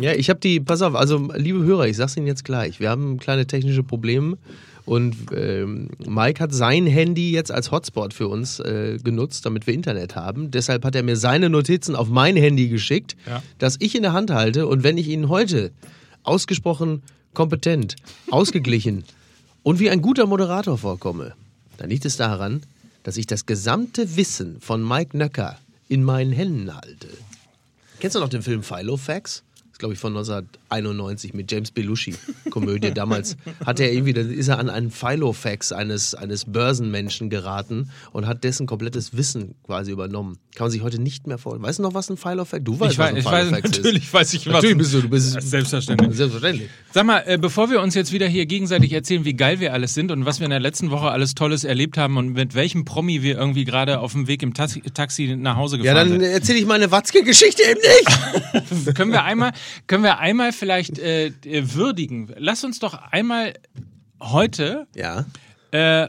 [0.00, 2.80] Ja, ich habe die, pass auf, also liebe Hörer, ich sag's Ihnen jetzt gleich.
[2.80, 4.36] Wir haben kleine technische Probleme
[4.84, 9.72] und ähm, Mike hat sein Handy jetzt als Hotspot für uns äh, genutzt, damit wir
[9.74, 10.50] Internet haben.
[10.50, 13.42] Deshalb hat er mir seine Notizen auf mein Handy geschickt, Ja.
[13.58, 14.66] das ich in der Hand halte.
[14.66, 15.72] Und wenn ich Ihnen heute
[16.24, 17.02] ausgesprochen
[17.32, 17.96] kompetent,
[18.30, 19.04] ausgeglichen
[19.62, 21.32] und wie ein guter Moderator vorkomme,
[21.78, 22.62] dann liegt es daran,
[23.02, 25.56] dass ich das gesamte Wissen von Mike Nöcker
[25.88, 27.08] in meinen Händen halte.
[27.98, 29.42] Kennst du noch den Film Filofax?
[29.78, 30.14] Glaube ich, von
[30.68, 32.14] 1991 mit James Belushi.
[32.50, 32.92] Komödie.
[32.92, 38.26] Damals hat er irgendwie, dann ist er an einen Filofax eines, eines Börsenmenschen geraten und
[38.26, 40.38] hat dessen komplettes Wissen quasi übernommen.
[40.54, 41.64] Kann man sich heute nicht mehr vorstellen.
[41.64, 43.76] Weißt du noch, was ein Filofax Du weißt, Ich was weiß, ein ich weiß Filofax
[43.76, 44.54] natürlich weiß ich was.
[44.54, 46.16] Natürlich bist du, du bist Selbstverständlich.
[46.16, 46.68] Selbstverständlich.
[46.92, 49.94] Sag mal, äh, bevor wir uns jetzt wieder hier gegenseitig erzählen, wie geil wir alles
[49.94, 52.84] sind und was wir in der letzten Woche alles Tolles erlebt haben und mit welchem
[52.84, 56.20] Promi wir irgendwie gerade auf dem Weg im Taxi, Taxi nach Hause Ja, gefahren dann
[56.22, 58.84] erzähle ich meine Watzke-Geschichte eben nicht.
[58.84, 59.52] sind, können wir einmal,
[59.86, 62.32] können wir einmal vielleicht äh, äh, würdigen.
[62.36, 63.54] Lass uns doch einmal
[64.20, 65.24] heute Ja.
[65.70, 66.08] äh,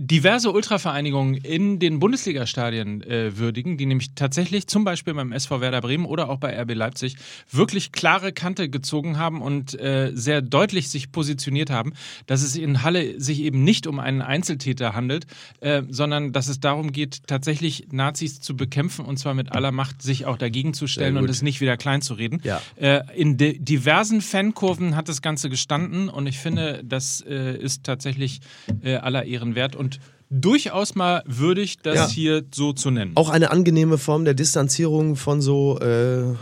[0.00, 5.80] diverse Ultravereinigungen in den Bundesligastadien äh, würdigen, die nämlich tatsächlich zum Beispiel beim SV Werder
[5.80, 7.16] Bremen oder auch bei RB Leipzig
[7.50, 11.94] wirklich klare Kante gezogen haben und äh, sehr deutlich sich positioniert haben,
[12.26, 15.26] dass es in Halle sich eben nicht um einen Einzeltäter handelt,
[15.58, 20.00] äh, sondern dass es darum geht, tatsächlich Nazis zu bekämpfen und zwar mit aller Macht
[20.00, 22.40] sich auch dagegen zu stellen und es nicht wieder klein zu reden.
[22.44, 22.62] Ja.
[22.76, 28.38] Äh, in diversen Fankurven hat das Ganze gestanden und ich finde, das äh, ist tatsächlich
[28.82, 29.87] äh, aller Ehren wert und
[30.30, 32.08] durchaus mal würdig, das Ja.
[32.08, 33.12] hier so zu nennen.
[33.14, 36.34] Auch eine angenehme Form der Distanzierung von so äh,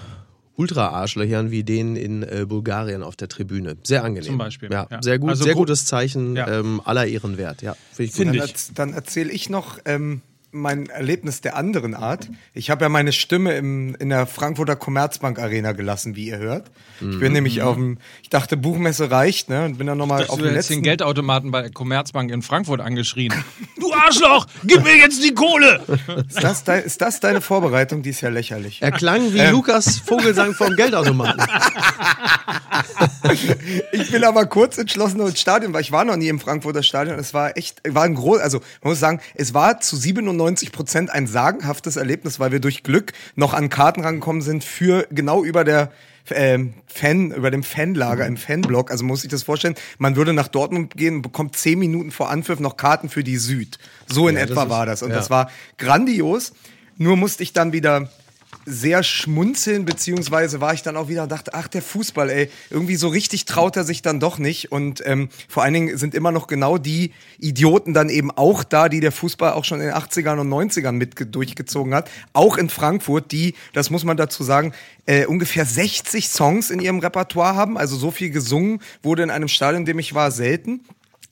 [0.57, 3.77] Ultra-Arschlöchern wie denen in äh, Bulgarien auf der Tribüne.
[3.83, 4.27] Sehr angenehm.
[4.31, 5.03] Zum Beispiel, Ja, ja.
[5.03, 6.49] sehr gut, Also sehr gutes Zeichen Ja.
[6.49, 7.63] ähm, aller Ehren wert.
[7.63, 8.17] Ja, finde ich gut.
[8.27, 8.75] Finde Dann, ich.
[8.75, 10.23] dann erzähle ich noch ähm,
[10.61, 12.29] mein Erlebnis der anderen Art.
[12.55, 16.71] Ich habe ja meine Stimme im, in der Frankfurter Commerzbank Arena gelassen, wie ihr hört.
[17.01, 17.21] Ich Mhm.
[17.21, 19.65] bin nämlich auf dem, ich dachte, Buchmesse reicht, ne?
[19.67, 20.83] Und bin dann nochmal auf den letzten.
[20.83, 23.33] Geldautomaten bei der Commerzbank in Frankfurt angeschrien.
[23.79, 25.83] du Arschloch, gib mir jetzt die Kohle!
[26.29, 28.03] Ist das, dein, ist das deine Vorbereitung?
[28.03, 28.81] Die ist ja lächerlich.
[28.83, 29.53] Er klang wie Ähm.
[29.53, 31.43] Lukas Vogelsang vom Geldautomaten.
[33.93, 37.19] Ich bin aber kurz entschlossen ins Stadion, weil ich war noch nie im Frankfurter Stadion.
[37.19, 41.11] Es war echt, war ein groß, also man muss sagen, es war zu 97 Prozent
[41.11, 45.65] ein sagenhaftes Erlebnis, weil wir durch Glück noch an Karten rangekommen sind für genau über
[45.65, 45.91] der
[46.31, 48.91] ähm, Fan, über dem Fanlager im Fanblock.
[48.91, 52.31] Also muss sich das vorstellen, man würde nach Dortmund gehen und bekommt zehn Minuten vor
[52.31, 53.79] Anpfiff noch Karten für die Süd.
[54.09, 55.03] So in Ja, das etwa ist- war das.
[55.03, 55.17] Und ja.
[55.17, 56.53] das war grandios.
[56.99, 58.09] Nur musste ich dann wieder
[58.65, 62.97] sehr schmunzeln, beziehungsweise war ich dann auch wieder und dachte, ach, der Fußball, ey, irgendwie
[62.97, 64.73] so richtig traut er sich dann doch nicht.
[64.73, 68.89] Und ähm, vor allen Dingen sind immer noch genau die Idioten dann eben auch da,
[68.89, 72.11] die der Fußball auch schon in den 80ern und 90ern mit durchgezogen hat.
[72.33, 74.73] Auch in Frankfurt, die, das muss man dazu sagen,
[75.07, 77.79] äh, ungefähr 60 Songs in ihrem Repertoire haben.
[77.79, 80.81] Also so viel gesungen wurde in einem Stadion, in dem ich war, selten.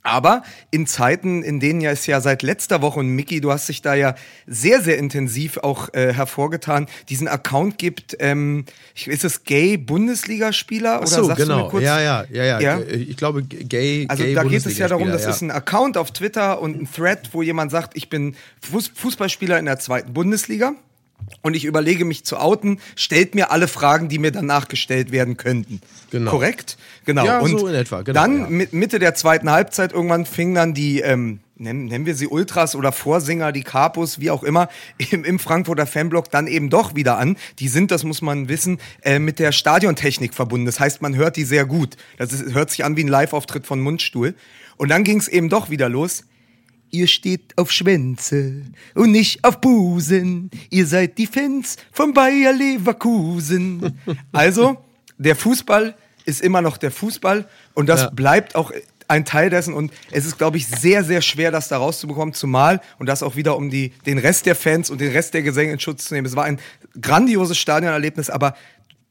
[0.04, 3.70] Aber in Zeiten, in denen ja es ja seit letzter Woche, und Mickey, du hast
[3.70, 4.14] dich da ja
[4.46, 8.66] sehr, sehr intensiv auch äh, hervorgetan, diesen Account gibt, ähm,
[9.06, 10.96] ist es Gay Bundesligaspieler?
[10.96, 11.64] Ach Oder so, sagst du genau.
[11.64, 11.84] mir kurz?
[11.84, 12.80] Ja, ja, ja, ja, Ja?
[12.80, 14.04] Ich glaube, gay.
[14.08, 16.82] Also gay da geht es ja darum, das Bundesligaspieler, ist ein Account auf Twitter und
[16.82, 20.74] ein Thread, wo jemand sagt, ich bin Fuß Fußballspieler in der zweiten Bundesliga
[21.42, 25.36] und ich überlege mich zu outen, stellt mir alle Fragen, die mir danach gestellt werden
[25.36, 25.80] könnten.
[26.10, 26.30] Genau.
[26.30, 26.76] Korrekt?
[27.04, 27.24] Genau.
[27.24, 28.46] Ja, und so in etwa, genau, dann ja.
[28.48, 32.74] mit Mitte der zweiten Halbzeit irgendwann fingen dann die ähm, nennen, nennen wir sie Ultras
[32.76, 34.68] oder Vorsinger, die Capos, wie auch immer,
[35.10, 37.36] im, im Frankfurter Fanblock dann eben doch wieder an.
[37.58, 40.66] Die sind, das muss man wissen, äh, mit der Stadiontechnik verbunden.
[40.66, 41.96] Das heißt, man hört die sehr gut.
[42.16, 44.34] Das ist, hört sich an wie ein Live-Auftritt von Mundstuhl.
[44.76, 46.24] Und dann ging es eben doch wieder los.
[46.94, 48.62] Ihr steht auf Schwänze
[48.94, 50.48] und nicht auf Busen.
[50.70, 53.98] Ihr seid die Fans von Bayer Leverkusen.
[54.32, 54.76] Also,
[55.18, 55.94] der Fußball
[56.24, 58.10] ist immer noch der Fußball und das Ja.
[58.10, 58.70] bleibt auch
[59.08, 62.80] ein Teil dessen und es ist, glaube ich, sehr, sehr schwer, das da rauszubekommen, zumal
[62.98, 65.72] und das auch wieder um die, den Rest der Fans und den Rest der Gesänge
[65.72, 66.26] in Schutz zu nehmen.
[66.26, 66.58] Es war ein
[67.00, 68.54] grandioses Stadionerlebnis, aber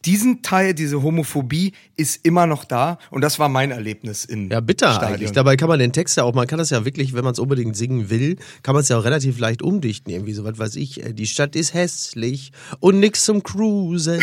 [0.05, 4.59] diesen Teil, diese Homophobie ist immer noch da und das war mein Erlebnis in Ja,
[4.59, 5.13] bitter Stadion.
[5.15, 5.31] eigentlich.
[5.31, 7.39] Dabei kann man den Text ja auch, man kann das ja wirklich, wenn man es
[7.39, 10.11] unbedingt singen will, kann man es ja auch relativ leicht umdichten.
[10.11, 11.03] Irgendwie so was weiß ich.
[11.05, 14.21] äh, Die Stadt ist hässlich und nix zum Cruisen.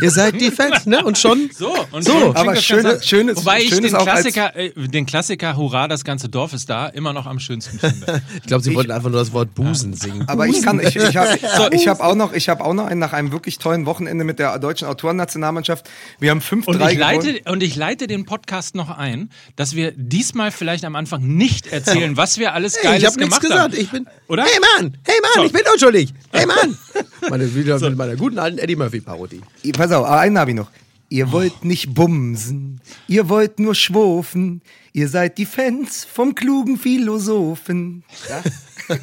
[0.00, 1.04] Ihr seid die Fans, ne?
[1.04, 1.50] Und schon.
[1.62, 5.56] So, und So, klingt aber schöne- schönes- Wobei ich schönes den Klassiker, äh, den Klassiker
[5.56, 8.22] Hurra, das ganze Dorf ist da, immer noch am schönsten finde.
[8.36, 10.24] Ich glaube, sie wollten einfach nur das Wort Busen singen.
[10.28, 11.38] Aber ich kann, ich, ich habe
[11.72, 14.38] ich hab auch noch, ich habe auch noch einen nach einem wirklich tollen Wochenende mit
[14.38, 14.88] der deutschen
[15.22, 15.88] Autorennationalmannschaft.
[16.18, 16.98] Wir haben 5-3 Und ich, gewonnen.
[16.98, 21.68] leite, und ich leite den Podcast noch ein, dass wir diesmal vielleicht am Anfang nicht
[21.72, 23.70] erzählen, was wir alles Hey, Geiles ich habe nichts gemacht haben.
[23.70, 23.82] gesagt.
[23.82, 24.06] Ich bin.
[24.28, 24.44] Oder?
[24.44, 25.44] Hey Mann, hey Mann, So.
[25.44, 26.12] ich bin unschuldig.
[26.32, 26.76] Hey Mann.
[27.30, 29.40] Meine, wieder mit meiner guten alten Eddie Murphy Parodie.
[29.72, 30.68] Pass auf, aber einen habe ich noch.
[31.12, 34.62] Ihr wollt nicht bumsen, ihr wollt nur schwofen,
[34.94, 38.02] ihr seid die Fans vom klugen Philosophen.
[38.30, 38.42] Ja?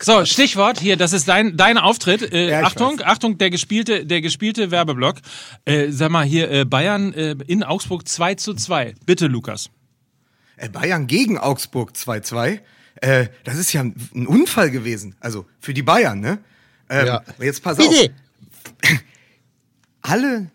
[0.00, 2.32] So, Stichwort hier, das ist dein, dein Auftritt.
[2.32, 3.06] Äh, Ja, Achtung, weiß.
[3.06, 5.16] Achtung, der gespielte, der gespielte Werbeblock.
[5.64, 8.94] Äh, sag mal hier, äh, Bayern äh, in Augsburg 2 zu 2.
[9.04, 9.70] Bitte, Lukas.
[10.56, 12.60] Äh, Bayern gegen Augsburg 2-2.
[13.00, 15.16] Äh, das ist ja ein, ein Unfall gewesen.
[15.20, 16.38] Also für die Bayern, ne?
[16.88, 17.22] Ähm, Ja.
[17.40, 17.86] Jetzt pass auf.
[20.02, 20.50] Alle,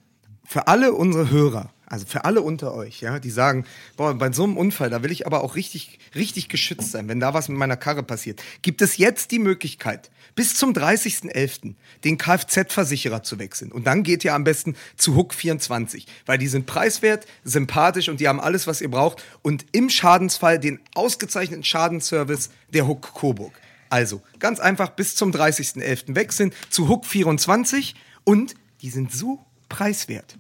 [0.47, 3.65] für alle unsere Hörer, also für alle unter euch, ja, die sagen,
[3.97, 7.19] boah, bei so einem Unfall, da will ich aber auch richtig, richtig geschützt sein, wenn
[7.19, 11.75] da was mit meiner Karre passiert, gibt es jetzt die Möglichkeit, bis zum 30.11.
[12.05, 13.73] den Kfz-Versicherer zu wechseln.
[13.73, 18.29] Und dann geht ihr am besten zu Hook24, weil die sind preiswert, sympathisch und die
[18.29, 19.21] haben alles, was ihr braucht.
[19.41, 23.59] Und im Schadensfall den ausgezeichneten Schadensservice der Hook Coburg.
[23.89, 26.15] Also, ganz einfach bis zum 30.11.
[26.15, 30.37] wechseln zu Hook24 und die sind so preiswert,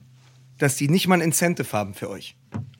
[0.57, 2.35] dass die nicht mal ein Incentive haben für euch.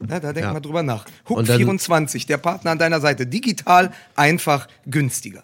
[0.09, 0.53] Ja, da denk Ja.
[0.53, 1.05] mal drüber nach.
[1.25, 3.25] Und dann- Hook24, der Partner an deiner Seite.
[3.27, 5.43] Digital, einfach, günstiger.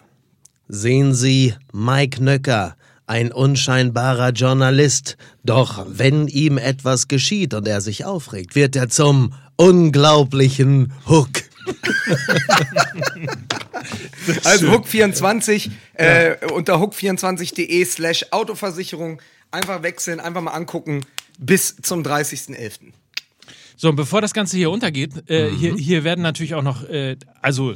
[0.68, 5.18] Sehen Sie Mike Nöcker, ein unscheinbarer Journalist.
[5.44, 11.28] Doch wenn ihm etwas geschieht und er sich aufregt, wird er zum unglaublichen Hook.
[14.44, 19.20] Also Hook24 äh, unter hook24.de slash Autoversicherung
[19.54, 21.04] einfach wechseln, einfach mal angucken
[21.38, 22.92] bis zum 30.11.
[23.76, 25.56] So, und bevor das Ganze hier untergeht, äh, Mhm.
[25.56, 27.74] hier, hier werden natürlich auch noch, äh, also,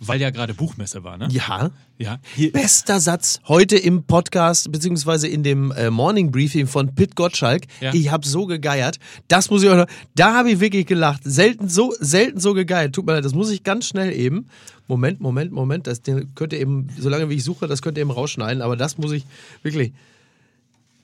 [0.00, 1.28] weil ja gerade Buchmesse war, ne?
[1.30, 1.70] Ja.
[1.96, 2.18] Ja.
[2.34, 7.62] Hier, Bester Satz heute im Podcast, beziehungsweise in dem äh, Morning Briefing von Pit Gottschalk.
[7.80, 7.94] Ja.
[7.94, 8.98] Ich habe so gegeiert.
[9.28, 9.86] Das muss ich auch noch.
[10.14, 11.22] Da habe ich wirklich gelacht.
[11.24, 12.94] Selten so, selten so gegeiert.
[12.94, 14.48] Tut mir leid, das muss ich ganz schnell eben.
[14.88, 15.86] Moment, Moment, Moment.
[15.86, 16.02] Das
[16.34, 18.60] könnt ihr eben, solange wie ich suche, das könnt ihr eben rausschneiden.
[18.60, 19.24] Aber das muss ich
[19.62, 19.92] wirklich.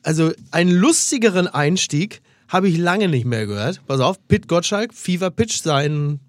[0.02, 3.80] Also einen lustigeren Einstieg habe ich lange nicht mehr gehört.
[3.86, 6.20] Pass auf, Pit Gottschalk, Fever Pitch, sein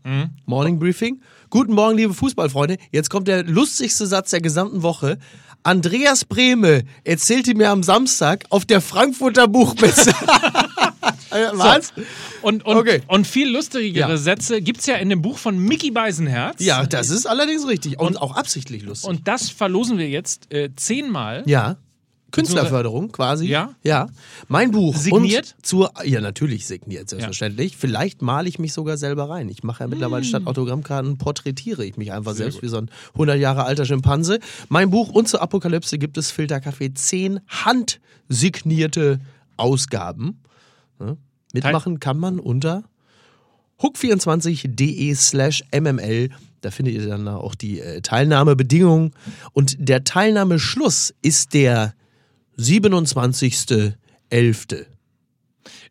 [0.45, 1.21] Morning Briefing.
[1.49, 2.77] Guten Morgen, liebe Fußballfreunde.
[2.91, 5.17] Jetzt kommt der lustigste Satz der gesamten Woche.
[5.63, 10.13] Andreas Brehme erzählte mir am Samstag auf der Frankfurter Buchmesse.
[11.31, 11.93] Äh, Was?
[12.41, 13.01] und, und, Okay.
[13.07, 14.17] und viel lustigere Ja.
[14.17, 16.57] Sätze gibt's ja in dem Buch von Mickey Beisenherz.
[16.59, 17.97] Ja, das ist allerdings richtig.
[17.99, 19.09] Und, auch absichtlich lustig.
[19.09, 21.43] Und das verlosen wir jetzt äh, zehnmal.
[21.45, 21.77] Ja.
[22.31, 23.47] Künstlerförderung quasi.
[23.47, 23.75] Ja?
[23.83, 24.07] Ja.
[24.47, 24.95] Mein Buch.
[24.95, 25.55] Signiert?
[25.57, 27.77] Und zur, ja, natürlich signiert, selbstverständlich.
[27.77, 29.49] Vielleicht male ich mich sogar selber rein.
[29.49, 33.37] Ich mache ja mittlerweile statt Autogrammkarten porträtiere ich mich einfach selbst wie so ein 100
[33.37, 34.39] Jahre alter Schimpanse.
[34.69, 39.19] Mein Buch und zur Apokalypse gibt es Filterkaffee 10 handsignierte
[39.57, 40.41] Ausgaben.
[40.99, 41.17] Ja.
[41.53, 42.83] Mitmachen kann man unter
[43.81, 46.29] hook24.de slash mml.
[46.61, 49.13] Da findet ihr dann auch die äh, Teilnahmebedingungen.
[49.53, 51.93] Und der Teilnahmeschluss ist der
[52.61, 54.85] 27.11.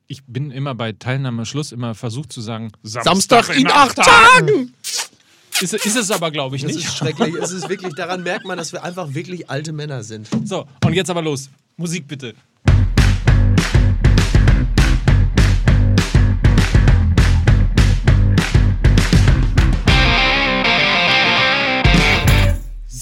[0.06, 4.75] Ich bin immer bei Teilnahmeschluss immer versucht zu sagen, Samstag in acht Tagen!
[5.61, 6.87] Ist, ist es aber, glaube ich, Das nicht.
[6.87, 7.34] ist schrecklich.
[7.34, 10.26] Es ist wirklich, daran merkt man, dass wir einfach wirklich alte Männer sind.
[10.44, 11.50] So, und jetzt aber los.
[11.76, 12.34] Musik bitte.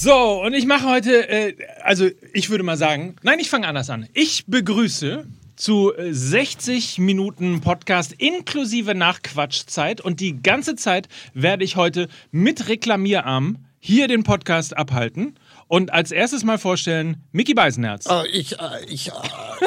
[0.00, 3.90] So, und ich mache heute, äh, also ich würde mal sagen, nein, ich fange anders
[3.90, 4.06] an.
[4.14, 11.74] Ich begrüße zu äh, 60 Minuten Podcast inklusive Nachquatschzeit und die ganze Zeit werde ich
[11.74, 15.34] heute mit Reklamierarm hier den Podcast abhalten
[15.68, 18.06] und als erstes mal vorstellen Mickey Beisenherz.
[18.06, 19.12] Äh, ich, äh, ich, äh,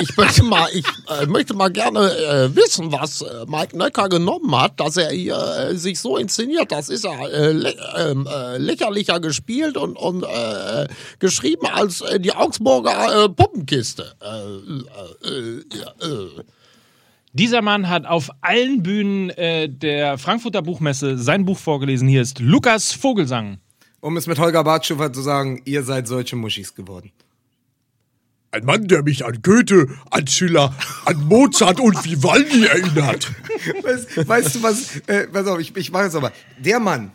[0.01, 4.59] ich möchte mal, ich äh, möchte mal gerne äh, wissen, was äh, Mike Nöcker genommen
[4.59, 6.71] hat, dass er hier sich so inszeniert.
[6.71, 10.25] Das ist ja lä ähm, äh, lächerlicher gespielt und, und
[11.19, 14.15] geschrieben als die Augsburger Puppenkiste.
[17.33, 22.07] Dieser Mann hat auf allen Bühnen der Frankfurter Buchmesse sein Buch vorgelesen.
[22.07, 23.59] Hier ist Lukas Vogelsang.
[24.01, 27.11] Um es mit Holger Bartschufer zu sagen, ihr seid solche Muschis geworden.
[28.49, 33.31] Ein Mann, der mich an Goethe, an Schiller, an Mozart und Vivaldi erinnert.
[33.83, 34.97] Weißt, weißt du was?
[35.07, 36.33] Äh, pass auf, ich, ich mache es aber.
[36.57, 37.11] Der Mann,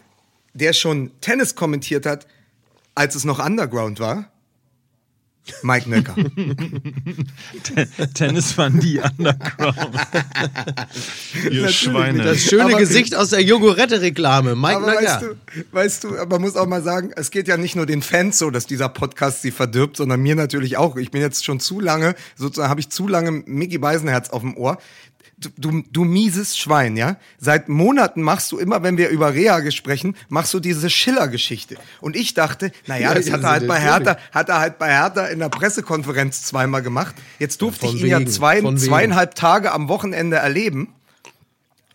[0.55, 2.27] der schon Tennis kommentiert hat,
[2.95, 4.31] als es noch Underground war,
[5.63, 6.15] Mike Nöcker.
[8.15, 9.77] Tennis waren die Underground.
[11.51, 12.25] Ihr Schweine.
[12.25, 14.57] Das schöne Aber- Gesicht aus der Jogurette-Reklame.
[14.57, 15.05] Mike Aber Nöcker.
[15.05, 15.37] weißt du,
[15.73, 18.51] weißt du, man muss auch mal sagen, es geht ja nicht nur den Fans so,
[18.51, 20.97] dass dieser Podcast sie verdirbt, sondern mir natürlich auch.
[20.97, 24.57] Ich bin jetzt schon zu lange, sozusagen habe ich zu lange Mickey Beisenherz auf dem
[24.57, 24.79] Ohr.
[25.39, 27.17] Du, du, du mieses Schwein, ja?
[27.39, 31.77] Seit Monaten machst du immer, wenn wir über Reha sprechen, machst du diese Schiller-Geschichte.
[32.01, 33.79] Und ich dachte, naja, Ja, das hat er halt bei.
[33.81, 37.15] Hertha, hat er halt bei Hertha in der Pressekonferenz zweimal gemacht.
[37.39, 38.87] Jetzt durfte Ja, ich ihn ja wegen, zwei, von wegen.
[38.87, 40.93] zweieinhalb Tage am Wochenende erleben.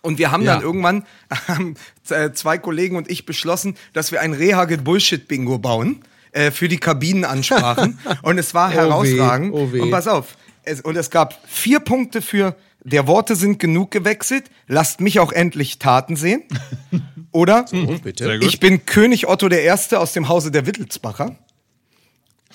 [0.03, 0.55] Und wir haben Ja.
[0.55, 1.05] dann irgendwann,
[2.10, 8.00] äh, zwei Kollegen und ich beschlossen, dass wir ein Rehagel-Bullshit-Bingo bauen äh, für die Kabinenansprachen.
[8.24, 9.53] und es war Oh weh, herausragend.
[9.53, 9.79] oh weh.
[9.81, 14.50] Und pass auf, es, und es gab vier Punkte für der Worte sind genug gewechselt,
[14.67, 16.43] lasst mich auch endlich Taten sehen.
[17.31, 18.05] Oder gut.
[18.41, 21.38] ich bin König Otto der Erste aus dem Hause der Wittelsbacher.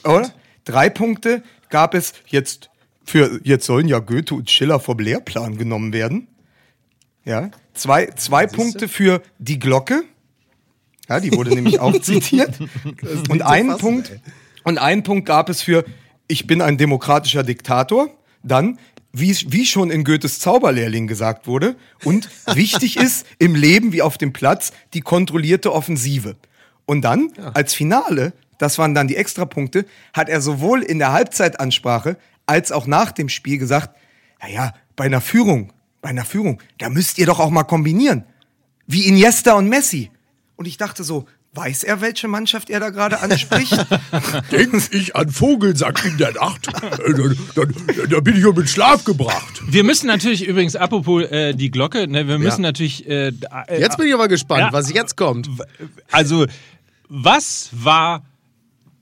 [0.04, 0.32] Oder?
[0.64, 2.70] Drei Punkte gab es jetzt
[3.04, 6.28] für, jetzt sollen ja Goethe und Schiller vom Lehrplan genommen werden.
[7.24, 7.50] Ja.
[7.74, 10.02] Zwei, zwei Punkte für die Glocke.
[11.08, 12.58] Ja, die wurde nämlich auch zitiert.
[13.28, 14.20] Und einen fassen, Punkt, ey.
[14.64, 15.84] und einen Punkt gab es für
[16.28, 18.10] ich bin ein demokratischer Diktator.
[18.42, 18.78] Dann,
[19.18, 24.18] wie, wie schon in Goethes Zauberlehrling gesagt wurde, und wichtig ist im Leben wie auf
[24.18, 26.36] dem Platz die kontrollierte Offensive.
[26.84, 32.16] Und dann, als Finale, das waren dann die Extrapunkte, hat er sowohl in der Halbzeitansprache
[32.46, 33.96] als auch nach dem Spiel gesagt,
[34.40, 38.24] naja, bei einer Führung, bei einer Führung, da müsst ihr doch auch mal kombinieren.
[38.86, 40.10] Wie Iniesta und Messi.
[40.54, 41.26] Und ich dachte so,
[41.56, 43.72] weiß er, welche Mannschaft er da gerade anspricht?
[44.52, 47.74] Denk ich an Vogelsack in der Nacht, äh, dann, dann,
[48.10, 49.62] dann bin ich um den Schlaf gebracht.
[49.66, 52.68] Wir müssen natürlich übrigens, apropos äh, die Glocke, ne, wir müssen Ja.
[52.68, 53.08] natürlich.
[53.08, 54.72] Äh, äh, Jetzt bin ich aber gespannt, Ja.
[54.72, 55.48] was jetzt kommt.
[56.12, 56.46] Also,
[57.08, 58.24] was war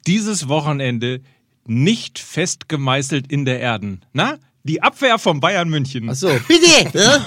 [0.07, 1.21] dieses Wochenende
[1.67, 4.03] nicht fest gemeißelt in der Erden?
[4.13, 4.37] Na?
[4.67, 6.09] Die Abwehr von Bayern München.
[6.09, 6.99] Achso, bitte!
[6.99, 7.21] Ja?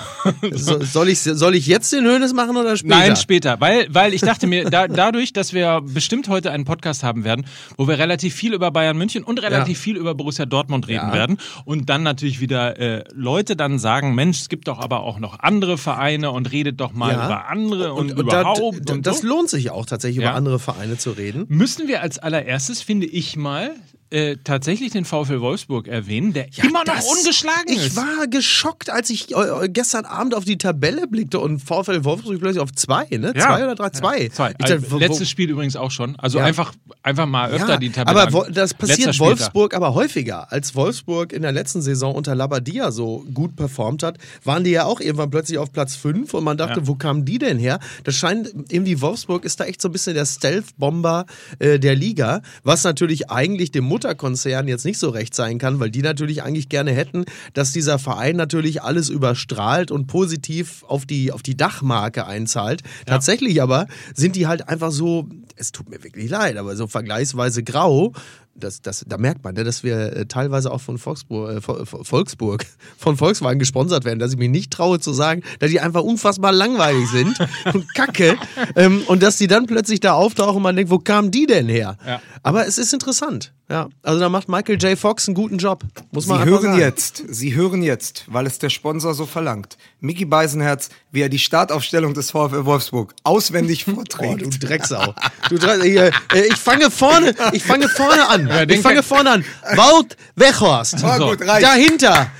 [0.53, 2.95] So, soll, ich, soll ich jetzt den Hönes machen oder später?
[2.97, 3.61] Nein, später.
[3.61, 7.45] Weil, weil ich dachte mir, da, dadurch, dass wir bestimmt heute einen Podcast haben werden,
[7.77, 9.83] wo wir relativ viel über Bayern München und relativ Ja.
[9.83, 11.13] viel über Borussia Dortmund reden Ja.
[11.13, 15.19] werden und dann natürlich wieder äh, Leute dann sagen, Mensch, es gibt doch aber auch
[15.19, 17.25] noch andere Vereine und redet doch mal Ja.
[17.27, 18.89] über andere und, Und, und da, überhaupt.
[18.89, 19.27] da, und das so.
[19.27, 20.29] lohnt sich auch tatsächlich, Ja.
[20.31, 21.45] über andere Vereine zu reden.
[21.49, 23.75] Müssen wir als allererstes, finde ich mal,
[24.09, 27.95] äh, tatsächlich den VfL Wolfsburg erwähnen, der immer noch ungeschlagen ich ist.
[27.95, 32.39] war geschockt, als ich äh, äh, gestern Abend auf die Tabelle blickte und VfL Wolfsburg
[32.39, 33.33] plötzlich auf zwei, ne?
[33.35, 33.41] Ja.
[33.47, 33.89] Zwei oder drei?
[33.89, 34.29] Zwei.
[34.29, 34.51] Zwei.
[34.51, 36.15] Ich dachte, Also, letztes Spiel übrigens auch schon.
[36.17, 36.45] Also Ja.
[36.45, 36.73] einfach,
[37.03, 38.21] einfach mal öfter ja, die Tabelle.
[38.21, 39.17] aber wo, das passiert.
[39.19, 40.51] Wolfsburg aber häufiger.
[40.51, 44.85] Als Wolfsburg in der letzten Saison unter Labadia so gut performt hat, waren die ja
[44.85, 46.87] auch irgendwann plötzlich auf Platz 5 und man dachte, Ja.
[46.87, 47.79] wo kamen die denn her?
[48.03, 51.25] Das scheint irgendwie Wolfsburg ist da echt so ein bisschen der Stealth-Bomber
[51.59, 55.89] äh, der Liga, was natürlich eigentlich dem Mutterkonzern jetzt nicht so recht sein kann, weil
[55.89, 57.25] die natürlich eigentlich gerne hätten,
[57.55, 62.83] dass dieser Verein natürlich alles überstrahlt und positiv auf die, auf die Dachmarke einzahlt.
[63.07, 67.63] Tatsächlich aber sind die halt einfach so, es tut mir wirklich leid, aber so vergleichsweise
[67.63, 68.13] grau.
[68.59, 71.83] Das, das, da merkt man, ne, dass wir äh, teilweise auch von Volksburg, äh, Vol-
[71.85, 72.65] Vol- Volksburg,
[72.97, 76.51] von Volkswagen gesponsert werden, dass ich mich nicht traue zu sagen, dass die einfach unfassbar
[76.51, 77.37] langweilig sind
[77.73, 78.35] und kacke.
[78.75, 81.67] ähm, und dass die dann plötzlich da auftauchen und man denkt, wo kamen die denn
[81.67, 81.97] her?
[82.05, 82.21] Ja.
[82.43, 83.53] Aber es ist interessant.
[83.69, 84.97] Ja, also da macht Michael J.
[84.97, 85.83] Fox einen guten Job.
[86.11, 86.79] Muss Sie man einfach hören sagen.
[86.79, 91.37] jetzt, Sie hören jetzt, weil es der Sponsor so verlangt, Mickey Beisenherz, wie er die
[91.37, 94.63] Startaufstellung des VfL Wolfsburg auswendig Boah, du vorträgt.
[94.63, 95.13] Drecksau.
[95.49, 95.83] Du Drecksau.
[95.83, 98.46] Hier, äh, ich fange vorne, ich fange vorne an.
[98.49, 99.45] Ja, ich fange vorne an.
[99.75, 100.99] Wout Weghorst.
[100.99, 101.07] So.
[101.07, 101.65] gut, reicht.
[101.65, 102.31] Dahinter.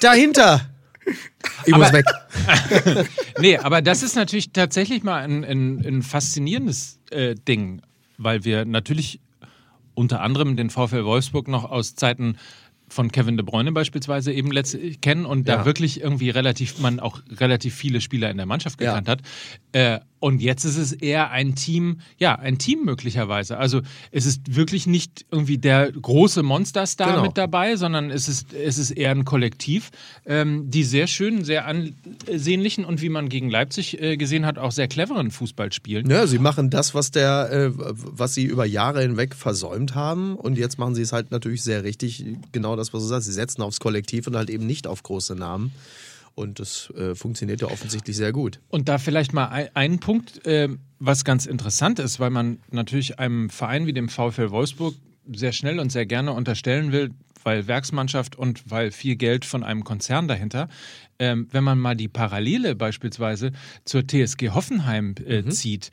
[0.00, 0.60] Dahinter.
[1.64, 2.04] Ich muss weg.
[3.38, 7.82] nee, aber das ist natürlich tatsächlich mal ein, ein, ein faszinierendes äh, Ding,
[8.18, 9.20] weil wir natürlich
[9.94, 12.36] unter anderem den VfL Wolfsburg noch aus Zeiten
[12.88, 15.64] von Kevin De Bruyne beispielsweise eben letztlich kennen und da Ja.
[15.64, 18.90] wirklich irgendwie relativ, man auch relativ viele Spieler in der Mannschaft Ja.
[18.90, 19.20] gekannt hat.
[19.72, 23.58] Äh, und jetzt ist es eher ein Team, ja, ein Team möglicherweise.
[23.58, 23.80] Also
[24.12, 27.22] es ist wirklich nicht irgendwie der große Monsterstar Genau.
[27.22, 29.90] mit dabei, sondern es ist, es ist eher ein Kollektiv,
[30.24, 34.70] ähm, die sehr schönen, sehr ansehnlichen und wie man gegen Leipzig äh, gesehen hat, auch
[34.70, 36.08] sehr cleveren Fußball spielen.
[36.08, 40.36] Ja, sie machen das, was der, äh, was sie über Jahre hinweg versäumt haben.
[40.36, 42.24] Und jetzt machen sie es halt natürlich sehr richtig.
[42.52, 43.26] Genau das, was du sagst.
[43.26, 45.72] Sie setzen aufs Kollektiv und halt eben nicht auf große Namen.
[46.34, 48.60] Und das äh, funktioniert ja offensichtlich sehr gut.
[48.68, 53.18] Und da vielleicht mal ein, einen Punkt, äh, was ganz interessant ist, weil man natürlich
[53.18, 54.94] einem Verein wie dem VfL Wolfsburg
[55.32, 57.10] sehr schnell und sehr gerne unterstellen will,
[57.44, 60.68] weil Werksmannschaft und weil viel Geld von einem Konzern dahinter.
[61.18, 63.52] Ähm, wenn man mal die Parallele beispielsweise
[63.84, 65.90] zur TSG Hoffenheim äh, zieht,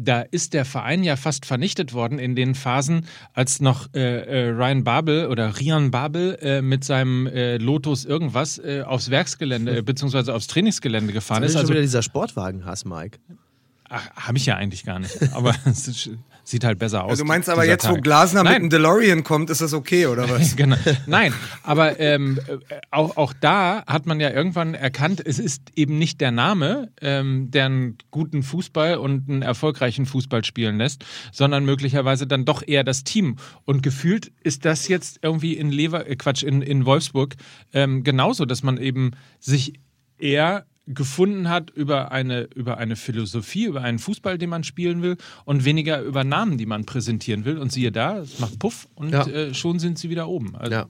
[0.00, 4.48] da ist der Verein ja fast vernichtet worden in den Phasen, als noch äh, äh,
[4.50, 10.34] Ryan Babel oder Rian Babel äh, mit seinem äh, Lotus irgendwas äh, aufs Werksgelände beziehungsweise
[10.34, 11.54] aufs Trainingsgelände gefahren Das ist.
[11.54, 13.18] ist schon Also wieder dieser Sportwagenhass, Mike.
[13.88, 15.16] Ach, habe ich ja eigentlich gar nicht.
[15.32, 16.10] Aber es
[16.44, 17.10] sieht halt besser aus.
[17.10, 18.04] Also du meinst aber jetzt, wo Tag.
[18.04, 18.62] Glasner mit Nein.
[18.62, 20.56] einem DeLorean kommt, ist das okay, oder was?
[20.56, 20.76] genau.
[21.06, 25.98] Nein, aber ähm, äh, auch, auch da hat man ja irgendwann erkannt, es ist eben
[25.98, 31.64] nicht der Name, ähm, der einen guten Fußball und einen erfolgreichen Fußball spielen lässt, sondern
[31.64, 33.36] möglicherweise dann doch eher das Team.
[33.64, 37.36] Und gefühlt ist das jetzt irgendwie in Lever, äh, Quatsch, in, in Wolfsburg
[37.72, 39.74] ähm, genauso, dass man eben sich
[40.18, 45.16] eher gefunden hat über eine, über eine Philosophie, über einen Fußball, den man spielen will
[45.44, 47.58] und weniger über Namen, die man präsentieren will.
[47.58, 49.26] Und siehe da, es macht Puff und Ja.
[49.26, 50.56] äh, schon sind sie wieder oben.
[50.56, 50.88] Also, Ja.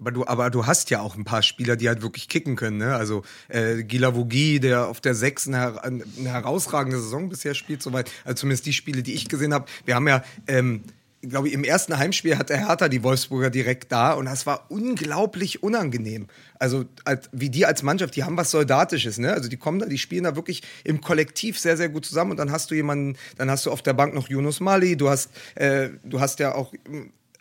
[0.00, 2.76] Aber du, aber du hast ja auch ein paar Spieler, die halt wirklich kicken können.
[2.76, 2.94] Ne?
[2.94, 8.08] Also äh, Gilavogi, der auf der sechs eine, her- eine herausragende Saison bisher spielt, soweit.
[8.24, 9.64] Also zumindest die Spiele, die ich gesehen habe.
[9.86, 10.82] Wir haben ja, ähm,
[11.22, 14.70] glaube ich, im ersten Heimspiel hat der Hertha die Wolfsburger direkt da und das war
[14.70, 16.28] unglaublich unangenehm.
[16.58, 19.18] Also als, wie die als Mannschaft, die haben was Soldatisches.
[19.18, 19.32] Ne?
[19.32, 22.36] Also die kommen da, die spielen da wirklich im Kollektiv sehr, sehr gut zusammen und
[22.36, 25.30] dann hast du jemanden, dann hast du auf der Bank noch Yunus Mali, du hast,
[25.56, 26.72] äh, du hast ja auch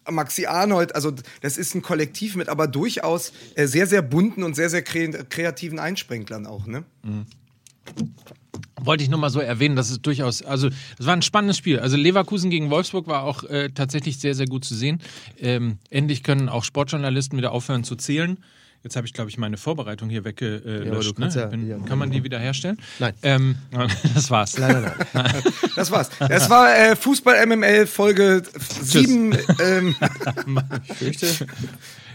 [0.10, 4.56] Maxi Arnold, also das ist ein Kollektiv mit aber durchaus äh, sehr, sehr bunten und
[4.56, 6.84] sehr, sehr kre kreativen Einsprenglern auch, ne?
[8.80, 10.68] Wollte ich nur mal so erwähnen, dass es durchaus, also
[11.00, 11.80] es war ein spannendes Spiel.
[11.80, 15.00] Also Leverkusen gegen Wolfsburg war auch äh, tatsächlich sehr, sehr gut zu sehen.
[15.40, 18.38] Ähm, endlich können auch Sportjournalisten wieder aufhören zu zählen.
[18.84, 21.12] Jetzt habe ich, glaube ich, meine Vorbereitung hier weggelöscht.
[21.18, 21.42] Äh, kannst ne?
[21.42, 21.78] ja- Bin, ja.
[21.80, 22.78] kann man die wieder herstellen?
[23.00, 23.14] Nein.
[23.24, 23.56] Ähm,
[24.14, 24.58] das war's.
[24.58, 25.44] Nein, nein, nein.
[25.76, 26.10] Das war's.
[26.20, 28.44] Das war äh, Fußball MML Folge
[28.82, 29.36] 7.
[29.60, 29.96] Ähm,
[30.96, 31.48] Fürchte,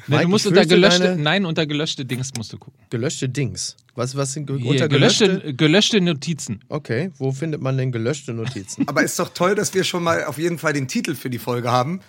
[0.06, 2.78] Nee, Mike, du musst unter gelöschte, deine- nein, unter gelöschte Dings musst du gucken.
[2.90, 3.76] gelöschte Dings.
[3.94, 5.54] Was, was sind ge Hier, unter gelöschte, gelöschte?
[5.54, 6.60] gelöschte Notizen.
[6.68, 8.84] Okay, wo findet man denn gelöschte Notizen?
[8.88, 11.38] aber ist doch toll, dass wir schon mal auf jeden Fall den Titel für die
[11.38, 12.00] Folge haben.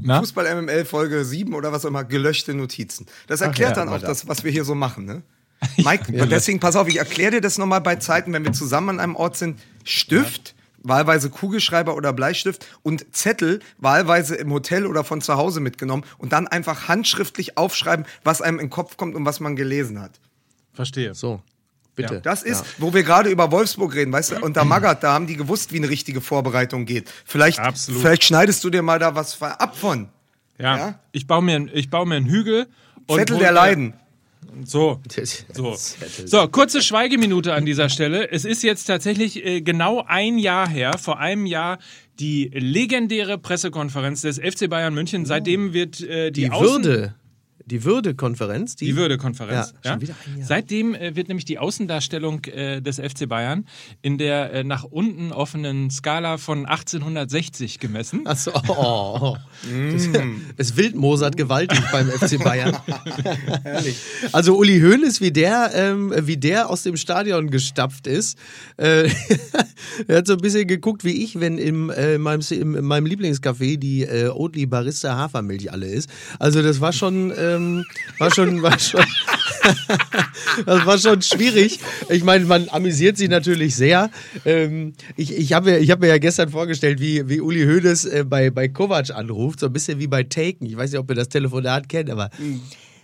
[0.00, 0.20] Na?
[0.20, 3.06] Fußball MML Folge 7 oder was auch immer, gelöschte Notizen.
[3.26, 5.22] Das erklärt ja, dann auch das, was wir hier so machen, ne?
[5.76, 9.00] Mike, deswegen pass auf, ich erkläre dir das nochmal bei Zeiten, wenn wir zusammen an
[9.00, 9.60] einem Ort sind.
[9.84, 16.04] Stift, wahlweise Kugelschreiber oder Bleistift und Zettel, wahlweise im Hotel oder von zu Hause mitgenommen
[16.18, 20.00] und dann einfach handschriftlich aufschreiben, was einem in den Kopf kommt und was man gelesen
[20.00, 20.12] hat.
[20.72, 21.14] Verstehe.
[21.14, 21.42] So,
[21.94, 22.20] bitte.
[22.20, 25.36] Das ist, wo wir gerade über Wolfsburg reden, weißt du, unter Magath, da haben die
[25.36, 27.10] gewusst, wie eine richtige Vorbereitung geht.
[27.24, 28.00] Vielleicht, Absolut.
[28.00, 30.08] vielleicht schneidest du dir mal da was ab von.
[30.58, 30.76] Ja.
[30.76, 30.98] Ja?
[31.12, 32.66] Ich baue mir, ich baue mir einen Hügel.
[33.06, 33.94] und Zettel der Leiden.
[34.64, 35.00] So.
[35.52, 35.76] So.
[36.26, 38.30] so, kurze Schweigeminute an dieser Stelle.
[38.30, 41.78] Es ist jetzt tatsächlich äh, genau ein Jahr her, vor einem Jahr,
[42.20, 45.24] die legendäre Pressekonferenz des FC Bayern München.
[45.24, 47.14] Seitdem wird äh, die, Die Außen Würde,
[47.66, 49.74] die Würde-Konferenz, die, Die Würde-Konferenz.
[49.84, 50.00] Ja, Jahr.
[50.40, 53.66] Seitdem äh, wird nämlich die Außendarstellung äh, des FC Bayern
[54.02, 58.26] in der äh, nach unten offenen Skala von 1860 gemessen.
[58.26, 59.36] Achso, oh.
[59.70, 60.42] Mm.
[60.56, 62.76] Es wildmosert gewaltig beim FC Bayern.
[64.32, 68.38] also Uli Hoeneß, wie der, ähm, wie der aus dem Stadion gestapft ist,
[68.76, 69.08] äh,
[70.08, 73.06] er hat so ein bisschen geguckt wie ich, wenn im, äh, in, meinem, in meinem
[73.06, 76.10] Lieblingscafé die äh, Oatly Barista Hafermilch alle ist.
[76.38, 77.84] Also das war schon, ähm,
[78.18, 79.04] war schon, war schon,
[80.66, 81.78] das war schon schwierig.
[82.08, 84.10] Ich meine, man amüsiert sich natürlich sehr.
[84.44, 88.04] Ähm, ich ich habe mir, ich hab mir ja gestern vorgestellt, wie, wie Uli Hoeneß
[88.06, 90.66] äh, bei, bei Kovac anruft, so ein bisschen wie bei Taken.
[90.66, 92.30] Ich weiß nicht, ob ihr das Telefonat kennt, aber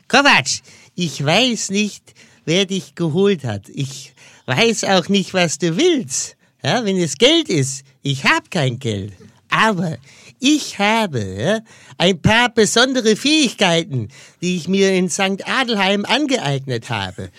[0.09, 0.47] Kovac,
[0.95, 3.69] ich weiß nicht, wer dich geholt hat.
[3.69, 4.15] Ich
[4.47, 6.37] weiß auch nicht, was du willst.
[6.65, 9.13] Ja, wenn es Geld ist, ich habe kein Geld.
[9.51, 9.97] Aber
[10.41, 11.63] ich habe
[11.97, 14.09] ein paar besondere Fähigkeiten,
[14.41, 15.47] die ich mir in St.
[15.47, 17.31] Adelheim angeeignet habe.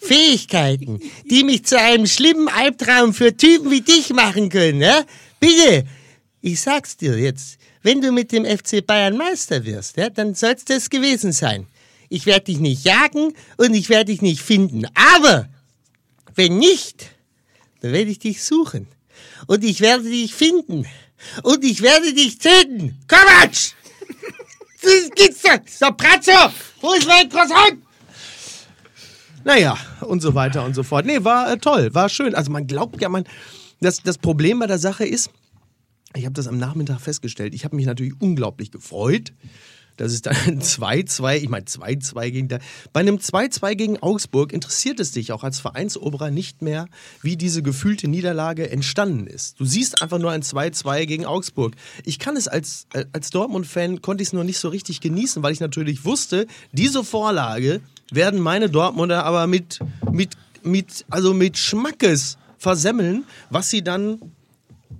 [0.00, 4.80] Fähigkeiten, die mich zu einem schlimmen Albtraum für Typen wie dich machen können.
[4.80, 5.02] Ja?
[5.40, 5.84] Bitte,
[6.40, 10.64] ich sag's dir jetzt, wenn du mit dem FC Bayern Meister wirst, ja, dann soll's
[10.64, 11.66] das gewesen sein.
[12.08, 14.86] Ich werde dich nicht jagen und ich werde dich nicht finden.
[14.94, 15.48] Aber
[16.34, 17.10] wenn nicht,
[17.80, 18.86] dann werde ich dich suchen.
[19.46, 20.86] Und ich werde dich finden.
[21.42, 22.98] Und ich werde dich töten.
[23.08, 23.74] Kovac!
[24.82, 25.60] Das gibt's doch!
[25.66, 26.52] So, Pratzo!
[26.80, 27.82] Wo ist mein Croissant?
[29.44, 31.04] Naja, und so weiter und so fort.
[31.04, 32.34] Nee, war äh, toll, war schön.
[32.34, 33.24] Also man glaubt ja, man.
[33.80, 35.30] Das, das Problem bei der Sache ist,
[36.14, 39.32] ich habe das am Nachmittag festgestellt, ich habe mich natürlich unglaublich gefreut,
[39.96, 42.60] dass es dann ein 2-2, ich meine 2-2 gegen der.
[42.92, 46.86] Bei einem 2-2 gegen Augsburg interessiert es dich auch als Vereinsoberer nicht mehr,
[47.22, 49.58] wie diese gefühlte Niederlage entstanden ist.
[49.60, 51.74] Du siehst einfach nur ein 2-2 gegen Augsburg.
[52.04, 55.52] Ich kann es als, als Dortmund-Fan, konnte ich es nur nicht so richtig genießen, weil
[55.52, 57.80] ich natürlich wusste, diese Vorlage
[58.10, 59.78] werden meine Dortmunder aber mit,
[60.10, 64.20] mit, mit, also mit Schmackes versemmeln, was sie dann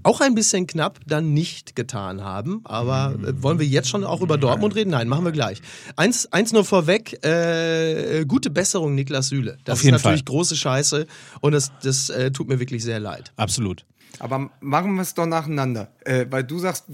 [0.03, 2.61] auch ein bisschen knapp dann nicht getan haben.
[2.65, 4.91] Aber äh, wollen wir jetzt schon auch über Dortmund reden?
[4.91, 5.61] Nein, machen wir gleich.
[5.97, 9.59] Eins, eins nur vorweg, äh, gute Besserung, Niklas Süle.
[9.65, 10.35] Das Auf jeden ist natürlich Fall.
[10.35, 11.07] große Scheiße
[11.41, 13.33] und das, das äh, tut mir wirklich sehr leid.
[13.37, 13.85] Absolut.
[14.19, 15.91] Aber machen wir es doch nacheinander.
[16.05, 16.87] Äh, weil du sagst,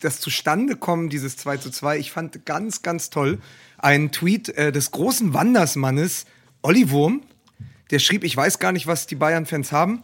[0.00, 3.38] das Zustandekommen dieses 2 zu 2, ich fand ganz, ganz toll
[3.78, 6.26] einen Tweet äh, des großen Wandersmannes
[6.62, 7.22] Olli Wurm,
[7.90, 10.02] der schrieb, ich weiß gar nicht, was die Bayern-Fans haben,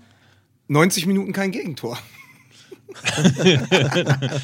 [0.68, 1.98] 90 Minuten kein Gegentor.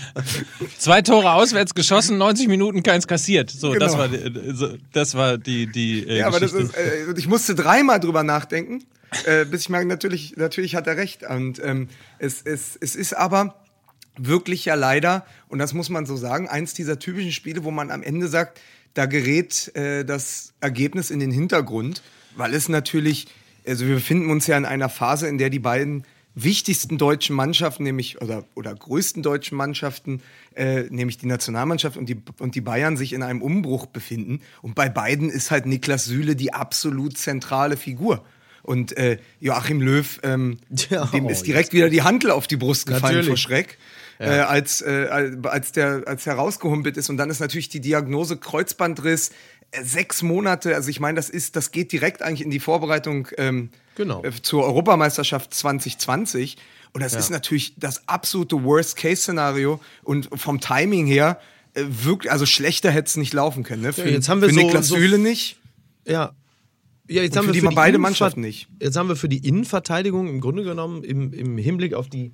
[0.78, 3.50] Zwei Tore auswärts geschossen, 90 Minuten keins kassiert.
[3.50, 4.02] So, das Genau.
[4.04, 7.54] war, die- äh, das war die, die äh, Ja, aber das ist, äh, ich musste
[7.54, 8.84] dreimal drüber nachdenken,
[9.24, 11.22] äh, bis ich merke, natürlich, natürlich hat er recht.
[11.28, 13.56] Und ähm, es, es, es ist aber
[14.18, 17.90] wirklich ja leider, und das muss man so sagen, eins dieser typischen Spiele, wo man
[17.90, 18.60] am Ende sagt,
[18.94, 22.02] da gerät äh, das Ergebnis in den Hintergrund,
[22.34, 23.26] weil es natürlich,
[23.66, 26.04] also wir befinden uns ja in einer Phase, in der die beiden
[26.36, 30.22] wichtigsten deutschen Mannschaften, nämlich oder, oder größten deutschen Mannschaften,
[30.54, 34.40] äh, nämlich die Nationalmannschaft und die, und die Bayern sich in einem Umbruch befinden.
[34.60, 38.22] Und bei beiden ist halt Niklas Süle die absolut zentrale Figur.
[38.62, 40.58] Und äh, Joachim Löw, ähm,
[40.90, 43.26] Ja, dem oh, ist direkt wieder die Hantel auf die Brust gefallen Natürlich.
[43.28, 43.78] vor Schreck.
[44.18, 45.08] Äh, als, äh,
[45.42, 47.10] als, der, als er rausgehumpelt ist.
[47.10, 49.30] Und dann ist natürlich die Diagnose Kreuzbandriss,
[49.82, 53.70] sechs Monate, also ich meine, das ist, das geht direkt eigentlich in die Vorbereitung ähm,
[53.96, 54.22] Genau.
[54.24, 56.56] äh, zur Europameisterschaft 2020.
[56.92, 59.80] Und das ist natürlich das absolute Worst-Case-Szenario.
[60.02, 61.40] Und vom Timing her,
[61.74, 63.82] äh, wirklich, also schlechter hätte es nicht laufen können.
[63.82, 63.92] Ne?
[63.92, 65.56] Für, jetzt haben wir für so- Niklas so- Süle nicht.
[66.06, 66.32] Ja.
[67.08, 68.68] Ja, jetzt Und haben für wir die für mal beide Innenver- Mannschaften nicht.
[68.80, 72.32] Jetzt haben wir für die Innenverteidigung im Grunde genommen im, im Hinblick auf die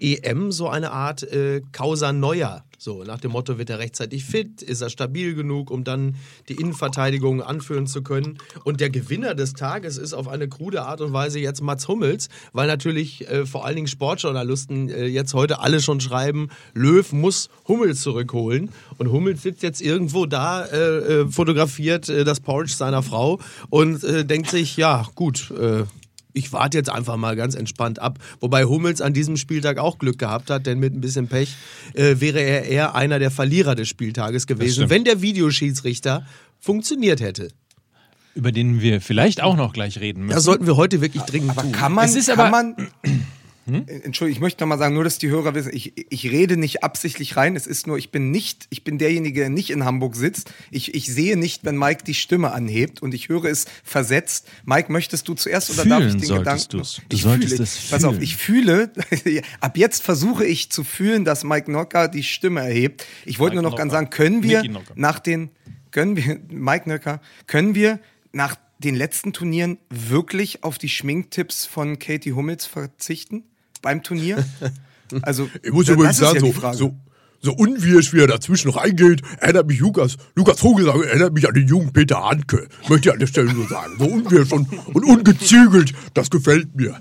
[0.00, 2.64] EM so eine Art äh, Causa Neuer.
[2.82, 6.16] So, nach dem Motto, wird er rechtzeitig fit, ist er stabil genug, um dann
[6.48, 8.38] die Innenverteidigung anführen zu können.
[8.64, 12.30] Und der Gewinner des Tages ist auf eine krude Art und Weise jetzt Mats Hummels,
[12.54, 17.50] weil natürlich äh, vor allen Dingen Sportjournalisten äh, jetzt heute alle schon schreiben, Löw muss
[17.68, 18.70] Hummels zurückholen.
[18.96, 24.02] Und Hummels sitzt jetzt irgendwo da, äh, äh, fotografiert äh, das Porridge seiner Frau und
[24.04, 25.52] äh, denkt sich, ja, gut,
[26.32, 28.18] ich warte jetzt einfach mal ganz entspannt ab.
[28.40, 31.54] Wobei Hummels an diesem Spieltag auch Glück gehabt hat, denn mit ein bisschen Pech
[31.94, 36.24] äh, wäre er eher einer der Verlierer des Spieltages gewesen, wenn der Videoschiedsrichter
[36.58, 37.48] funktioniert hätte.
[38.34, 40.34] über den wir vielleicht auch noch gleich reden müssen.
[40.36, 41.72] Das sollten wir heute wirklich dringend Aber tun.
[41.72, 42.74] kann man, Es ist kann aber-
[43.66, 46.56] man, Entschuldigung, ich möchte noch mal sagen, nur dass die Hörer wissen, ich, ich rede
[46.56, 47.56] nicht absichtlich rein.
[47.56, 50.52] Es ist nur, ich bin nicht, ich bin derjenige, der nicht in Hamburg sitzt.
[50.70, 54.48] Ich, ich sehe nicht, wenn Mike die Stimme anhebt und ich höre es versetzt.
[54.64, 56.78] Mike, möchtest du zuerst oder darf ich Fühlen den solltest Gedanken?
[56.78, 57.00] du's.
[57.08, 58.22] Du ich solltest fühle, es Pass auf, fühlen.
[58.22, 58.92] ich fühle,
[59.60, 63.06] ab jetzt versuche ich zu fühlen, dass Mike Nocker die Stimme erhebt.
[63.24, 64.04] Ich wollte Mike nur noch ganz Nocker.
[64.04, 64.92] sagen, können wir Nocker.
[64.96, 65.50] nach den,
[65.90, 68.00] können wir, Mike Nöcker, können wir
[68.32, 73.44] nach den letzten Turnieren wirklich auf die Schminktipps von Katie Hummels verzichten?
[73.82, 74.44] Beim Turnier?
[75.22, 76.96] Also, Ich muss übrigens ja sagen, die so, so,
[77.40, 81.66] so unwirsch, wie er dazwischen reingeht, erinnert mich Lukas, Lukas Vogelsang erinnert mich an den
[81.66, 82.68] jungen Peter Hanke.
[82.88, 83.94] Möchte ich an der Stelle nur sagen.
[83.98, 87.00] So unwirsch und, und ungezügelt, das gefällt mir.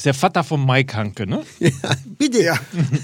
[0.00, 1.42] Ist der Vater von Mike Hanke, ne?
[2.18, 2.42] Bitte.
[2.42, 2.58] Ja,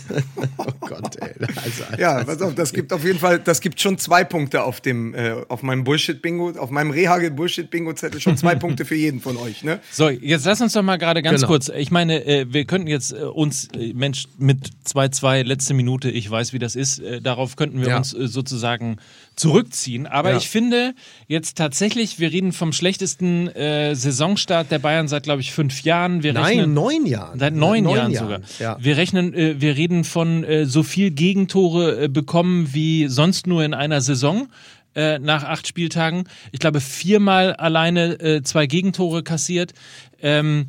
[0.56, 1.34] oh Gott, ey.
[1.56, 4.80] Also, ja, pass auf, das gibt auf jeden Fall, das gibt schon zwei Punkte auf
[4.80, 9.62] dem, äh, auf meinem Bullshit-Bingo, auf meinem Rehagel-Bullshit-Bingo-Zettel, schon zwei Punkte für jeden von euch,
[9.62, 9.80] ne?
[9.92, 11.48] So, jetzt lass uns doch mal gerade ganz Genau.
[11.48, 11.68] kurz.
[11.68, 16.30] Ich meine, äh, wir könnten jetzt äh, uns, äh, Mensch, mit 2-2, letzte Minute, ich
[16.30, 17.98] weiß, wie das ist, äh, darauf könnten wir Ja.
[17.98, 18.96] uns äh, sozusagen
[19.36, 20.06] zurückziehen.
[20.06, 20.36] Aber Ja.
[20.38, 20.94] ich finde
[21.28, 26.22] jetzt tatsächlich, wir reden vom schlechtesten äh, Saisonstart der Bayern seit, glaube ich, fünf Jahren.
[26.22, 27.38] Wir Nein, rechnen, neun Jahren.
[27.38, 28.40] Seit neun, Jahren, sogar.
[28.58, 28.78] Ja.
[28.80, 33.62] Wir rechnen, äh, wir reden von äh, so viel Gegentore äh, bekommen wie sonst nur
[33.62, 34.48] in einer Saison
[34.94, 36.24] äh, nach acht Spieltagen.
[36.52, 39.74] Ich glaube, viermal alleine äh, zwei Gegentore kassiert.
[40.22, 40.68] Ähm,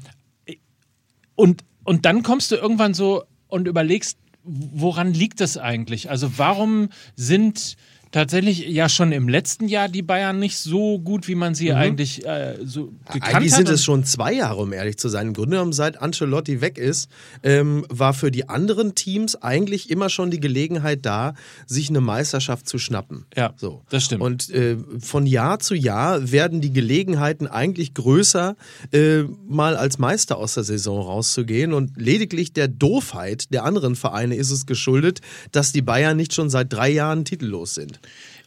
[1.36, 6.10] und, und dann kommst du irgendwann so und überlegst, woran liegt das eigentlich?
[6.10, 7.78] Also warum sind
[8.12, 12.26] tatsächlich ja schon im letzten Jahr die Bayern nicht so gut, wie man sie eigentlich
[12.26, 13.58] äh, so gekannt Eigentlich hat?
[13.58, 15.28] sind es schon zwei Jahre, um ehrlich zu sein.
[15.28, 17.10] Im Grunde genommen, seit Ancelotti weg ist,
[17.44, 21.34] ähm, war für die anderen Teams eigentlich immer schon die Gelegenheit da,
[21.66, 23.26] sich eine Meisterschaft zu schnappen.
[23.36, 23.82] Ja, so.
[23.90, 24.22] das stimmt.
[24.22, 28.56] Und äh, von Jahr zu Jahr werden die Gelegenheiten eigentlich größer,
[28.92, 31.74] äh, mal als Meister aus der Saison rauszugehen.
[31.74, 36.50] Und lediglich der Doofheit der anderen Vereine ist es geschuldet, dass die Bayern nicht schon
[36.50, 37.97] seit drei Jahren titellos sind.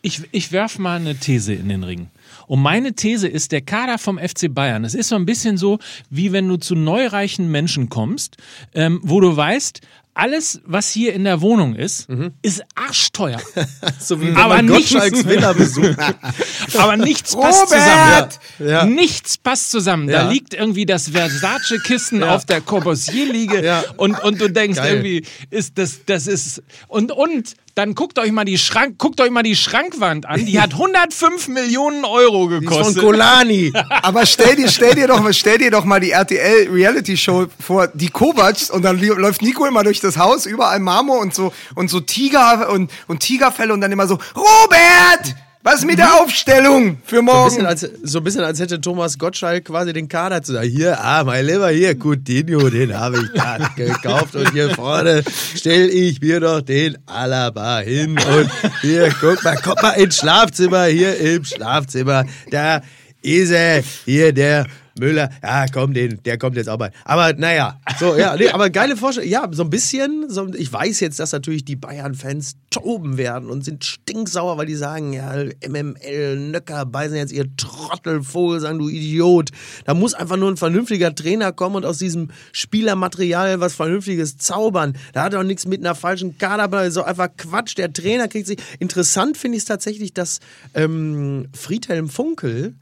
[0.03, 2.09] Ich, ich werf mal eine These in den Ring.
[2.47, 5.79] Und meine These ist, der Kader vom FC Bayern, es ist so ein bisschen so,
[6.09, 8.37] wie wenn du zu neureichen Menschen kommst,
[8.75, 9.81] ähm, wo du weißt,
[10.15, 12.09] alles, was hier in der Wohnung ist,
[12.43, 13.41] ist arschteuer.
[14.01, 15.97] So wie wenn Aber man nichts- Villa besucht.
[16.77, 18.33] Aber nichts passt Robert!
[18.57, 18.71] zusammen.
[18.71, 18.85] Ja.
[18.87, 20.09] Nichts passt zusammen.
[20.09, 20.25] Ja.
[20.25, 22.35] Da liegt irgendwie das Versace-Kissen Ja.
[22.35, 24.95] auf der Corbusier-Liege und, und du denkst Geil.
[24.95, 26.63] irgendwie, ist das, das ist.
[26.89, 30.45] Und, und dann guckt euch mal die Schrank, guckt euch mal die Schrankwand an.
[30.45, 33.03] Die hat 105 Millionen Euro Von gekostet.
[33.03, 33.73] Kolani.
[34.03, 37.47] Aber stell dir, stell dir doch mal, stell dir doch mal die RTL Reality Show
[37.59, 41.53] vor, die Kovacs und dann läuft Nico immer durch das Haus, überall Marmor und so
[41.75, 45.37] und so Tiger und, und Tigerfälle und dann immer so, Robert!
[45.63, 47.67] Was ist mit der Aufstellung für So ein, morgen?
[47.67, 50.71] als, so ein bisschen als hätte Thomas Gottschalk quasi den Kader zu sagen.
[50.71, 54.35] Hier, ah, mein Lieber, hier, Coutinho, den habe ich gerade gekauft.
[54.37, 55.23] Und hier vorne
[55.55, 58.13] stell ich mir doch den Alaba hin.
[58.13, 62.25] Und hier, guck mal, kommt mal ins Schlafzimmer, hier im Schlafzimmer.
[62.51, 62.81] Da
[63.21, 64.67] ist er, hier der
[65.01, 65.31] Müller.
[65.43, 66.93] Ja, komm, den, der kommt jetzt auch mal.
[67.05, 69.29] Aber naja, so, ja, nee, aber geile Vorstellung.
[69.29, 70.27] Ja, so ein bisschen.
[70.29, 74.77] So, ich weiß jetzt, dass natürlich die Bayern-Fans toben werden und sind stinksauer, weil die
[74.77, 75.33] sagen, ja,
[75.67, 79.51] MML, Nöcker, beißen jetzt ihr Trottelvogel, sagen du Idiot.
[79.85, 84.97] Da muss einfach nur ein vernünftiger Trainer kommen und aus diesem Spielermaterial was Vernünftiges zaubern.
[85.13, 87.77] Da hat er auch nichts mit einer falschen Kader, so einfach Quatsch.
[87.77, 88.59] Der Trainer kriegt sich.
[88.79, 90.41] Interessant finde ich es tatsächlich, dass
[90.75, 92.75] ähm, Friedhelm Funkel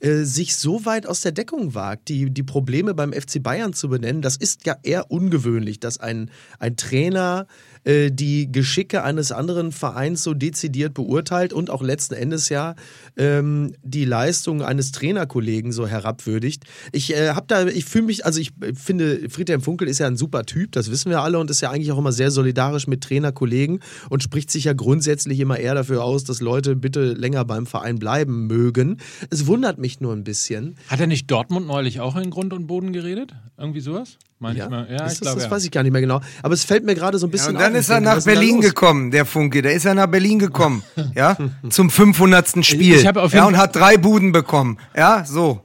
[0.00, 3.88] äh, sich so weit aus der Deckung wagt, die, die Probleme beim FC Bayern zu
[3.88, 7.46] benennen, das ist ja eher ungewöhnlich, dass ein, ein Trainer
[7.84, 12.74] äh, die Geschicke eines anderen Vereins so dezidiert beurteilt und auch letzten Endes ja
[13.16, 16.64] ähm, die Leistung eines Trainerkollegen so herabwürdigt.
[16.92, 20.06] Ich äh, habe da, ich fühle mich, also ich äh, finde, Friedhelm Funkel ist ja
[20.06, 22.86] ein super Typ, das wissen wir alle und ist ja eigentlich auch immer sehr solidarisch
[22.86, 27.44] mit Trainerkollegen und spricht sich ja grundsätzlich immer eher dafür aus, dass Leute bitte länger
[27.44, 28.98] beim Verein bleiben mögen.
[29.30, 30.76] Es wundert mich nur ein bisschen.
[30.88, 33.34] Hat er nicht Dortmund neulich auch in Grund und Boden geredet?
[33.56, 34.18] Irgendwie sowas?
[34.42, 34.86] Meine Ja, ich mal.
[34.90, 35.34] Ja, ist ich das, glaube.
[35.36, 35.50] das ja.
[35.50, 36.20] weiß ich gar nicht mehr genau.
[36.42, 37.78] Aber es fällt mir gerade so ein Ja, bisschen und dann auf.
[37.78, 39.60] ist er Ich nach Berlin gekommen, der Funke.
[39.62, 40.82] Der ist ja nach Berlin gekommen,
[41.14, 41.36] ja,
[41.68, 42.64] zum 500.
[42.64, 42.96] Spiel.
[42.96, 44.78] Ich habe auf ja, und hat drei Buden bekommen.
[44.96, 45.60] Ja, so.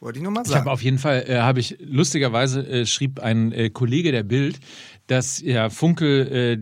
[0.00, 0.68] Wollte ich nur mal Ich habe sagen.
[0.68, 4.60] auf jeden Fall, äh, habe ich lustigerweise äh, schrieb ein äh, Kollege der Bild,
[5.06, 6.58] dass ja Funkel äh,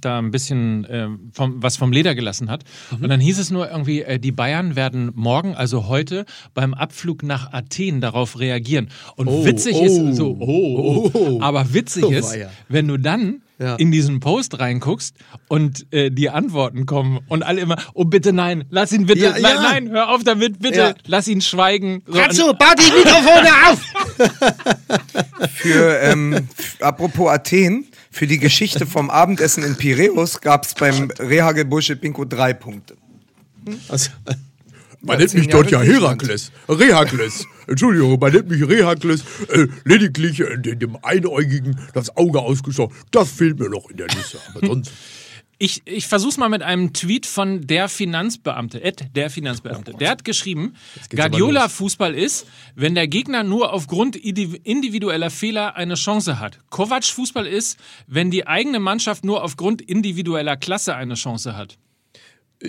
[0.00, 2.64] da ein bisschen äh, vom, was vom Leder gelassen hat.
[2.90, 7.22] Und dann hieß es nur irgendwie, äh, die Bayern werden morgen, also heute, beim Abflug
[7.22, 8.90] nach Athen darauf reagieren.
[9.16, 11.40] Und Oh, witzig oh, ist so, oh, oh, oh.
[11.40, 12.50] aber witzig Oh, ist, weia.
[12.68, 13.76] wenn du dann Ja.
[13.76, 15.16] in diesen Post reinguckst
[15.48, 19.30] und äh, die Antworten kommen und alle immer, oh bitte nein, lass ihn bitte, Ja,
[19.32, 19.62] nein, ja.
[19.62, 20.94] nein, hör auf damit, bitte, Ja.
[21.06, 22.02] lass ihn schweigen.
[22.06, 23.80] So, Katzo, bau die Mikrofone auf!
[25.54, 26.48] Für, ähm,
[26.80, 32.24] apropos Athen, für die Geschichte vom Abendessen in Piräus gab es beim Rehagel Bullshit Bingo
[32.24, 32.96] drei Punkte.
[33.88, 34.10] Also,
[35.00, 35.82] Man Ja, nennt mich dort ja.
[35.82, 36.50] Herakles.
[36.68, 37.46] Rehakles.
[37.66, 39.22] Entschuldigung, man nennt mich Rehakles.
[39.50, 42.94] Äh, lediglich äh, dem, dem Einäugigen das Auge ausgestochen.
[43.10, 44.38] Das fehlt mir noch in der Liste.
[44.54, 44.92] Aber sonst.
[45.58, 49.92] Ich, ich versuch's mal mit einem Tweet von der Finanzbeamte, Ed, der Finanzbeamte.
[50.00, 50.74] Der hat geschrieben,
[51.16, 56.58] Guardiola-Fußball ist, wenn der Gegner nur aufgrund indi- individueller Fehler eine Chance hat.
[56.70, 61.78] Kovac-Fußball ist, wenn die eigene Mannschaft nur aufgrund individueller Klasse eine Chance hat.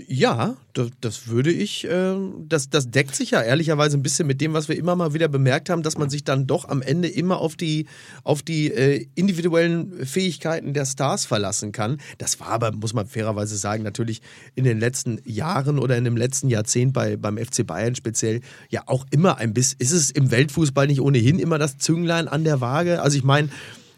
[0.08, 4.42] Ja, das, das würde ich, äh, das, das deckt sich ja ehrlicherweise ein bisschen mit
[4.42, 7.08] dem, was wir immer mal wieder bemerkt haben, dass man sich dann doch am Ende
[7.08, 7.86] immer auf die,
[8.26, 12.02] auf die äh, individuellen Fähigkeiten der Stars verlassen kann.
[12.18, 14.22] Das war aber, muss man fairerweise sagen, natürlich
[14.56, 18.84] in den letzten Jahren oder in dem letzten Jahrzehnt bei, beim FC Bayern speziell ja
[18.88, 22.60] auch immer ein bisschen, ist es im Weltfußball nicht ohnehin immer das Zünglein an der
[22.60, 23.02] Waage?
[23.02, 23.48] Also ich meine,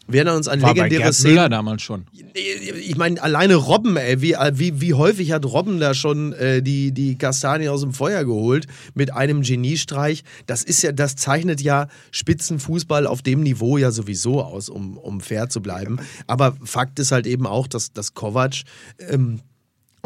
[0.07, 1.35] wir erinnern uns an War bei legendäre Gerd Szenen.
[1.35, 2.05] Müller damals schon.
[2.33, 6.91] Ich meine, alleine Robben, ey, wie, wie, wie häufig hat Robben da schon äh, die,
[6.91, 10.23] die Kastanien aus dem Feuer geholt mit einem Geniestreich?
[10.45, 15.19] Das ist ja, das zeichnet ja Spitzenfußball auf dem Niveau ja sowieso aus, um, um
[15.19, 15.99] fair zu bleiben.
[16.25, 18.63] Aber Fakt ist halt eben auch, dass, dass Kovac
[19.09, 19.41] ähm,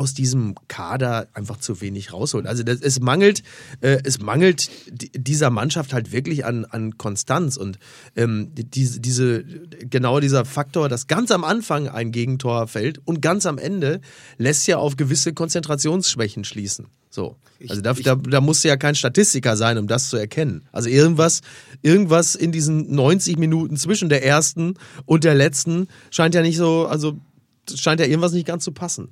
[0.01, 2.47] aus diesem Kader einfach zu wenig rausholt.
[2.47, 3.43] Also das, es mangelt,
[3.81, 7.77] äh, es mangelt di- dieser Mannschaft halt wirklich an, an Konstanz und
[8.15, 13.21] ähm, die- diese, diese genau dieser Faktor, dass ganz am Anfang ein Gegentor fällt und
[13.21, 14.01] ganz am Ende
[14.37, 16.87] lässt ja auf gewisse Konzentrationsschwächen schließen.
[17.09, 17.35] So,
[17.69, 20.63] also da, da, da musst du ja kein Statistiker sein, um das zu erkennen.
[20.71, 21.41] Also irgendwas,
[21.81, 24.73] irgendwas in diesen 90 Minuten zwischen der ersten
[25.05, 27.19] und der letzten scheint ja nicht so, also
[27.75, 29.09] scheint ja irgendwas nicht ganz zu passen.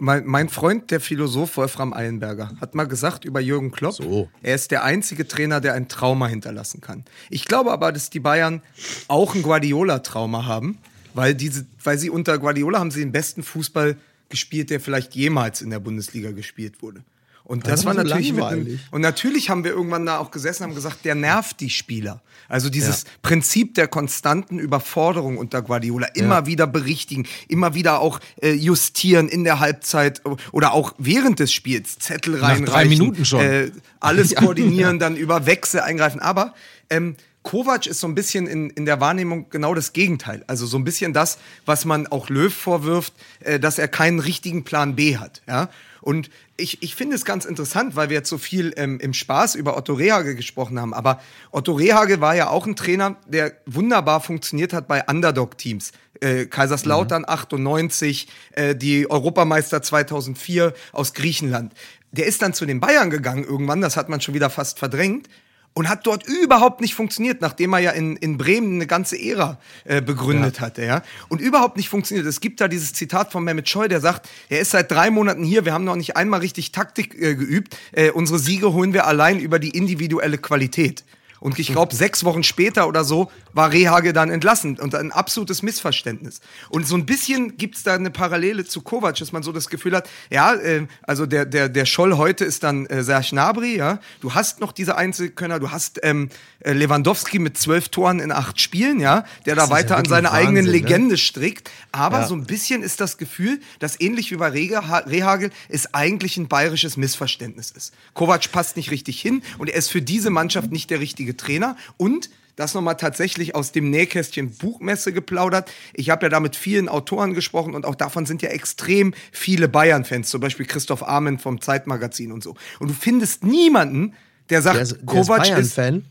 [0.00, 4.28] Mein, mein Freund, der Philosoph Wolfram Eilenberger, hat mal gesagt über Jürgen Klopp, So.
[4.42, 7.04] er ist der einzige Trainer, der ein Trauma hinterlassen kann.
[7.30, 8.62] Ich glaube aber, dass die Bayern
[9.08, 10.78] auch ein Guardiola-Trauma haben,
[11.14, 13.96] weil, diese, weil sie unter Guardiola haben sie den besten Fußball
[14.28, 17.02] gespielt, der vielleicht jemals in der Bundesliga gespielt wurde.
[17.48, 20.64] Und das Das war so natürlich einem, und natürlich haben wir irgendwann da auch gesessen
[20.64, 22.20] und haben gesagt, der nervt die Spieler.
[22.46, 28.52] Also dieses Prinzip der konstanten Überforderung unter Guardiola, immer wieder berichtigen, immer wieder auch äh,
[28.52, 30.20] justieren in der Halbzeit
[30.52, 32.66] oder auch während des Spiels, Zettel Nach reinreichen.
[32.66, 33.40] drei Minuten schon.
[33.40, 36.20] Äh, alles koordinieren, dann über Wechsel eingreifen.
[36.20, 36.52] Aber
[36.90, 40.44] ähm, Kovac ist so ein bisschen in, in der Wahrnehmung genau das Gegenteil.
[40.48, 44.64] Also so ein bisschen das, was man auch Löw vorwirft, äh, dass er keinen richtigen
[44.64, 45.40] Plan B hat.
[45.48, 45.70] Ja?
[46.00, 49.54] Und ich, ich finde es ganz interessant, weil wir jetzt so viel ähm, im Spaß
[49.54, 50.94] über Otto Rehage gesprochen haben.
[50.94, 55.92] Aber Otto Rehage war ja auch ein Trainer, der wunderbar funktioniert hat bei Underdog-Teams.
[56.20, 61.72] Äh, Kaiserslautern 98, äh, die Europameister 2004 aus Griechenland.
[62.10, 65.28] Der ist dann zu den Bayern gegangen irgendwann, das hat man schon wieder fast verdrängt.
[65.74, 69.58] Und hat dort überhaupt nicht funktioniert, nachdem er ja in, in Bremen eine ganze Ära
[69.84, 71.02] äh, begründet hatte, ja.
[71.28, 72.26] Und überhaupt nicht funktioniert.
[72.26, 75.44] Es gibt da dieses Zitat von Mehmet Scheu, der sagt, er ist seit drei Monaten
[75.44, 77.76] hier, wir haben noch nicht einmal richtig Taktik äh, geübt.
[77.92, 81.04] Äh, unsere Siege holen wir allein über die individuelle Qualität.
[81.40, 85.62] Und ich glaube, sechs Wochen später oder so war Rehage dann entlassen und ein absolutes
[85.62, 86.40] Missverständnis.
[86.68, 89.94] Und so ein bisschen gibt's da eine Parallele zu Kovac, dass man so das Gefühl
[89.96, 94.00] hat, ja, äh, also der, der, der Scholl heute ist dann äh, Serge Gnabry, ja.
[94.20, 96.28] Du hast noch diese Einzelkönner, du hast ähm,
[96.60, 100.04] äh, Lewandowski mit zwölf Toren in acht Spielen, ja, der da ist ja weiter an
[100.06, 100.78] seine eigenen Wahnsinn, ne?
[100.88, 101.70] Legende strickt.
[101.92, 102.26] Aber Ja.
[102.26, 106.48] so ein bisschen ist das Gefühl, dass ähnlich wie bei Reha- Rehagel es eigentlich ein
[106.48, 107.92] bayerisches Missverständnis ist.
[108.14, 111.76] Kovac passt nicht richtig hin und er ist für diese Mannschaft nicht der richtige Trainer.
[111.96, 115.70] Und das nochmal tatsächlich aus dem Nähkästchen Buchmesse geplaudert.
[115.94, 119.68] Ich habe ja da mit vielen Autoren gesprochen und auch davon sind ja extrem viele
[119.68, 122.56] Bayern-Fans, zum Beispiel Christoph Arment vom Zeitmagazin und so.
[122.80, 124.14] Und du findest niemanden,
[124.50, 126.04] der sagt, Der ist, der Kovac ist, Bayern-Fan.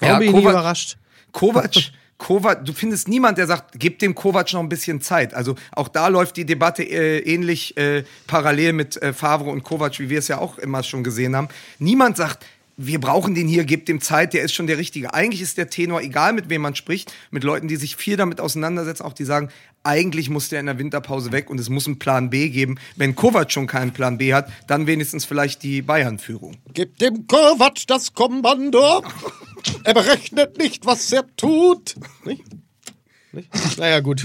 [0.00, 0.96] Ja, Warum bin ich Kovac- überrascht?
[1.32, 1.74] Kovac,
[2.18, 5.34] Kovac, du findest niemand, der sagt, gib dem Kovac noch ein bisschen Zeit.
[5.34, 9.98] Also auch da läuft die Debatte äh, ähnlich äh, parallel mit äh, Favre und Kovac,
[9.98, 11.48] wie wir es ja auch immer schon gesehen haben.
[11.80, 12.44] Niemand sagt,
[12.82, 15.12] wir brauchen den hier, gebt dem Zeit, der ist schon der Richtige.
[15.12, 18.40] Eigentlich ist der Tenor, egal mit wem man spricht, mit Leuten, die sich viel damit
[18.40, 19.50] auseinandersetzen, auch die sagen,
[19.82, 22.78] eigentlich muss der in der Winterpause weg und es muss einen Plan B geben.
[22.96, 26.56] Wenn Kovac schon keinen Plan B hat, dann wenigstens vielleicht die Bayern-Führung.
[26.72, 29.04] Gib dem Kovac das Kommando.
[29.84, 31.96] Er berechnet nicht, was er tut.
[32.24, 32.44] Nicht?
[33.76, 34.24] Naja, gut.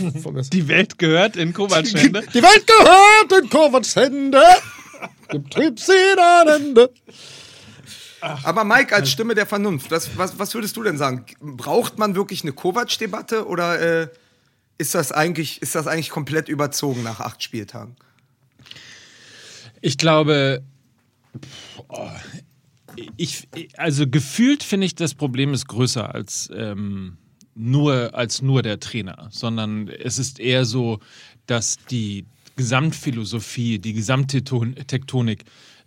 [0.53, 2.23] Die Welt gehört in Kovacs Hände.
[2.33, 4.41] Die Welt gehört in Kovacs Hände.
[5.31, 6.91] Dem Trieb sie ein Ende.
[8.43, 11.25] Aber Mike, als Stimme der Vernunft, was, was, was würdest du denn sagen?
[11.39, 14.07] Braucht man wirklich eine Kovac-Debatte oder äh,
[14.77, 17.95] ist, das eigentlich, ist das eigentlich komplett überzogen nach acht Spieltagen?
[19.81, 20.63] Ich glaube,
[21.89, 22.09] oh,
[23.17, 27.17] ich, also gefühlt finde ich, das Problem ist größer als, ähm,
[27.53, 30.99] nur, als nur der Trainer, sondern es ist eher so,
[31.45, 35.45] dass die Gesamtphilosophie, die Gesamttektonik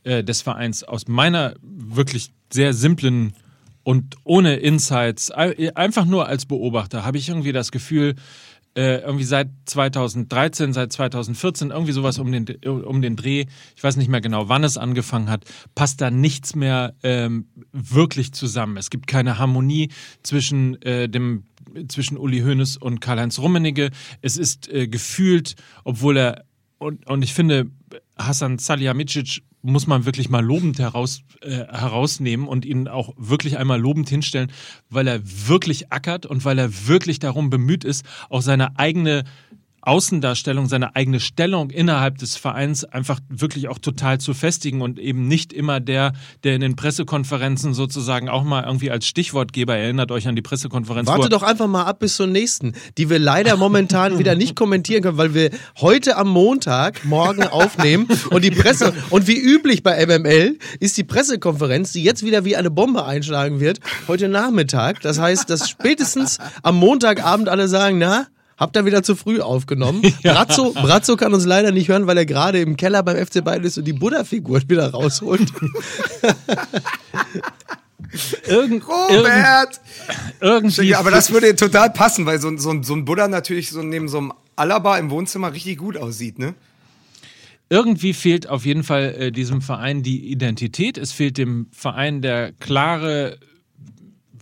[0.09, 3.35] äh, des Vereins aus meiner wirklich sehr simplen
[3.83, 8.15] und ohne Insights, ei- einfach nur als Beobachter, habe ich irgendwie das Gefühl,
[8.75, 13.97] äh, irgendwie seit 2013, seit 2014, irgendwie sowas um den, um den Dreh, ich weiß
[13.97, 15.45] nicht mehr genau, wann es angefangen hat,
[15.75, 18.77] passt da nichts mehr ähm, wirklich zusammen.
[18.77, 19.91] Es gibt keine Harmonie
[20.23, 21.45] zwischen äh, dem
[21.89, 23.91] zwischen Uli Hoeneß und Karl-Heinz Rummenigge.
[24.23, 26.45] Es ist äh, gefühlt, obwohl er
[26.79, 27.67] und, und ich finde,
[28.17, 33.81] Hassan Salihamidzic muss man wirklich mal lobend heraus, äh, herausnehmen und ihn auch wirklich einmal
[33.81, 34.51] lobend hinstellen,
[34.91, 39.25] weil er wirklich ackert und weil er wirklich darum bemüht ist, auch seine eigene
[39.89, 45.27] Außendarstellung, seine eigene Stellung innerhalb des Vereins einfach wirklich auch total zu festigen und eben
[45.27, 46.13] nicht immer der,
[46.45, 51.09] der in den Pressekonferenzen sozusagen auch mal irgendwie als Stichwortgeber erinnert euch an die Pressekonferenz.
[51.09, 55.03] Warte doch einfach mal ab bis zur nächsten, die wir leider momentan wieder nicht kommentieren
[55.03, 60.05] können, weil wir heute am Montag morgen aufnehmen und die Presse und wie üblich bei
[60.05, 65.01] MML ist die Pressekonferenz, die jetzt wieder wie eine Bombe einschlagen wird, heute Nachmittag.
[65.01, 68.27] Das heißt, dass spätestens am Montagabend alle sagen, na,
[68.59, 70.03] Habt ihr wieder zu früh aufgenommen?
[70.23, 73.63] Brazzo, Brazzo kann uns leider nicht hören, weil er gerade im Keller beim FC Bayern
[73.65, 75.53] ist und die Buddha-Figur wieder rausholt.
[78.47, 79.81] Irgend, irgend, Robert!
[80.41, 83.29] irgendwie Ja, aber das würde total passen, weil so, ein- so, ein- so ein Buddha
[83.29, 86.55] natürlich so neben so einem Alaba im Wohnzimmer richtig gut aussieht, ne?
[87.71, 90.97] irgendwie fehlt auf jeden Fall äh, diesem Verein die Identität.
[90.97, 93.37] Es fehlt dem Verein der klare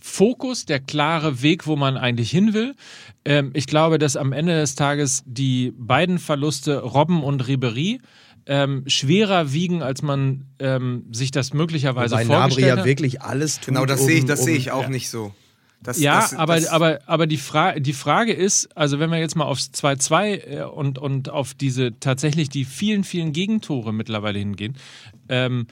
[0.01, 2.73] Fokus, der klare Weg, wo man eigentlich hin will.
[3.27, 7.99] Ähm, ich glaube, dass am Ende des Tages die beiden Verluste Robben und Ribery
[8.45, 12.85] ähm, schwerer wiegen, als man ähm, sich das möglicherweise Weil Nabri vorgestellt ja hat.
[12.85, 13.65] wirklich alles tut.
[13.65, 15.33] Genau, das um, sehe ich, das um, sehe ich auch nicht so.
[15.83, 19.19] Das, Ja, das, aber, das, aber, aber die, Fra die Frage ist, also wenn wir
[19.19, 24.39] jetzt mal aufs 2-2 äh, und, und auf diese tatsächlich die vielen, vielen Gegentore mittlerweile
[24.39, 24.77] hingehen,
[25.27, 25.67] ähm,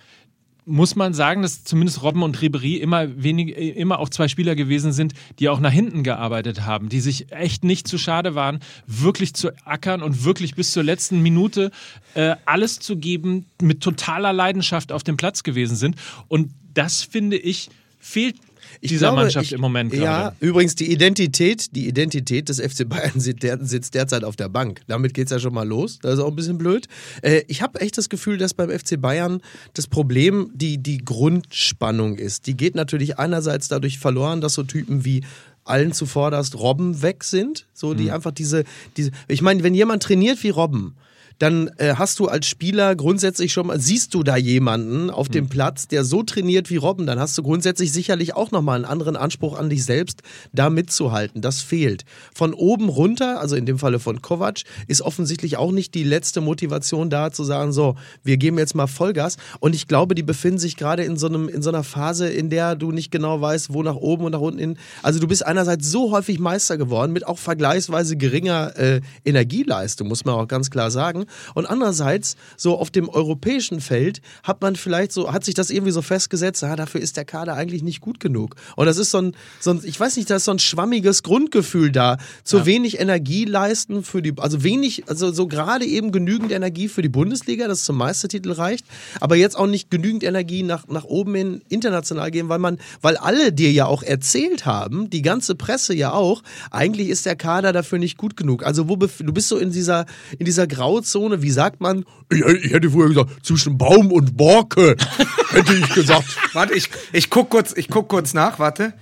[0.65, 4.55] muss man sagen, dass zumindest Robben und Ribery immer wenig, äh, immer auch zwei Spieler
[4.55, 8.59] gewesen sind, die auch nach hinten gearbeitet haben, die sich echt nicht zu schade waren,
[8.87, 11.71] wirklich zu ackern und wirklich bis zur letzten Minute
[12.15, 15.95] äh, alles zu geben, mit totaler Leidenschaft auf dem Platz gewesen sind.
[16.27, 18.35] Und das finde ich fehlt
[18.81, 20.35] Ich dieser glaube, Mannschaft ich, im Moment Ja, gerade.
[20.39, 24.81] übrigens die Identität, die Identität des FC Bayern sitzt, der, sitzt derzeit auf der Bank.
[24.87, 25.99] Damit geht's ja schon mal los.
[26.01, 26.87] Das ist auch ein bisschen blöd.
[27.21, 29.41] Äh, ich habe echt das Gefühl, dass beim FC Bayern
[29.73, 32.47] das Problem die, die Grundspannung ist.
[32.47, 35.23] Die geht natürlich einerseits dadurch verloren, dass so Typen wie
[35.63, 37.65] allen zuvorderst Robben weg sind.
[37.73, 38.63] So, die einfach diese,
[38.97, 39.11] diese.
[39.27, 40.95] Ich meine, wenn jemand trainiert wie Robben,
[41.39, 45.49] dann äh, hast du als Spieler grundsätzlich schon mal, siehst du da jemanden auf dem
[45.49, 49.15] Platz, der so trainiert wie Robben, dann hast du grundsätzlich sicherlich auch nochmal einen anderen
[49.15, 50.21] Anspruch an dich selbst,
[50.53, 51.41] da mitzuhalten.
[51.41, 52.05] Das fehlt.
[52.33, 56.41] Von oben runter, also in dem Falle von Kovac, ist offensichtlich auch nicht die letzte
[56.41, 59.37] Motivation da, zu sagen, so, wir geben jetzt mal Vollgas.
[59.59, 62.49] Und ich glaube, die befinden sich gerade in so einem, in so einer Phase, in
[62.49, 64.77] der du nicht genau weißt, wo nach oben und nach unten hin.
[65.03, 70.25] Also du bist einerseits so häufig Meister geworden, mit auch vergleichsweise geringer äh, Energieleistung, muss
[70.25, 71.24] man auch ganz klar sagen.
[71.53, 75.91] Und andererseits, so auf dem europäischen Feld, hat man vielleicht so, hat sich das irgendwie
[75.91, 78.55] so festgesetzt, ah, dafür ist der Kader eigentlich nicht gut genug.
[78.75, 81.23] Und das ist so ein, so ein ich weiß nicht, da ist so ein schwammiges
[81.23, 82.17] Grundgefühl da.
[82.43, 87.01] Zu wenig Energie leisten für die, also wenig, also so gerade eben genügend Energie für
[87.01, 88.85] die Bundesliga, das zum Meistertitel reicht,
[89.19, 93.17] aber jetzt auch nicht genügend Energie nach, nach oben hin international gehen, weil man, weil
[93.17, 97.73] alle dir ja auch erzählt haben, die ganze Presse ja auch, eigentlich ist der Kader
[97.73, 98.65] dafür nicht gut genug.
[98.65, 100.05] Also wo du bist so in dieser,
[100.37, 104.95] in dieser Grauzone, wie sagt man, Ich, ich hätte früher gesagt, zwischen Baum und Borke,
[105.49, 106.25] hätte ich gesagt.
[106.53, 108.93] Warte, ich, ich guck kurz, ich guck kurz nach, warte.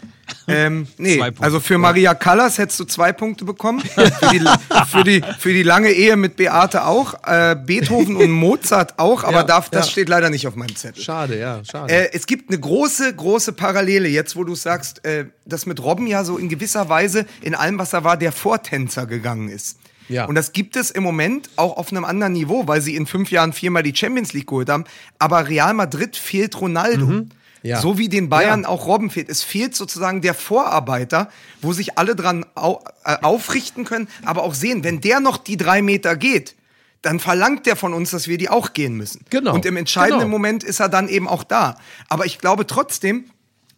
[0.48, 3.82] Ähm, nee, also für Maria Callas hättest du zwei Punkte bekommen.
[3.96, 4.46] Für die,
[4.90, 7.14] für die, für die lange Ehe mit Beate auch.
[7.26, 9.92] Äh, Beethoven und Mozart auch, aber Ja, darf, das ja.
[9.92, 11.04] steht leider nicht auf meinem Zettel.
[11.04, 11.92] schade, ja, schade.
[11.94, 16.08] Äh, es gibt eine große, große Parallele jetzt, wo du sagst, äh, dass mit Robben
[16.08, 19.78] ja so in gewisser Weise in allem, was er war, der Vortänzer gegangen ist.
[20.10, 20.26] Ja.
[20.26, 23.32] Und das gibt es im Moment auch auf einem anderen Niveau, weil sie in fünf
[23.32, 24.84] Jahren viermal die Champions League geholt haben.
[25.20, 27.06] Aber Real Madrid fehlt Ronaldo.
[27.06, 27.30] Mhm.
[27.66, 27.80] Ja.
[27.80, 28.68] So wie den Bayern Ja.
[28.68, 29.30] auch Robben fehlt.
[29.30, 31.30] Es fehlt sozusagen der Vorarbeiter,
[31.62, 35.56] wo sich alle dran au äh, aufrichten können, aber auch sehen, wenn der noch die
[35.56, 36.56] drei Meter geht,
[37.02, 39.26] dann verlangt der von uns, dass wir die auch gehen müssen.
[39.30, 39.54] Genau.
[39.54, 40.32] Und im entscheidenden Genau.
[40.32, 41.78] Moment ist er dann eben auch da.
[42.10, 43.26] Aber ich glaube trotzdem,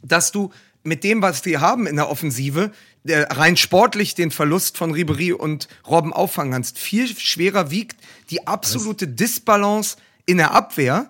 [0.02, 0.52] dass du
[0.84, 2.72] mit dem, was wir haben in der Offensive,
[3.08, 6.80] rein sportlich den Verlust von Ribery und Robben auffangen kannst.
[6.80, 7.98] Viel schwerer wiegt
[8.30, 11.10] die absolute Disbalance in der Abwehr,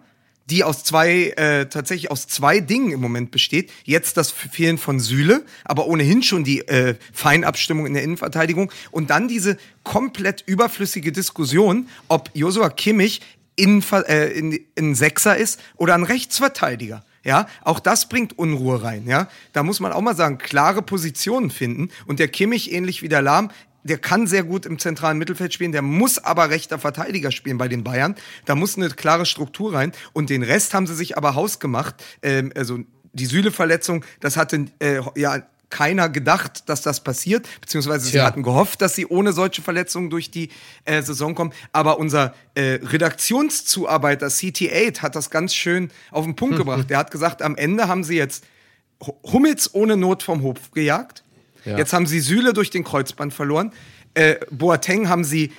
[0.49, 3.71] die aus zwei, äh, tatsächlich aus zwei Dingen im Moment besteht.
[3.83, 9.09] Jetzt das Fehlen von Süle, aber ohnehin schon die äh, Feinabstimmung in der Innenverteidigung und
[9.09, 13.21] dann diese komplett überflüssige Diskussion, ob Josua Kimmich
[13.55, 17.03] in, äh, in, in Sechser ist oder ein Rechtsverteidiger.
[17.25, 19.07] Ja, auch das bringt Unruhe rein.
[19.07, 21.89] Ja, da muss man auch mal sagen, klare Positionen finden.
[22.05, 23.49] Und der Kimmich, ähnlich wie der Lahm,
[23.83, 27.67] der kann sehr gut im zentralen Mittelfeld spielen, der muss aber rechter Verteidiger spielen bei
[27.67, 28.15] den Bayern.
[28.45, 29.91] Da muss eine klare Struktur rein.
[30.13, 31.95] Und den Rest haben sie sich aber hausgemacht.
[32.21, 32.79] Ähm, also
[33.13, 38.25] die Sühle-Verletzung, das hatte äh, ja keiner gedacht, dass das passiert, beziehungsweise sie Tja.
[38.25, 40.49] hatten gehofft, dass sie ohne solche Verletzungen durch die
[40.85, 41.51] äh, Saison kommen.
[41.73, 46.89] Aber unser äh, Redaktionszuarbeiter CT8 hat das ganz schön auf den Punkt gebracht.
[46.89, 48.45] Der hat gesagt, am Ende haben sie jetzt
[49.05, 51.23] Hu- Hummels ohne Not vom Hof gejagt.
[51.65, 51.77] Ja.
[51.77, 53.71] Jetzt haben sie Süle durch den Kreuzband verloren.
[54.13, 55.51] Äh, Boateng haben sie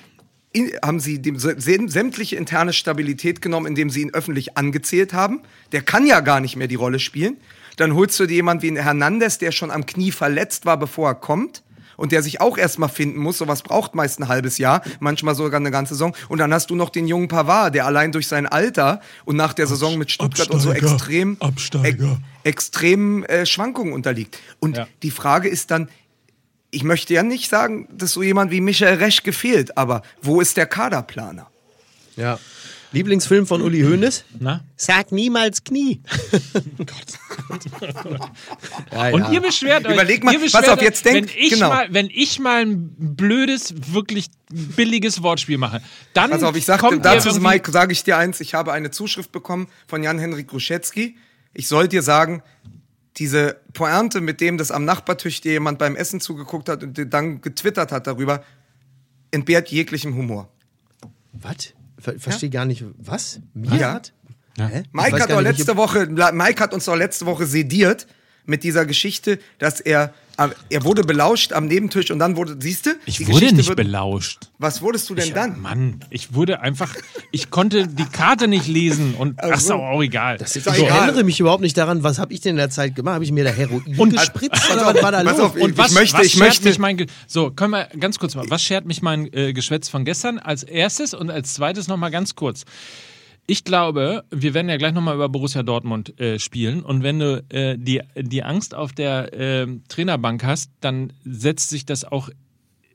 [0.53, 5.41] in, haben sie dem säm- sämtliche interne Stabilität genommen, indem sie ihn öffentlich angezählt haben.
[5.73, 7.37] Der kann ja gar nicht mehr die Rolle spielen.
[7.77, 11.09] Dann holst du dir jemanden wie einen Hernandez, der schon am Knie verletzt war, bevor
[11.09, 11.63] er kommt.
[11.95, 13.39] Und der sich auch erstmal finden muss.
[13.39, 16.15] Sowas braucht meist ein halbes Jahr, manchmal sogar eine ganze Saison.
[16.29, 19.53] Und dann hast du noch den jungen Pavard, der allein durch sein Alter und nach
[19.53, 22.19] der Saison mit Stuttgart und so Absteiger, extrem, Absteiger.
[22.43, 24.37] extremen äh, Schwankungen unterliegt.
[24.59, 24.87] Und Ja.
[25.01, 25.89] die Frage ist dann,
[26.69, 30.55] ich möchte ja nicht sagen, dass so jemand wie Michael Resch gefehlt, aber wo ist
[30.57, 31.47] der Kaderplaner?
[32.15, 32.37] ja.
[32.91, 34.23] Lieblingsfilm von Uli Hoeneß?
[34.39, 34.63] Na?
[34.75, 36.01] Sag niemals Knie.
[38.91, 39.31] Ja, Und ja.
[39.31, 39.93] ihr beschwert euch.
[39.93, 41.69] Überleg mal, beschwert auf, euch, jetzt denk- wenn ich, genau.
[41.69, 45.81] mal, wenn ich mal ein blödes, wirklich billiges Wortspiel mache,
[46.13, 49.31] dann Pass auf, ich kommt dazu, Mike, sage ich dir eins, ich habe eine Zuschrift
[49.31, 51.17] bekommen von Jan-Henrik Gruschetzky.
[51.53, 52.43] Ich soll dir sagen,
[53.17, 57.05] diese Pointe, mit dem das am Nachbartisch dir jemand beim Essen zugeguckt hat und dir
[57.05, 58.43] dann getwittert hat darüber,
[59.31, 60.49] entbehrt jeglichem Humor.
[61.33, 61.73] Was?
[61.99, 62.83] Ver verstehe gar nicht.
[62.97, 63.39] Was?
[63.53, 63.93] Mir Ja.
[63.93, 64.13] hat?
[64.57, 68.07] Ich Mike hat, doch nicht, letzte Woche, Mike hat uns doch letzte Woche sediert
[68.47, 70.13] mit dieser Geschichte, dass er,
[70.69, 72.91] er wurde belauscht am Nebentisch und dann wurde, siehst du?
[73.05, 74.39] Ich die wurde Geschichte nicht wird- belauscht.
[74.57, 75.59] Was wurdest du denn Ich, dann?
[75.61, 76.95] Mann, ich wurde einfach,
[77.31, 80.37] ich konnte die Karte nicht lesen und ach so, auch egal.
[80.37, 81.03] Das ist doch ich egal.
[81.03, 83.15] erinnere mich überhaupt nicht daran, was habe ich denn in der Zeit gemacht?
[83.15, 85.39] Habe ich mir da Heroin Und- gespritzt oder was war da los?
[85.39, 88.17] auf, ich- Und was, möchte- was ich schert möchte- mich mein, so, können wir ganz
[88.17, 91.87] kurz mal, was schert mich mein äh, Geschwätz von gestern als erstes und als zweites
[91.87, 92.63] nochmal ganz kurz.
[93.49, 97.45] Ich glaube, wir werden ja gleich nochmal über Borussia Dortmund äh, spielen und wenn du
[97.47, 102.29] äh, die, die Angst auf der äh, Trainerbank hast, dann setzt sich das auch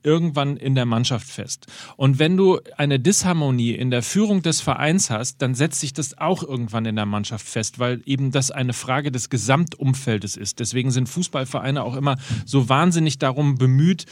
[0.03, 1.69] irgendwann in der Mannschaft fest.
[1.97, 6.19] Und wenn du eine Disharmonie in der Führung des Vereins hast, dann setzt sich das
[6.19, 10.61] auch irgendwann in der Mannschaft fest, weil eben das eine Frage des Gesamtumfeldes ist.
[10.61, 14.05] Deswegen sind Fußballvereine auch immer so wahnsinnig darum bemüht,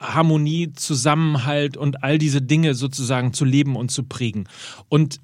[0.00, 4.48] Harmonie, Zusammenhalt und all diese Dinge sozusagen zu leben und zu prägen.
[4.88, 5.20] Und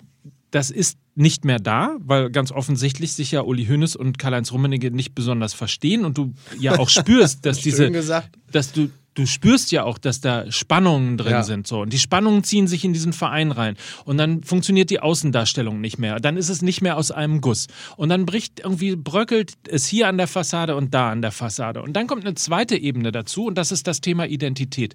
[0.51, 4.90] das ist nicht mehr da, weil ganz offensichtlich sich ja Uli Hoeneß und Karl-Heinz Rummenigge
[4.90, 8.38] nicht besonders verstehen und du ja auch spürst, dass diese, gesagt.
[8.53, 11.42] dass du du spürst ja auch, dass da Spannungen drin Ja.
[11.42, 15.01] sind so und die Spannungen ziehen sich in diesen Verein rein und dann funktioniert die
[15.01, 18.94] Außendarstellung nicht mehr, dann ist es nicht mehr aus einem Guss und dann bricht irgendwie
[18.94, 22.36] bröckelt es hier an der Fassade und da an der Fassade und dann kommt eine
[22.36, 24.94] zweite Ebene dazu und das ist das Thema Identität.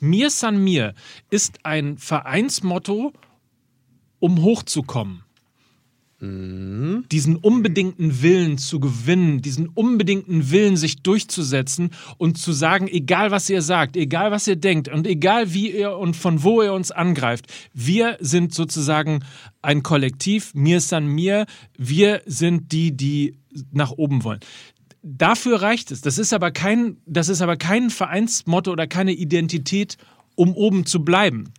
[0.00, 0.94] Mir san mir
[1.30, 3.12] ist ein Vereinsmotto,
[4.22, 5.24] um hochzukommen
[6.24, 13.50] diesen unbedingten Willen zu gewinnen, diesen unbedingten Willen, sich durchzusetzen und zu sagen, egal was
[13.50, 16.92] ihr sagt, egal was ihr denkt und egal wie ihr und von wo ihr uns
[16.92, 19.24] angreift, wir sind sozusagen
[19.62, 21.44] ein Kollektiv, mir ist an mir,
[21.76, 23.34] wir sind die, die
[23.72, 24.40] nach oben wollen.
[25.02, 26.02] Dafür reicht es.
[26.02, 29.96] Das ist aber kein, das ist aber kein Vereinsmotto oder keine Identität,
[30.36, 31.52] um oben zu bleiben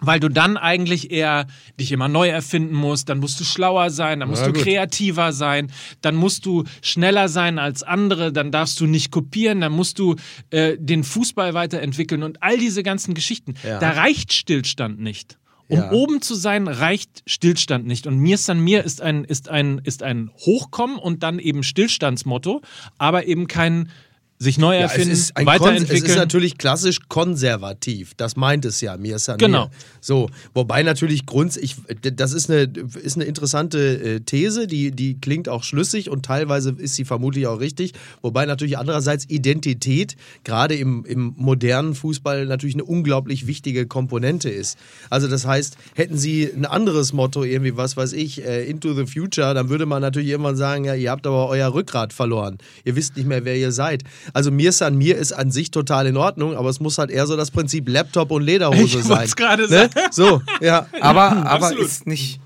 [0.00, 1.46] weil du dann eigentlich eher
[1.78, 5.72] dich immer neu erfinden musst, dann musst du schlauer sein, dann musst du kreativer sein,
[6.00, 10.16] dann musst du schneller sein als andere, dann darfst du nicht kopieren, dann musst du
[10.50, 13.54] äh, den Fußball weiterentwickeln und all diese ganzen Geschichten.
[13.64, 13.78] Ja.
[13.78, 15.38] Da reicht Stillstand nicht.
[15.70, 15.92] Um Ja.
[15.92, 18.06] oben zu sein, reicht Stillstand nicht.
[18.06, 21.62] Und mir ist an mir ist ein, ist ein, ist ein Hochkommen und dann eben
[21.62, 22.62] Stillstandsmotto,
[22.96, 23.90] aber eben kein
[24.38, 26.10] sich neu Ja, es erfinden, ist, Kon es weiterentwickeln.
[26.10, 28.14] ist natürlich klassisch konservativ.
[28.16, 29.70] Das meint es ja, mir ist an Genau.
[30.00, 32.70] So, wobei natürlich Grund, ich, das ist eine,
[33.02, 37.46] ist eine interessante äh, These, die, die klingt auch schlüssig und teilweise ist sie vermutlich
[37.46, 37.92] auch richtig.
[38.22, 44.78] Wobei natürlich andererseits Identität gerade im, im modernen Fußball natürlich eine unglaublich wichtige Komponente ist.
[45.10, 49.06] Also das heißt, hätten sie ein anderes Motto, irgendwie, was weiß ich, äh, into the
[49.06, 52.58] future, dann würde man natürlich irgendwann sagen, ja, ihr habt aber euer Rückgrat verloren.
[52.84, 54.04] Ihr wisst nicht mehr, wer ihr seid.
[54.32, 57.10] Also mir ist an mir ist an sich total in Ordnung, aber es muss halt
[57.10, 59.28] eher so das Prinzip Laptop und Lederhose Ich sein.
[59.36, 59.68] gerade ne?
[59.68, 59.92] sagen.
[60.10, 60.86] So, ja.
[61.00, 61.84] Aber, aber Absolut.
[61.84, 62.40] ist nicht.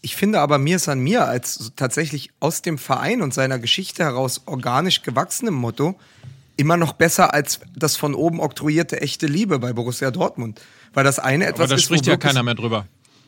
[0.00, 4.04] Ich finde aber mir ist an mir als tatsächlich aus dem Verein und seiner Geschichte
[4.04, 5.96] heraus organisch gewachsenem Motto
[6.56, 10.60] immer noch besser als das von oben oktroyierte echte Liebe bei Borussia Dortmund.
[10.94, 12.86] Weil das eine etwas aber da ist, spricht ja keiner mehr drüber.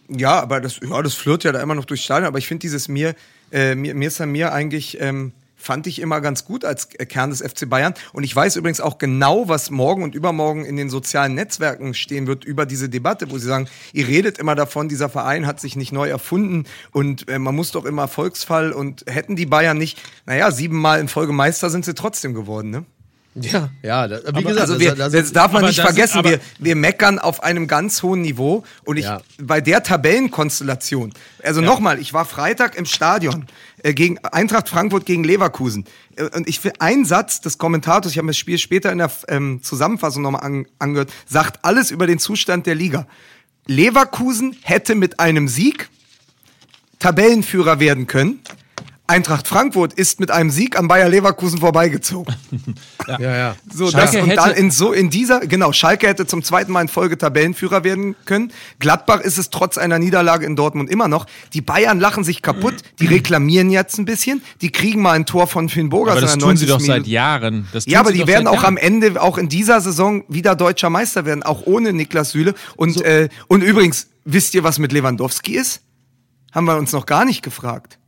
[0.08, 2.26] Ja, aber das, ja, das flirrt ja da immer noch durchs Stadion.
[2.26, 3.14] Aber ich finde dieses mir,
[3.52, 7.30] äh, mir, mir ist an mir eigentlich, ähm, fand ich immer ganz gut als Kern
[7.30, 7.94] des FC Bayern.
[8.12, 12.26] Und ich weiß übrigens auch genau, was morgen und übermorgen in den sozialen Netzwerken stehen
[12.26, 15.76] wird über diese Debatte, wo sie sagen, ihr redet immer davon, dieser Verein hat sich
[15.76, 20.00] nicht neu erfunden und äh, man muss doch immer Volksfall und hätten die Bayern nicht,
[20.26, 22.84] naja, siebenmal in Folge Meister sind sie trotzdem geworden, ne?
[23.36, 25.84] Ja, ja, da, wie Aber- gesagt, Also das- wir, das- das darf man nicht das-
[25.86, 29.20] vergessen, aber- wir, wir meckern auf einem ganz hohen Niveau und ich Ja.
[29.40, 33.46] bei der Tabellenkonstellation, also nochmal, ich war Freitag im Stadion
[33.82, 35.84] äh, gegen Eintracht Frankfurt gegen Leverkusen
[36.16, 38.98] Äh, und ich will ein Satz des Kommentators, ich habe mir das Spiel später in
[38.98, 43.06] der ähm, Zusammenfassung nochmal an, angehört, sagt alles über den Zustand der Liga.
[43.66, 45.88] Leverkusen hätte mit einem Sieg
[46.98, 48.40] Tabellenführer werden können.
[49.10, 52.34] Eintracht Frankfurt ist mit einem Sieg an Bayer Leverkusen vorbeigezogen.
[53.08, 53.56] ja, ja.
[53.70, 56.82] So, Schalke das, und dann in so in dieser, genau, Schalke hätte zum zweiten Mal
[56.82, 58.52] in Folge Tabellenführer werden können.
[58.78, 61.26] Gladbach ist es trotz einer Niederlage in Dortmund immer noch.
[61.52, 65.46] Die Bayern lachen sich kaputt, die reklamieren jetzt ein bisschen, die kriegen mal ein Tor
[65.46, 66.86] von Finn Burgers Aber das in der tun sie 90.
[66.86, 67.06] doch seit.
[67.06, 67.66] Jahren.
[67.86, 69.02] Ja, aber die werden auch am Jahren.
[69.02, 72.54] Ende, auch in dieser Saison wieder deutscher Meister werden, auch ohne Niklas Süle.
[72.76, 75.82] Und, äh, und übrigens, wisst ihr, was mit Lewandowski ist?
[76.52, 77.99] Haben wir uns noch gar nicht gefragt.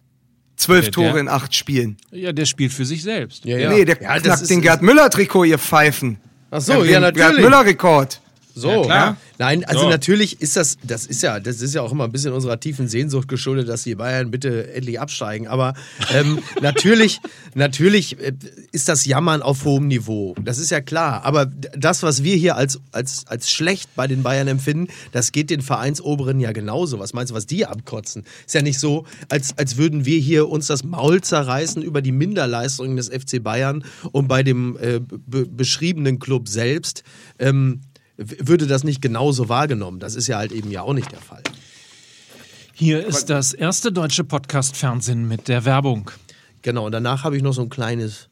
[0.56, 1.96] Zwölf Der- der- Tore in acht Spielen.
[2.10, 3.44] Ja, der spielt für sich selbst.
[3.44, 3.70] ja, ja.
[3.70, 6.18] Nee, der ja, knackt den Gerd Müller-Trikot, ihr Pfeifen.
[6.50, 7.44] Ach so, Den ja, Gerd natürlich.
[7.44, 8.20] Müller-Rekord.
[8.54, 9.16] So, Ja, klar.
[9.38, 9.88] nein, also So.
[9.88, 12.88] natürlich ist das, das ist ja, das ist ja auch immer ein bisschen unserer tiefen
[12.88, 15.46] Sehnsucht geschuldet, dass die Bayern bitte endlich absteigen.
[15.48, 15.74] Aber
[16.12, 17.20] ähm, natürlich,
[17.54, 18.32] natürlich äh,
[18.72, 20.34] ist das Jammern auf hohem Niveau.
[20.42, 21.24] Das ist ja klar.
[21.24, 25.50] Aber das, was wir hier als, als, als schlecht bei den Bayern empfinden, das geht
[25.50, 26.98] den Vereinsoberen ja genauso.
[26.98, 28.24] Was meinst du, was die abkotzen?
[28.46, 32.12] Ist ja nicht so, als, als würden wir hier uns das Maul zerreißen über die
[32.12, 37.02] Minderleistungen des FC Bayern und bei dem äh, be beschriebenen Club selbst.
[37.38, 37.80] Ähm,
[38.16, 40.00] würde das nicht genauso wahrgenommen.
[40.00, 41.42] Das ist ja halt eben ja auch nicht der Fall.
[42.74, 46.10] Hier ist das erste deutsche Podcast-Fernsehen mit der Werbung.
[46.62, 48.28] Genau, und danach habe ich noch so ein kleines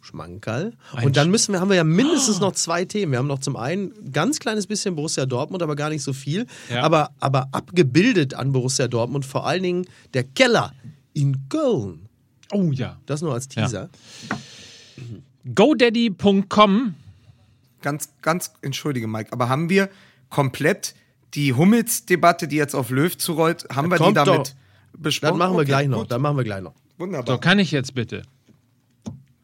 [0.00, 0.74] Schmankerl.
[0.92, 3.12] Ein Und dann müssen wir, haben wir ja mindestens noch zwei Themen.
[3.12, 6.12] Wir haben noch zum einen ein ganz kleines bisschen Borussia Dortmund, aber gar nicht so
[6.12, 6.46] viel.
[6.70, 6.82] Ja.
[6.82, 10.72] Aber, aber abgebildet an Borussia Dortmund vor allen Dingen der Keller
[11.14, 12.08] in Köln.
[12.52, 12.98] Oh ja.
[13.06, 13.88] Das nur als Teaser.
[15.54, 16.94] GoDaddy.com.
[17.84, 19.90] Ganz, ganz, entschuldige Mike, aber haben wir
[20.30, 20.94] komplett
[21.34, 24.98] die Hummels-Debatte, die jetzt auf Löw zurollt, haben wir die damit doch.
[24.98, 25.32] besprochen?
[25.32, 25.98] Das machen wir Okay, gleich noch.
[25.98, 26.10] gut.
[26.10, 26.74] Das machen wir gleich noch.
[26.96, 28.22] Wunderbar, So, kann ich jetzt bitte?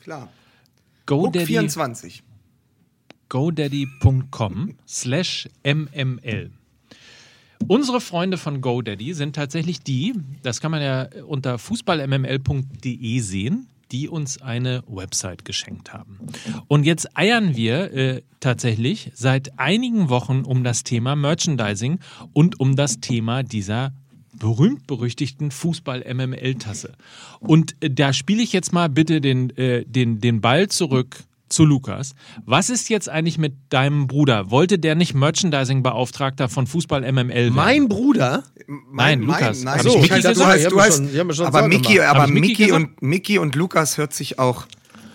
[0.02, 0.22] klar.
[1.10, 2.22] Hook GoDaddy, 24.
[3.28, 6.50] GoDaddy.com slash MML.
[7.68, 14.08] Unsere Freunde von GoDaddy sind tatsächlich die, das kann man ja unter fußballmml.de sehen, die
[14.08, 16.18] uns eine Website geschenkt haben.
[16.68, 21.98] Und jetzt eiern wir äh, tatsächlich seit einigen Wochen um das Thema Merchandising
[22.32, 23.92] und um das Thema dieser
[24.38, 26.92] berühmt-berüchtigten Fußball-MML-Tasse.
[27.40, 31.64] Und äh, da spiele ich jetzt mal bitte den, äh, den, den Ball zurück zu
[31.66, 32.14] Lukas.
[32.46, 34.50] Was ist jetzt eigentlich mit deinem Bruder?
[34.50, 37.54] Wollte der nicht Merchandising-Beauftragter von Fußball MML werden?
[37.54, 38.44] Mein Bruder,
[38.92, 39.62] Nein, Lukas.
[39.62, 40.64] Nein, so, Mickey du gesagt?
[40.64, 44.66] hab du schon- schon aber Mickey, aber Mickey und, Mickey und Lukas hört sich auch,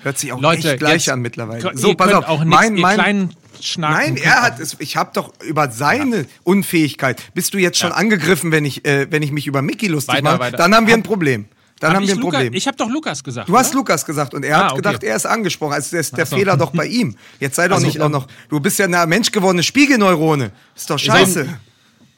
[0.03, 1.63] hört sich auch Leute, echt gleich jetzt- an mittlerweile.
[1.71, 3.29] Ihr So, pass könnt auf, auch nix, mein, ihr mein, kleinen
[3.61, 4.15] Schnaken.
[4.15, 4.75] Nein, er hat es.
[4.79, 7.21] Ich habe doch über seine Unfähigkeit.
[7.33, 10.23] Bist du jetzt schon angegriffen, wenn ich, äh, wenn ich mich über Mickey lustig Weiter,
[10.23, 10.39] mache?
[10.39, 10.57] weiter.
[10.57, 11.45] Dann haben wir ein Problem.
[11.79, 12.53] Dann Hab haben ich wir ein Luca- Problem.
[12.53, 13.49] Ich habe doch Lukas gesagt.
[13.49, 13.75] Du hast oder?
[13.79, 14.75] Lukas gesagt und er Ah, hat okay.
[14.77, 15.73] gedacht, er ist angesprochen.
[15.73, 16.35] Also ist der so.
[16.37, 17.15] Fehler doch bei ihm.
[17.39, 18.27] Jetzt sei doch Also, nicht auch noch.
[18.49, 20.51] Du bist ja eine menschgewordene Spiegelneurone.
[20.75, 21.47] Ist doch scheiße.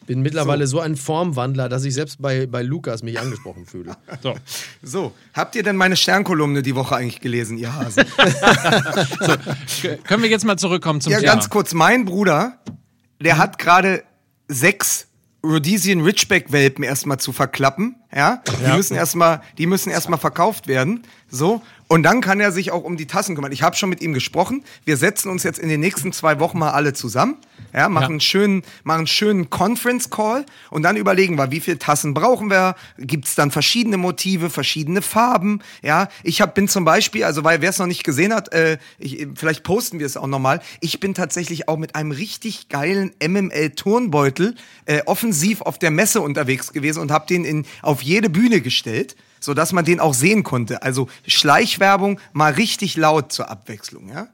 [0.06, 0.80] bin mittlerweile so.
[0.80, 3.98] ein Formwandler, dass ich selbst bei, bei Lukas mich angesprochen fühle.
[4.24, 4.36] So.
[4.84, 8.06] So, habt ihr denn meine Sternkolumne die Woche eigentlich gelesen, ihr Hasen?
[9.82, 11.34] K- Können wir jetzt mal zurückkommen zum ja, Thema?
[11.34, 11.74] ganz kurz.
[11.74, 12.60] Mein Bruder,
[13.20, 14.04] der hat gerade
[14.48, 15.07] sechs
[15.48, 17.96] Rhodesian Ridgeback-Welpen erstmal zu verklappen.
[18.14, 21.04] Ja, die müssen erstmal, die müssen erstmal verkauft werden.
[21.30, 21.62] So.
[21.88, 23.52] Und dann kann er sich auch um die Tassen kümmern.
[23.52, 24.64] Ich habe schon mit ihm gesprochen.
[24.86, 27.38] Wir setzen uns jetzt in den nächsten zwei Wochen mal alle zusammen.
[27.78, 28.10] Ja, machen Ja.
[28.10, 32.50] einen schönen, machen einen schönen Conference Call und dann überlegen wir, wie viele Tassen brauchen
[32.50, 32.76] wir?
[32.98, 35.60] Gibt es dann verschiedene Motive, verschiedene Farben?
[35.84, 38.80] Ja, ich hab, bin zum Beispiel, also weil wer es noch nicht gesehen hat, äh,
[38.98, 40.60] ich, vielleicht posten wir es auch nochmal.
[40.82, 44.56] Ich bin tatsächlich auch mit einem richtig geilen MML-Turnbeutel
[44.86, 49.16] äh, offensiv auf der Messe unterwegs gewesen und habe den in, auf jede Bühne gestellt,
[49.40, 50.84] sodass man den auch sehen konnte.
[50.84, 54.10] Also Schleichwerbung mal richtig laut zur Abwechslung.
[54.10, 54.28] Ja.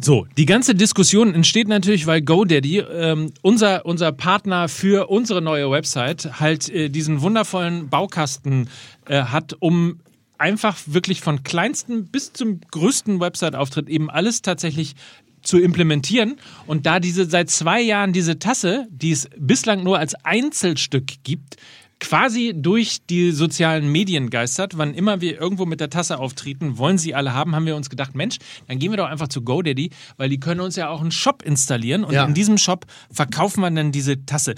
[0.00, 5.70] So, die ganze Diskussion entsteht natürlich, weil GoDaddy, ähm, unser, unser Partner für unsere neue
[5.70, 8.68] Website, halt äh, diesen wundervollen Baukasten
[9.06, 10.00] äh, hat, um
[10.36, 14.96] einfach wirklich von kleinsten bis zum größten Website-Auftritt eben alles tatsächlich
[15.42, 16.36] zu implementieren.
[16.66, 21.56] Und da diese seit zwei Jahren diese Tasse, die es bislang nur als Einzelstück gibt,
[22.00, 24.76] quasi durch die sozialen Medien geistert.
[24.76, 27.88] Wann immer wir irgendwo mit der Tasse auftreten, wollen sie alle haben, haben wir uns
[27.90, 28.36] gedacht, Mensch,
[28.68, 31.42] dann gehen wir doch einfach zu GoDaddy, weil die können uns ja auch einen Shop
[31.42, 32.24] installieren und Ja.
[32.24, 34.54] in diesem Shop verkaufen wir dann diese Tasse.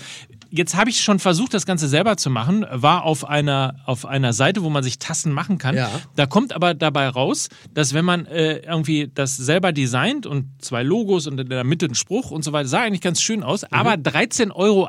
[0.57, 4.32] Jetzt habe ich schon versucht, das Ganze selber zu machen, war auf einer, auf einer
[4.32, 5.76] Seite, wo man sich Tassen machen kann.
[5.76, 5.90] Ja.
[6.16, 10.82] Da kommt aber dabei raus, dass wenn man äh, irgendwie das selber designt und zwei
[10.82, 13.64] Logos und in der Mitte ein Spruch und so weiter, sah eigentlich ganz schön aus,
[13.64, 14.88] aber 13,80 Euro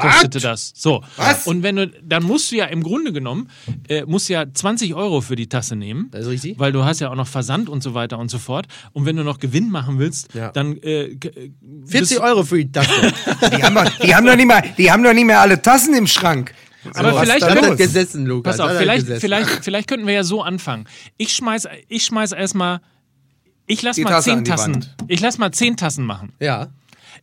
[0.00, 0.72] kostete das.
[0.74, 1.02] So.
[1.16, 1.46] Was?
[1.46, 3.48] Und wenn du, dann musst du ja im Grunde genommen,
[3.88, 6.08] äh, musst du ja 20 Euro für die Tasse nehmen.
[6.10, 6.58] Das ist richtig.
[6.58, 8.66] Weil du hast ja auch noch Versand und so weiter und so fort.
[8.92, 10.50] Und wenn du noch Gewinn machen willst, Ja.
[10.50, 11.50] dann äh, g- äh,
[11.86, 12.90] 40 bist- Euro für die Tasse.
[13.56, 15.94] Die haben, doch, die, haben doch nicht mehr, die haben doch nicht mehr alle Tassen
[15.94, 16.54] im Schrank.
[16.94, 17.76] Aber was vielleicht los?
[17.78, 18.56] gesessen, Lukas.
[18.56, 19.20] Pass auf, vielleicht, gesessen.
[19.20, 20.86] vielleicht, vielleicht könnten wir ja so anfangen.
[21.16, 22.80] Ich schmeiß, ich schmeiß erstmal,
[23.66, 24.94] ich lass Die mal Tasse zehn Tassen, Wand.
[25.08, 26.32] ich lass mal zehn Tassen machen.
[26.40, 26.68] Ja.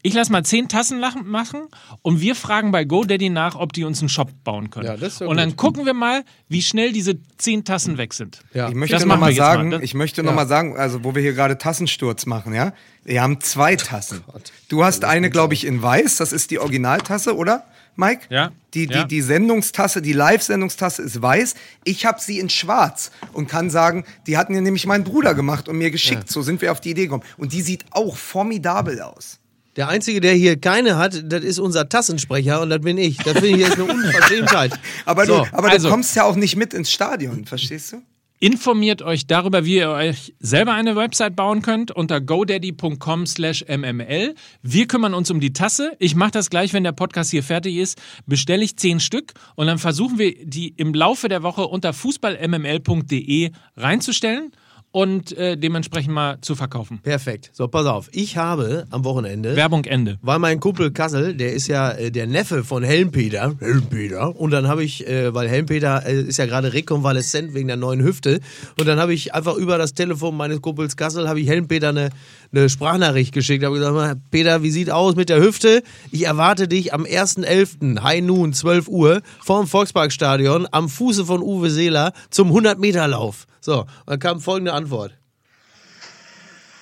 [0.03, 1.67] Ich lass mal zehn Tassen machen
[2.01, 4.85] und wir fragen bei GoDaddy nach, ob die uns einen Shop bauen können.
[4.87, 5.57] Ja, das ist ja und dann gut.
[5.57, 8.39] gucken wir mal, wie schnell diese zehn Tassen weg sind.
[8.53, 8.69] Ja.
[8.69, 9.75] Ich möchte Das noch machen wir mal jetzt sagen, mal.
[9.77, 12.73] Das- ich möchte noch mal sagen, also wo wir hier gerade Tassensturz machen, ja,
[13.03, 14.23] wir haben zwei Tassen.
[14.69, 18.21] Du hast eine, glaube ich, in weiß, das ist die Originaltasse, oder, Mike?
[18.29, 18.51] Ja.
[18.73, 19.03] Die, die, Ja.
[19.03, 21.55] die Sendungstasse, die Live-Sendungstasse ist weiß.
[21.83, 25.67] Ich habe sie in schwarz und kann sagen, die hat mir nämlich mein Bruder gemacht
[25.67, 26.29] und mir geschickt.
[26.31, 27.23] So sind wir auf die Idee gekommen.
[27.37, 29.39] Und die sieht auch formidabel aus.
[29.77, 33.17] Der Einzige, der hier keine hat, das ist unser Tassensprecher und das bin ich.
[33.17, 34.73] Das finde ich jetzt eine Unverschämtheit.
[35.05, 38.01] Aber, So, du, aber also- du kommst ja auch nicht mit ins Stadion, verstehst du?
[38.43, 44.33] Informiert euch darüber, wie ihr euch selber eine Website bauen könnt unter godaddy.com slash mml.
[44.63, 45.91] Wir kümmern uns um die Tasse.
[45.99, 48.01] Ich mache das gleich, wenn der Podcast hier fertig ist.
[48.25, 53.51] Bestelle ich zehn Stück und dann versuchen wir die im Laufe der Woche unter fußballmml.de
[53.77, 54.51] reinzustellen
[54.91, 56.99] und äh, dementsprechend mal zu verkaufen.
[57.01, 57.49] Perfekt.
[57.53, 58.09] So, pass auf.
[58.11, 60.19] Ich habe am Wochenende, Werbung Ende.
[60.21, 63.55] weil mein Kumpel Kassel, der ist ja äh, der Neffe von Helmpeter.
[63.59, 64.35] Helmpeter.
[64.35, 68.03] Und dann habe ich, äh, weil Helmpeter äh, ist ja gerade rekonvaleszent wegen der neuen
[68.03, 68.41] Hüfte.
[68.77, 72.09] Und dann habe ich einfach über das Telefon meines Kumpels Kassel, habe ich Helmpeter eine,
[72.51, 73.63] eine Sprachnachricht geschickt.
[73.63, 75.83] Habe gesagt, mal, Peter, wie sieht aus mit der Hüfte?
[76.11, 78.01] Ich erwarte dich am 1.11.
[78.01, 83.47] High Noon, 12 Uhr, vorm Volksparkstadion, am Fuße von Uwe Seeler zum 100-Meter-Lauf.
[83.61, 85.17] So, dann kam folgende Antwort.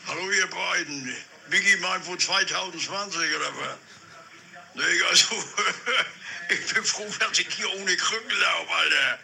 [0.08, 1.14] Hallo ihr beiden.
[1.50, 3.78] Biggie meint wohl 2020 oder was?
[4.76, 5.28] Nee, also,
[6.50, 9.20] ich bin froh, dass ich hier ohne Krücken laufe, Alter.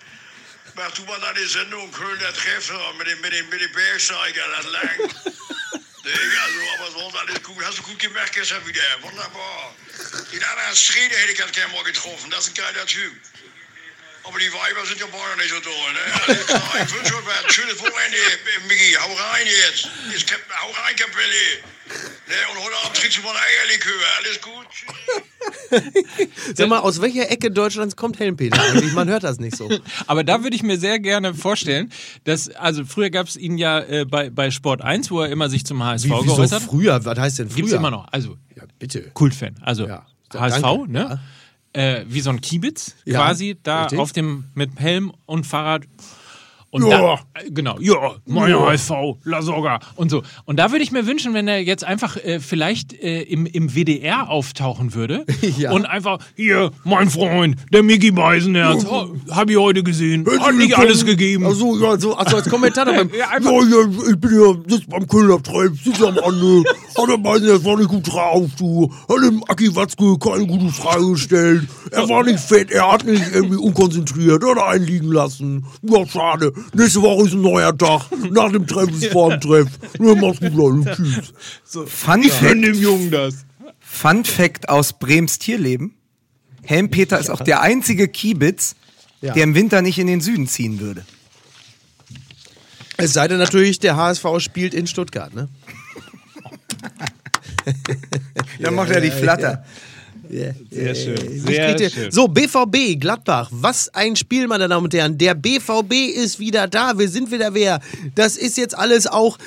[0.76, 4.72] Mach du mal deine Sendung Kölner Treffer mit dem, mit dem, mit dem Bergsteiger, das
[4.72, 5.34] lang.
[6.06, 7.66] Nee, also, aber sonst alles gut.
[7.66, 8.82] Hast du gut gemacht gestern wieder.
[9.02, 9.76] Wunderbar.
[10.32, 12.30] Den anderen Schreeder hätte ich ganz gerne mal getroffen.
[12.30, 13.14] Das ist ein geiler Typ.
[14.24, 16.22] Aber die Weiber sind ja beide nicht so doll, ne?
[16.28, 17.54] Alles klar, ich wünsche euch was.
[17.54, 18.18] Schönes Wochenende,
[18.68, 18.94] Miggi.
[18.94, 19.90] Hau rein jetzt.
[20.12, 20.32] jetzt
[20.62, 21.64] hau rein, Kapelle.
[21.88, 22.36] Ne?
[22.52, 24.02] Und heute Abend trinkst du mal ein Eierlikör.
[24.18, 24.66] Alles gut?
[26.56, 28.94] Sag mal, aus welcher Ecke Deutschlands kommt Helmpeter eigentlich?
[28.94, 29.70] Man hört das nicht so.
[30.08, 31.92] Aber da würde ich mir sehr gerne vorstellen,
[32.24, 35.50] dass, also früher gab es ihn ja äh, bei, bei Sport 1, wo er immer
[35.50, 36.62] sich zum HSV Wie, geäußert hat.
[36.64, 37.04] früher?
[37.06, 37.56] Was heißt denn früher?
[37.58, 38.08] Gibt es immer noch.
[38.12, 39.12] Also, Ja, bitte.
[39.14, 39.56] Kultfan.
[39.62, 40.06] Also Ja.
[40.34, 40.92] HSV, Danke.
[40.92, 41.20] ne?
[41.74, 44.00] Äh, wie so ein Kiebitz Ja, quasi da richtig.
[44.00, 45.84] auf dem mit Helm und Fahrrad.
[46.76, 47.00] Und Ja.
[47.00, 48.92] da, äh, genau, ja, meine HSV,
[49.24, 50.24] La Soga und so.
[50.44, 53.74] Und da würde ich mir wünschen, wenn er jetzt einfach äh, vielleicht äh, im, im
[53.74, 55.26] WDR auftauchen würde
[55.58, 55.72] Ja.
[55.72, 60.78] und einfach, hier, mein Freund, der Mickey Beisenherz, oh, habe ich heute gesehen, hat nicht
[60.78, 61.46] alles gegeben.
[61.46, 63.10] Also, ja, so, also als Kommentator beim.
[63.18, 66.64] Ja, einfach, Ja, ja, ich bin ja jetzt beim Kölner Treib, sitze am Ande.
[66.98, 68.92] Hat der Beisen, das war nicht gut drauf, du.
[69.08, 71.68] Hat dem Aki Watzke keine gute Frage gestellt.
[71.92, 75.66] Er war nicht fett, er hat nicht irgendwie unkonzentriert, er hat einen liegen lassen.
[75.84, 76.52] Ja, schade.
[76.74, 78.06] Nächste Woche ist ein neuer Tag.
[78.32, 79.68] Nach dem Treff ist vor dem Treff.
[80.00, 80.96] Ja, mach's gut, Leute.
[80.96, 81.34] Tschüss.
[81.90, 83.46] Fun Gönn Fact, dem Jungen das.
[83.80, 85.94] Fun Fact aus Brems Tierleben.
[86.64, 88.76] Helmpeter ist auch der einzige Kiebitz,
[89.22, 89.34] Ja.
[89.34, 91.06] der im Winter nicht in den Süden ziehen würde.
[92.98, 95.48] Es sei denn natürlich, der HSV spielt in Stuttgart, ne?
[98.60, 99.64] Dann macht er die Flatter.
[100.72, 101.44] Sehr schön.
[101.44, 102.12] Mich Sehr schön.
[102.12, 103.50] So, BVB, Gladbach.
[103.52, 105.18] Was ein Spiel, meine Damen und Herren.
[105.18, 106.98] Der BVB ist wieder da.
[106.98, 107.80] Wir sind wieder wer.
[108.16, 109.38] Das ist jetzt alles auch.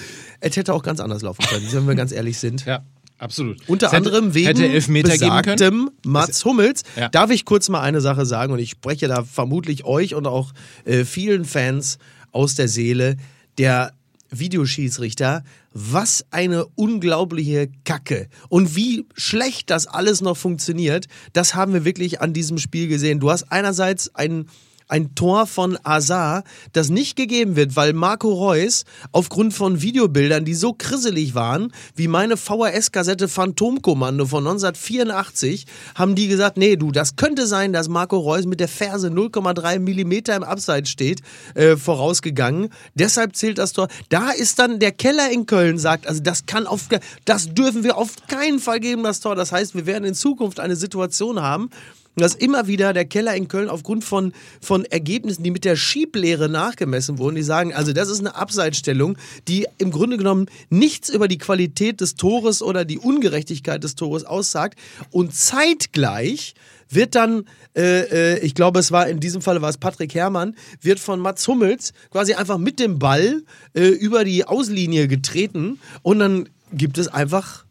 [0.40, 2.64] Es hätte auch ganz anders laufen können, wenn wir ganz ehrlich sind.
[2.64, 2.84] Ja,
[3.18, 3.58] absolut.
[3.68, 6.82] Unter hätte- anderem wegen hätte Elfmeter besagtem Mats Hummels.
[6.96, 7.08] Ja.
[7.08, 10.52] Darf ich kurz mal eine Sache sagen und ich spreche da vermutlich euch und auch
[10.84, 11.98] äh, vielen Fans
[12.32, 13.16] aus der Seele.
[13.58, 13.92] Der
[14.30, 15.42] Videoschiedsrichter,
[15.72, 18.28] was eine unglaubliche Kacke.
[18.48, 23.20] Und wie schlecht das alles noch funktioniert, das haben wir wirklich an diesem Spiel gesehen.
[23.20, 24.48] Du hast einerseits einen
[24.88, 30.54] ein Tor von Azar, das nicht gegeben wird, weil Marco Reus aufgrund von Videobildern, die
[30.54, 37.16] so krisselig waren, wie meine VHS-Kassette Phantomkommando von 1984, haben die gesagt, nee, du, das
[37.16, 41.20] könnte sein, dass Marco Reus mit der Ferse 0,3 Millimeter im Abseits steht,
[41.54, 42.70] äh, vorausgegangen.
[42.94, 43.88] Deshalb zählt das Tor.
[44.08, 46.88] Da ist dann der Keller in Köln sagt, also das kann auf,
[47.24, 49.36] das dürfen wir auf keinen Fall geben, das Tor.
[49.36, 51.70] Das heißt, wir werden in Zukunft eine Situation haben,
[52.18, 56.48] dass immer wieder der Keller in Köln aufgrund von, von Ergebnissen, die mit der Schieblehre
[56.48, 59.16] nachgemessen wurden, die sagen, also das ist eine Abseitsstellung,
[59.46, 64.24] die im Grunde genommen nichts über die Qualität des Tores oder die Ungerechtigkeit des Tores
[64.24, 64.78] aussagt.
[65.10, 66.54] Und zeitgleich
[66.90, 67.44] wird dann,
[67.76, 71.20] äh, äh, ich glaube, es war in diesem Fall war es Patrick Herrmann, wird von
[71.20, 73.42] Mats Hummels quasi einfach mit dem Ball
[73.74, 77.64] äh, über die Auslinie getreten und dann gibt es einfach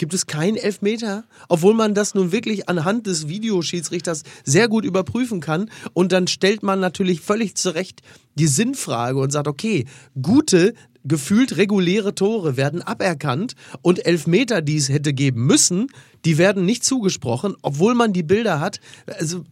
[0.00, 5.40] gibt es keinen Elfmeter, obwohl man das nun wirklich anhand des Videoschiedsrichters sehr gut überprüfen
[5.40, 5.70] kann.
[5.92, 8.00] Und dann stellt man natürlich völlig zurecht
[8.36, 9.84] die Sinnfrage und sagt, okay,
[10.20, 10.72] gute,
[11.04, 15.88] gefühlt reguläre Tore werden aberkannt und Elfmeter, die es hätte geben müssen,
[16.24, 18.80] die werden nicht zugesprochen, obwohl man die Bilder hat.
[19.06, 19.44] Also,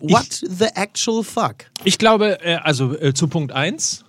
[0.00, 1.66] what the actual fuck?
[1.84, 4.04] Ich glaube, äh, also äh, zu Punkt 1,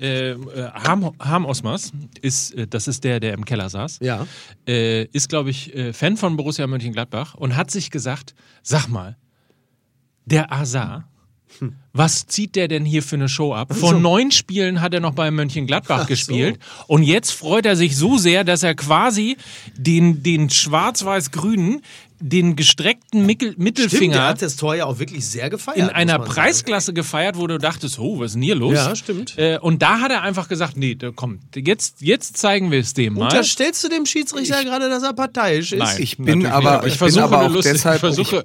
[0.00, 0.36] äh, äh,
[0.72, 1.92] Harm, Harm Osmas
[2.22, 4.26] ist, äh, das ist der, der im Keller saß, Ja.
[4.66, 9.16] äh, ist, glaube ich, äh, Fan von Borussia Mönchengladbach und hat sich gesagt, sag mal,
[10.26, 11.08] der Azar,
[11.92, 13.72] Was zieht der denn hier für eine Show ab?
[13.76, 18.18] Vor neun Spielen hat er noch bei Mönchengladbach gespielt und jetzt freut er sich so
[18.18, 19.36] sehr, dass er quasi
[19.76, 21.82] den, den schwarz-weiß-grünen,
[22.26, 25.76] den gestreckten Mickel Stimmt, der Mittelfinger hat das Tor ja auch wirklich sehr gefeiert.
[25.76, 26.34] in einer man sagen.
[26.34, 28.72] Preisklasse gefeiert, wo du dachtest, oh, was ist denn hier los?
[28.74, 29.36] Ja, stimmt.
[29.36, 32.94] Äh, und da hat er einfach gesagt, nee, da- komm, jetzt, jetzt zeigen wir es
[32.94, 33.24] dem mal.
[33.24, 35.78] Unterstellst du dem Schiedsrichter gerade, dass er parteiisch ist?
[35.80, 38.00] Nein, Ich bin aber- nicht, ich ich bin versuche aber nur auch lustig, deshalb- ich
[38.00, 38.42] versuche,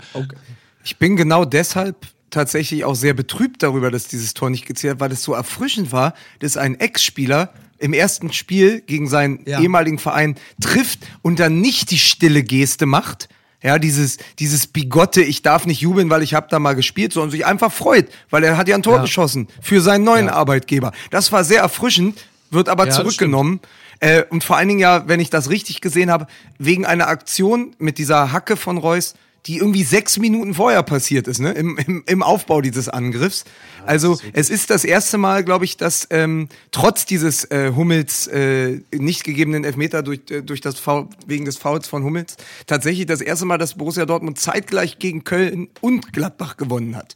[0.84, 1.96] Ich bin genau deshalb
[2.32, 5.92] tatsächlich auch sehr betrübt darüber, dass dieses Tor nicht gezählt hat, weil es so erfrischend
[5.94, 9.62] war, dass ein Ex-Spieler im ersten Spiel gegen seinen Ja.
[9.62, 13.30] ehemaligen Verein trifft und dann nicht die stille Geste macht.
[13.62, 17.32] Ja, dieses, dieses bigotte, ich darf nicht jubeln, weil ich habe da mal gespielt, sondern
[17.32, 19.02] sich einfach freut, weil er hat ja ein Tor Ja.
[19.02, 20.94] geschossen für seinen neuen Arbeitgeber.
[21.12, 23.60] Das war sehr erfrischend, wird aber Ja, zurückgenommen.
[24.00, 27.76] Äh, und vor allen Dingen ja, wenn ich das richtig gesehen habe, wegen einer Aktion
[27.80, 29.14] mit dieser Hacke von Reus,
[29.50, 31.52] die irgendwie sechs Minuten vorher passiert ist, ne?
[31.54, 33.46] Im, im, im Aufbau dieses Angriffs.
[33.84, 38.82] Also es ist das erste Mal, glaube ich, dass ähm, trotz dieses äh, Hummels äh,
[38.92, 42.38] nicht gegebenen Elfmeter durch, äh, durch das Foul, wegen des Fouls von Hummels
[42.68, 47.16] tatsächlich das erste Mal, dass Borussia Dortmund zeitgleich gegen Köln und Gladbach gewonnen hat.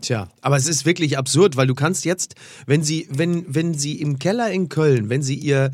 [0.00, 2.34] Tja, aber es ist wirklich absurd, weil du kannst jetzt,
[2.64, 5.70] wenn sie, wenn, wenn sie im Keller in Köln, wenn sie ihr,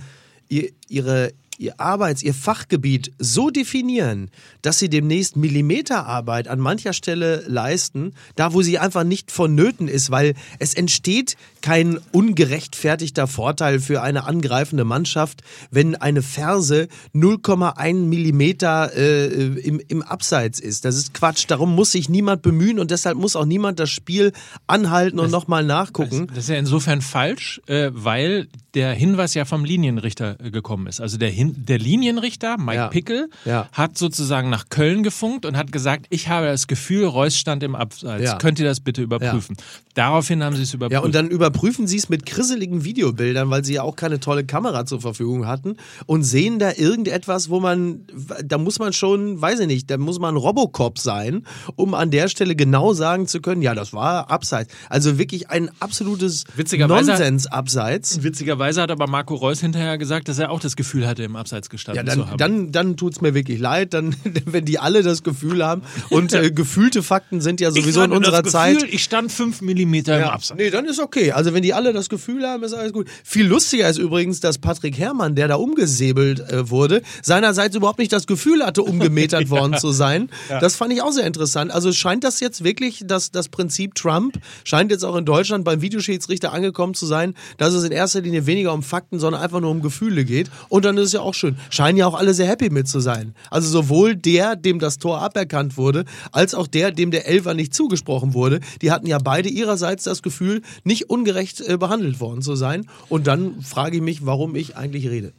[0.48, 4.30] ihr ihre ihr Arbeits-, ihr Fachgebiet so definieren,
[4.62, 10.10] dass sie demnächst Millimeterarbeit an mancher Stelle leisten, da wo sie einfach nicht vonnöten ist,
[10.10, 18.92] weil es entsteht kein ungerechtfertigter Vorteil für eine angreifende Mannschaft, wenn eine Ferse 0,1 Millimeter
[18.94, 20.84] äh, im, im Abseits ist.
[20.84, 21.44] Das ist Quatsch.
[21.48, 24.32] Darum muss sich niemand bemühen und deshalb muss auch niemand das Spiel
[24.66, 26.26] anhalten und nochmal nachgucken.
[26.28, 31.00] Das ist ja insofern falsch, äh, weil der Hinweis ja vom Linienrichter äh, gekommen ist.
[31.00, 32.88] Also der, Hin der Linienrichter, Mike Ja.
[32.88, 33.68] Pickel, Ja.
[33.72, 37.74] hat sozusagen nach Köln gefunkt und hat gesagt, ich habe das Gefühl, Reus stand im
[37.74, 38.24] Abseits.
[38.24, 38.38] Ja.
[38.38, 39.56] Könnt ihr das bitte überprüfen?
[39.94, 40.92] Daraufhin haben sie es überprüft.
[40.92, 44.44] Ja, und dann überprüfen sie es mit grisseligen Videobildern, weil sie ja auch keine tolle
[44.44, 48.00] Kamera zur Verfügung hatten und sehen da irgendetwas, wo man,
[48.44, 51.46] da muss man schon, weiß ich nicht, da muss man Robocop sein,
[51.76, 54.72] um an der Stelle genau sagen zu können, ja, das war Abseits.
[54.88, 56.44] Also wirklich ein absolutes
[56.76, 58.22] Nonsens-Abseits.
[58.22, 61.68] Witzigerweise hat aber Marco Reus hinterher gesagt, dass er auch das Gefühl hatte, im Abseits
[61.70, 62.38] gestanden Ja, zu dann, haben.
[62.38, 64.14] dann, dann tut es mir wirklich leid, dann,
[64.46, 65.82] wenn die alle das Gefühl haben.
[66.10, 68.74] Und äh, gefühlte Fakten sind ja sowieso in unserer das Zeit.
[68.78, 70.58] Gefühl, ich stand fünf Millimeter im Ja, Abseits.
[70.58, 71.32] nee, dann ist okay.
[71.32, 73.08] Also wenn die alle das Gefühl haben, ist alles gut.
[73.24, 78.12] Viel lustiger ist übrigens, dass Patrick Herrmann, der da umgesäbelt äh, wurde, seinerseits überhaupt nicht
[78.12, 80.30] das Gefühl hatte, umgemetert worden zu sein.
[80.48, 81.70] Das fand ich auch sehr interessant.
[81.72, 85.80] Also scheint das jetzt wirklich, dass das Prinzip Trump scheint jetzt auch in Deutschland beim
[85.80, 89.70] Videoschiedsrichter angekommen zu sein, dass es in erster Linie weniger um Fakten, sondern einfach nur
[89.70, 90.50] um Gefühle geht.
[90.68, 91.56] Und dann ist es ja auch schön.
[91.70, 93.34] Scheinen ja auch alle sehr happy mit zu sein.
[93.50, 97.74] Also sowohl der, dem das Tor aberkannt wurde, als auch der, dem der Elfer nicht
[97.74, 98.60] zugesprochen wurde.
[98.80, 102.86] Die hatten ja beide ihrerseits das Gefühl, nicht ungerecht äh, behandelt worden zu sein.
[103.08, 105.32] Und dann frage ich mich, warum ich eigentlich rede.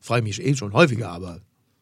[0.00, 1.40] Frage mich eh schon häufiger, aber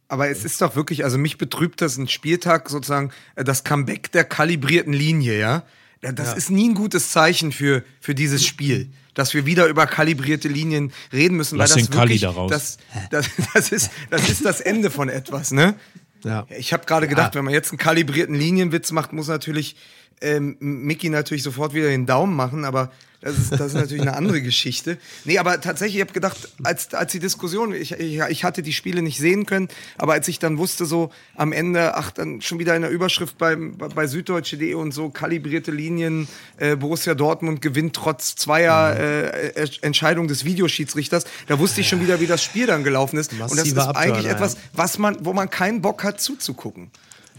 [0.08, 4.10] Aber es ist doch wirklich, also mich betrübt das ein Spieltag sozusagen, äh, das Comeback
[4.12, 5.62] der kalibrierten Linie, ja.
[6.02, 9.86] Ja, Das ist nie ein gutes Zeichen für, für dieses Spiel, dass wir wieder über
[9.86, 12.50] kalibrierte Linien reden müssen, Lass weil das den Kali wirklich, da raus.
[12.50, 12.78] Das,
[13.10, 15.74] das, das, ist, das ist das Ende von etwas, ne?
[16.24, 16.46] ja.
[16.56, 19.76] Ich habe gerade gedacht, wenn man jetzt einen kalibrierten Linienwitz macht, muss natürlich
[20.20, 22.90] ähm, Mickey natürlich sofort wieder den Daumen machen, aber
[23.22, 24.98] das ist, das ist natürlich eine andere Geschichte.
[25.24, 28.72] Nee, aber tatsächlich, ich habe gedacht, als, als die Diskussion, ich, ich, ich hatte die
[28.72, 32.58] Spiele nicht sehen können, aber als ich dann wusste, so am Ende, ach, dann schon
[32.58, 37.94] wieder in der Überschrift bei, bei süddeutsche.de und so, kalibrierte Linien, äh, Borussia Dortmund gewinnt
[37.94, 42.66] trotz zweier äh, äh, Entscheidung des Videoschiedsrichters, da wusste ich schon wieder, wie das Spiel
[42.66, 43.32] dann gelaufen ist.
[43.32, 46.90] und das ist eigentlich etwas, was man, wo man keinen Bock hat zuzugucken.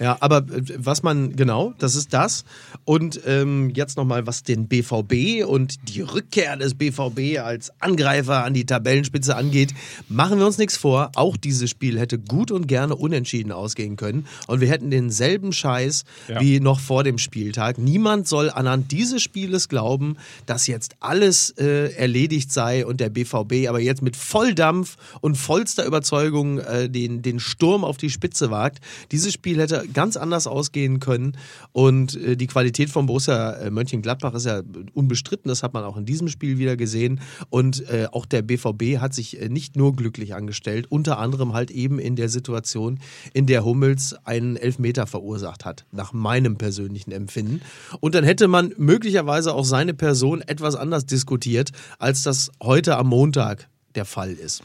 [0.04, 2.44] Ja, aber äh, was man, genau, das ist das.
[2.86, 8.54] Und ähm, jetzt nochmal, was den BVB und die Rückkehr des BVB als Angreifer an
[8.54, 9.74] die Tabellenspitze angeht,
[10.10, 11.12] machen wir uns nichts vor.
[11.16, 14.28] Auch dieses Spiel hätte gut und gerne unentschieden ausgehen können.
[14.48, 16.42] Und wir hätten denselben Scheiß Ja.
[16.42, 17.78] wie noch vor dem Spieltag.
[17.78, 23.70] Niemand soll anhand dieses Spieles glauben, dass jetzt alles äh, erledigt sei und der BVB
[23.70, 28.80] aber jetzt mit Volldampf und vollster Überzeugung äh, den, den Sturm auf die Spitze wagt.
[29.12, 31.38] Dieses Spiel hätte ganz anders ausgehen können
[31.72, 34.62] und äh, die Qualität von Borussia äh, Mönchengladbach ist ja
[34.94, 39.00] unbestritten, das hat man auch in diesem Spiel wieder gesehen und äh, auch der BVB
[39.00, 43.00] hat sich äh, nicht nur glücklich angestellt, unter anderem halt eben in der Situation,
[43.34, 47.62] in der Hummels einen Elfmeter verursacht hat, nach meinem persönlichen Empfinden.
[48.00, 53.08] Und dann hätte man möglicherweise auch seine Person etwas anders diskutiert, als das heute am
[53.08, 54.64] Montag der Fall ist.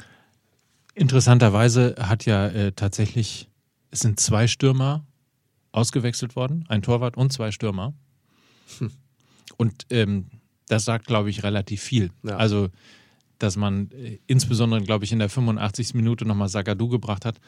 [0.95, 3.49] Interessanterweise hat ja äh, tatsächlich,
[3.91, 5.05] es sind zwei Stürmer
[5.73, 7.95] ausgewechselt worden, ein Torwart und zwei Stürmer.
[9.57, 10.27] Und ähm,
[10.69, 12.11] das sagt, glaube ich, relativ viel.
[12.23, 12.37] Ja.
[12.37, 12.69] Also,
[13.39, 15.95] dass man äh, insbesondere, glaube ich, in der 85.
[15.95, 17.39] Minute nochmal Sagadu gebracht hat.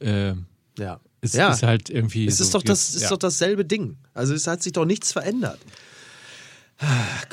[0.00, 0.34] Äh,
[0.78, 1.00] Ja.
[1.20, 1.52] es ja.
[1.52, 2.26] ist halt irgendwie.
[2.26, 3.08] es so, ist, doch das, ist ja.
[3.10, 3.96] doch dasselbe Ding.
[4.12, 5.60] Also es hat sich doch nichts verändert.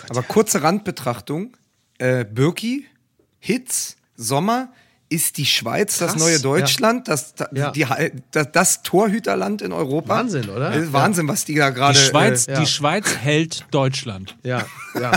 [0.10, 1.58] Aber kurze Randbetrachtung.
[1.98, 2.86] Äh, Birki,
[3.39, 4.72] Hitz, Sommer,
[5.12, 7.72] ist die Schweiz das Krass, neue Deutschland, das, Ja.
[7.72, 7.86] die,
[8.32, 10.07] das, das Torhüterland in Europa?
[10.16, 10.72] Wahnsinn, oder?
[10.72, 11.99] Das ist Wahnsinn, was die da gerade.
[11.99, 12.59] Die Schweiz, äh, ja.
[12.62, 14.38] die Schweiz hält Deutschland.
[14.43, 14.66] Ja,
[14.99, 15.12] ja.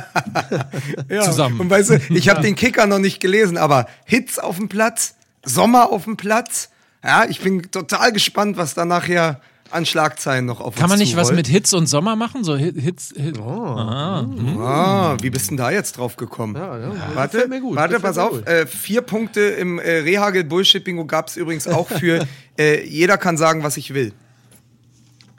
[1.09, 1.23] ja.
[1.23, 1.59] zusammen.
[1.61, 5.15] Und weißt du, ich habe den Kicker noch nicht gelesen, aber Hitz auf dem Platz,
[5.45, 6.69] Sommer auf dem Platz.
[7.03, 9.41] Ja, ich bin total gespannt, was da nachher
[9.71, 11.37] an Schlagzeilen noch auf Kann uns man nicht was zurollt.
[11.37, 12.45] mit Hitz und Sommer machen?
[12.45, 13.13] So Hit- Hitz.
[13.17, 13.39] Hit.
[13.41, 16.55] Ah, wie bist denn da jetzt drauf gekommen?
[16.57, 18.31] Ja, ja, Warte, gefällt mir gut, warte, pass mir auf.
[18.33, 18.47] gut.
[18.47, 22.27] Äh, vier Punkte im äh, Rehagel Bullshit Bingo gab es übrigens auch für
[22.59, 24.13] äh, jeder kann sagen, was ich will.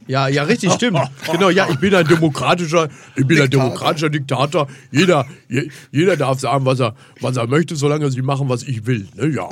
[0.08, 1.00] Ja, ja, richtig, stimmt.
[1.32, 3.64] Genau, ja, ich bin ein demokratischer, ich bin ein Diktator.
[3.70, 4.68] demokratischer Diktator.
[4.92, 8.86] Jeder, je, jeder darf sagen, was er, was er möchte, solange sie machen, was ich
[8.86, 9.08] will.
[9.16, 9.28] Ne?
[9.30, 9.50] Ja,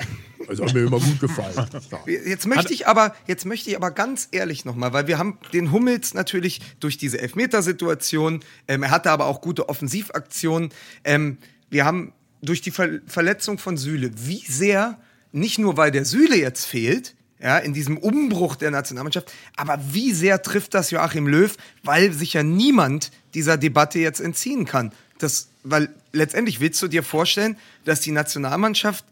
[0.47, 1.53] das hat mir immer gut gefallen.
[2.05, 5.71] Jetzt möchte ich aber, jetzt möchte ich aber ganz ehrlich nochmal, weil wir haben den
[5.71, 10.69] Hummels natürlich durch diese Elfmetersituation, ähm, er hatte aber auch gute Offensivaktionen.
[11.03, 11.37] Ähm,
[11.69, 14.99] wir haben durch die Ver Verletzung von Süle, wie sehr,
[15.31, 20.13] nicht nur weil der Süle jetzt fehlt, ja, in diesem Umbruch der Nationalmannschaft, aber wie
[20.13, 24.93] sehr trifft das Joachim Löw, weil sich ja niemand dieser Debatte jetzt entziehen kann.
[25.17, 29.03] Das, weil letztendlich willst du dir vorstellen, dass die Nationalmannschaft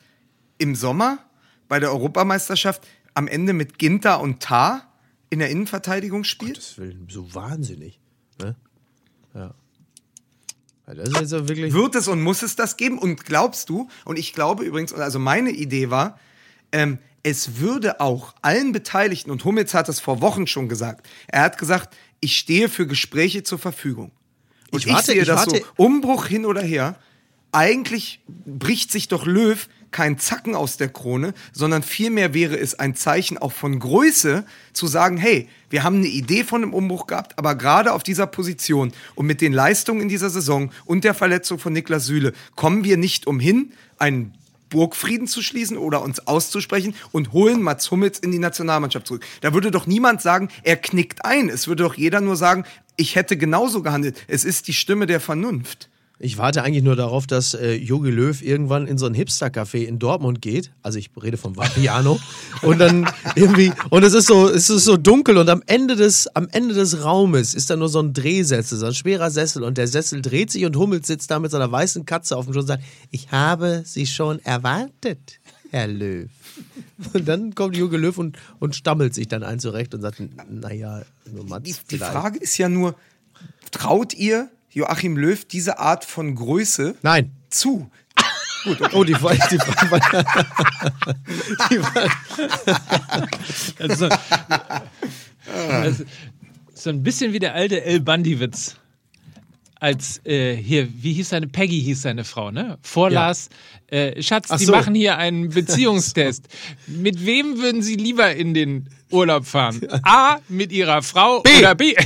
[0.61, 1.19] im Sommer
[1.67, 4.87] bei der Europameisterschaft am Ende mit Ginter und Tar
[5.29, 6.57] in der Innenverteidigung spielt?
[6.57, 7.99] Das will so wahnsinnig.
[8.41, 8.55] Ne?
[9.33, 9.53] Ja.
[10.87, 11.73] Wirklich.
[11.73, 12.97] Wird es und muss es das geben?
[12.97, 16.19] Und glaubst du, und ich glaube übrigens, also meine Idee war,
[16.71, 21.43] ähm, es würde auch allen Beteiligten, und Hummels hat das vor Wochen schon gesagt, er
[21.43, 24.11] hat gesagt, ich stehe für Gespräche zur Verfügung.
[24.71, 26.97] Und Ich ich, warte- sehe ich das warte- so, Umbruch hin oder her,
[27.51, 32.95] eigentlich bricht sich doch Löw kein Zacken aus der Krone, sondern vielmehr wäre es ein
[32.95, 37.37] Zeichen auch von Größe zu sagen, hey, wir haben eine Idee von einem Umbruch gehabt,
[37.37, 41.59] aber gerade auf dieser Position und mit den Leistungen in dieser Saison und der Verletzung
[41.59, 44.33] von Niklas Süle kommen wir nicht umhin, einen
[44.71, 49.25] Burgfrieden zu schließen oder uns auszusprechen und holen Mats Hummels in die Nationalmannschaft zurück.
[49.41, 51.49] Da würde doch niemand sagen, er knickt ein.
[51.49, 52.63] Es würde doch jeder nur sagen,
[52.95, 54.23] ich hätte genauso gehandelt.
[54.27, 55.90] Es ist die Stimme der Vernunft.
[56.23, 59.97] Ich warte eigentlich nur darauf, dass äh, Jogi Löw irgendwann in so ein Hipster-Café in
[59.97, 60.71] Dortmund geht.
[60.83, 62.19] Also ich rede vom Vapiano.
[62.61, 66.27] und dann irgendwie, und es ist so, es ist so dunkel und am Ende des,
[66.35, 69.79] am Ende des Raumes ist da nur so ein Drehsessel, so ein schwerer Sessel und
[69.79, 72.63] der Sessel dreht sich und Hummels sitzt da mit seiner weißen Katze auf dem Schoß
[72.63, 75.39] und sagt, ich habe Sie schon erwartet,
[75.71, 76.29] Herr Löw.
[77.13, 81.01] Und dann kommt Jogi Löw und, und stammelt sich dann ein zurecht und sagt, naja,
[81.33, 81.97] nur Mats Die, die.
[81.97, 82.93] Frage ist ja nur,
[83.71, 87.31] traut ihr Joachim Löw diese Art von Größe Nein.
[87.49, 87.89] zu?
[88.93, 89.99] Oh, die, Frage- die war,
[91.71, 92.09] die Frage,
[93.79, 94.07] Also,
[95.69, 96.03] also,
[96.73, 98.75] so ein bisschen wie der alte El Bundy-Witz.
[99.83, 102.77] Als äh, hier, wie hieß seine, Peggy hieß seine Frau, ne?
[102.83, 103.49] Vorlas,
[103.87, 104.73] äh, Schatz, Ach die so.
[104.73, 106.43] machen hier einen Beziehungstest.
[106.85, 109.81] mit wem würden Sie lieber in den Urlaub fahren?
[110.03, 111.95] A, mit Ihrer Frau oder B?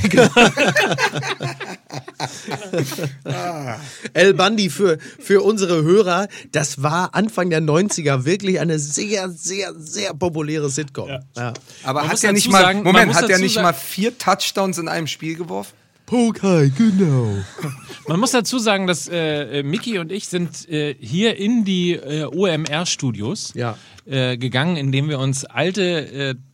[4.14, 9.74] El Bandi für, für unsere Hörer, das war Anfang der 90er wirklich eine sehr, sehr,
[9.76, 11.08] sehr populäre Sitcom.
[11.36, 11.52] Ja.
[11.84, 14.78] Aber Man hat er nicht mal, sagen- Moment, hat er dazu nicht mal vier Touchdowns
[14.78, 15.72] in einem Spiel geworfen?
[16.10, 17.34] Okay, genau.
[18.08, 21.94] Man muss dazu sagen, dass äh, äh, Mickey und ich sind äh, hier in die
[21.94, 23.76] äh, OMR-Studios Ja.
[24.04, 25.82] äh, gegangen, indem wir uns alte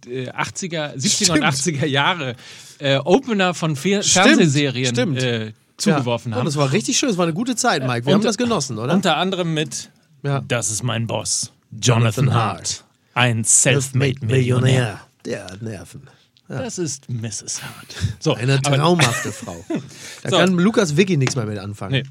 [0.06, 2.36] äh, äh, 80er, 70er und 80er Jahre
[2.78, 5.22] äh, Opener von Fer Fernsehserien stimmt.
[5.22, 6.44] Äh, zugeworfen Ja, haben.
[6.46, 8.06] das war richtig schön, das war eine gute Zeit, Mike.
[8.06, 8.94] Wir haben Unter- das genossen, oder?
[8.94, 9.90] Unter anderem mit
[10.22, 10.40] Ja.
[10.46, 12.84] Das ist mein Boss, Jonathan Hart.
[13.14, 15.00] Ein Selfmade-Millionär.
[15.24, 16.02] Der hat Nerven.
[16.58, 17.62] Das ist Mrs.
[17.62, 17.94] Hart.
[18.20, 19.64] So, Eine traumhafte Frau.
[20.22, 20.36] Da So.
[20.36, 21.92] kann Lukas Vicky nichts mehr mit anfangen.
[21.92, 22.02] Nee.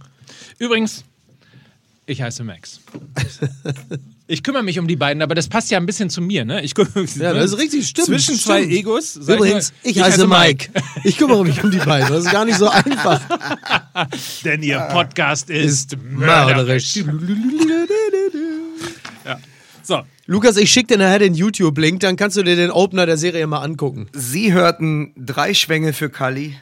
[0.58, 1.04] Übrigens,
[2.06, 2.80] ich heiße Max.
[4.28, 6.62] Ich kümmere mich um die beiden, aber das passt ja ein bisschen zu mir, ne?
[6.62, 8.08] Ich kümmere Ja, das ist richtig, stimmt.
[8.08, 8.42] Zwischen stimmt.
[8.44, 9.18] zwei Egos.
[9.18, 10.70] Übrigens, mal, ich, heiße Mike.
[11.04, 12.08] Ich kümmere mich um die beiden.
[12.08, 13.20] Das ist gar nicht so einfach.
[14.46, 17.04] Denn ihr Podcast ist, Mörderisch.
[19.92, 23.18] So, Lukas, ich schicke dir nachher den YouTube-Link, dann kannst du dir den Opener der
[23.18, 24.08] Serie mal angucken.
[24.14, 26.56] Sie hörten drei Schwänge für Kali,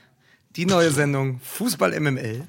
[0.56, 2.42] die neue Sendung Fußball MML.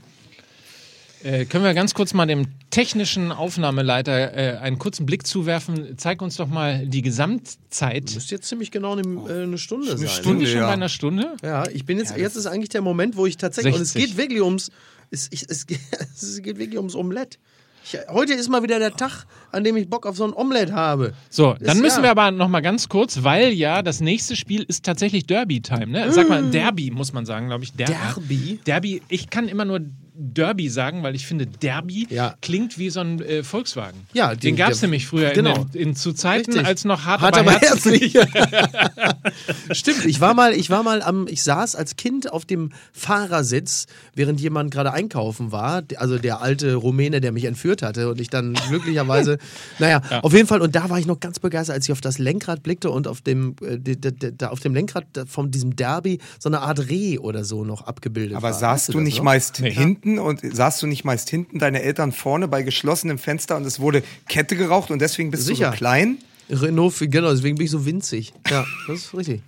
[1.23, 5.99] Äh, können wir ganz kurz mal dem technischen Aufnahmeleiter äh, einen kurzen Blick zuwerfen?
[5.99, 8.15] Zeig uns doch mal die Gesamtzeit.
[8.15, 9.99] Müsste jetzt ziemlich genau eine, äh, eine Stunde sein.
[9.99, 10.67] Sind Stunde, schon ja.
[10.67, 11.37] bei einer Stunde?
[11.43, 14.13] Ja, ich bin jetzt, jetzt ist eigentlich der Moment, wo ich tatsächlich, und es 60.
[14.13, 14.71] geht wirklich ums,
[15.11, 15.81] es, ich, es, geht,
[16.15, 17.39] es geht wirklich ums Omelett.
[17.85, 20.73] Ich, heute ist mal wieder der Tag, an dem ich Bock auf so ein Omelett
[20.73, 21.15] habe.
[21.29, 22.03] So, dann Ist- müssen ja.
[22.05, 25.87] wir aber noch mal ganz kurz, weil ja das nächste Spiel ist tatsächlich Derby-Time.
[25.87, 26.13] Ne?
[26.13, 27.73] Sag mal, Derby muss man sagen, glaube ich.
[27.73, 28.61] Der Derby?
[28.67, 29.03] Derby.
[29.09, 29.81] Ich kann immer nur
[30.23, 32.35] Derby sagen, weil ich finde, Derby Ja.
[32.43, 33.99] klingt wie so ein äh, Volkswagen.
[34.13, 35.55] Ja, den die- gab es nämlich früher genau.
[35.63, 36.67] in, den, in zu Zeiten, Richtig.
[36.67, 38.15] als noch hart, Hart aber, aber herzlich.
[39.73, 43.87] Stimmt, ich war mal, ich war mal am, ich saß als Kind auf dem Fahrersitz,
[44.15, 48.29] während jemand gerade einkaufen war, also der alte Rumäne, der mich entführt hatte und ich
[48.31, 49.39] dann glücklicherweise,
[49.79, 52.19] naja, auf jeden Fall, und da war ich noch ganz begeistert, als ich auf das
[52.19, 55.77] Lenkrad blickte und auf dem, äh, d- d- d- da auf dem Lenkrad von diesem
[55.77, 58.53] Derby so eine Art Reh oder so noch abgebildet Aber war.
[58.53, 59.25] saßt Weißt du das nicht noch?
[59.25, 63.65] meist hinten und saßt du nicht meist hinten, deine Eltern vorne bei geschlossenem Fenster und
[63.65, 65.71] es wurde Kette geraucht und deswegen bist du Sicher.
[65.71, 66.19] so klein?
[66.51, 68.33] Renault, genau, deswegen bin ich so winzig.
[68.51, 69.43] Ja, das ist richtig.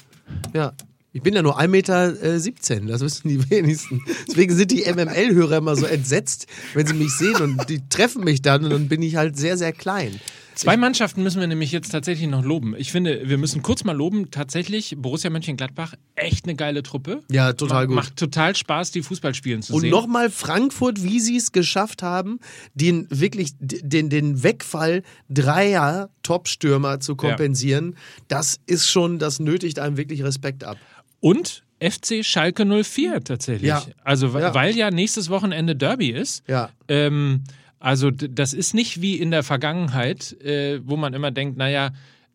[0.54, 0.72] Ja.
[1.14, 4.00] Ich bin ja nur 1,17 Meter, äh, 17, das wissen die wenigsten.
[4.26, 8.40] Deswegen sind die MML-Hörer immer so entsetzt, wenn sie mich sehen und die treffen mich
[8.40, 10.20] dann und dann bin ich halt sehr, sehr klein.
[10.54, 12.74] Zwei Mannschaften müssen wir nämlich jetzt tatsächlich noch loben.
[12.76, 14.30] Ich finde, wir müssen kurz mal loben.
[14.30, 17.22] Tatsächlich, Borussia Mönchengladbach, echt eine geile Truppe.
[17.30, 17.96] Ja, total gut.
[17.96, 19.90] Macht total Spaß, die Fußball spielen zu Und sehen.
[19.90, 22.38] nochmal Frankfurt, wie sie es geschafft haben,
[22.74, 27.96] den wirklich den, den Wegfall dreier Top-Stürmer zu kompensieren,
[28.28, 30.76] das ist schon, das nötigt einem wirklich Respekt ab.
[31.20, 33.68] Und FC Schalke 04 tatsächlich.
[33.68, 33.82] Ja.
[34.04, 34.54] Also, Ja.
[34.54, 36.44] weil ja nächstes Wochenende Derby ist.
[36.48, 36.70] Ja.
[36.88, 37.42] Ähm,
[37.82, 41.90] also, das ist nicht wie in der Vergangenheit, äh, wo man immer denkt, naja,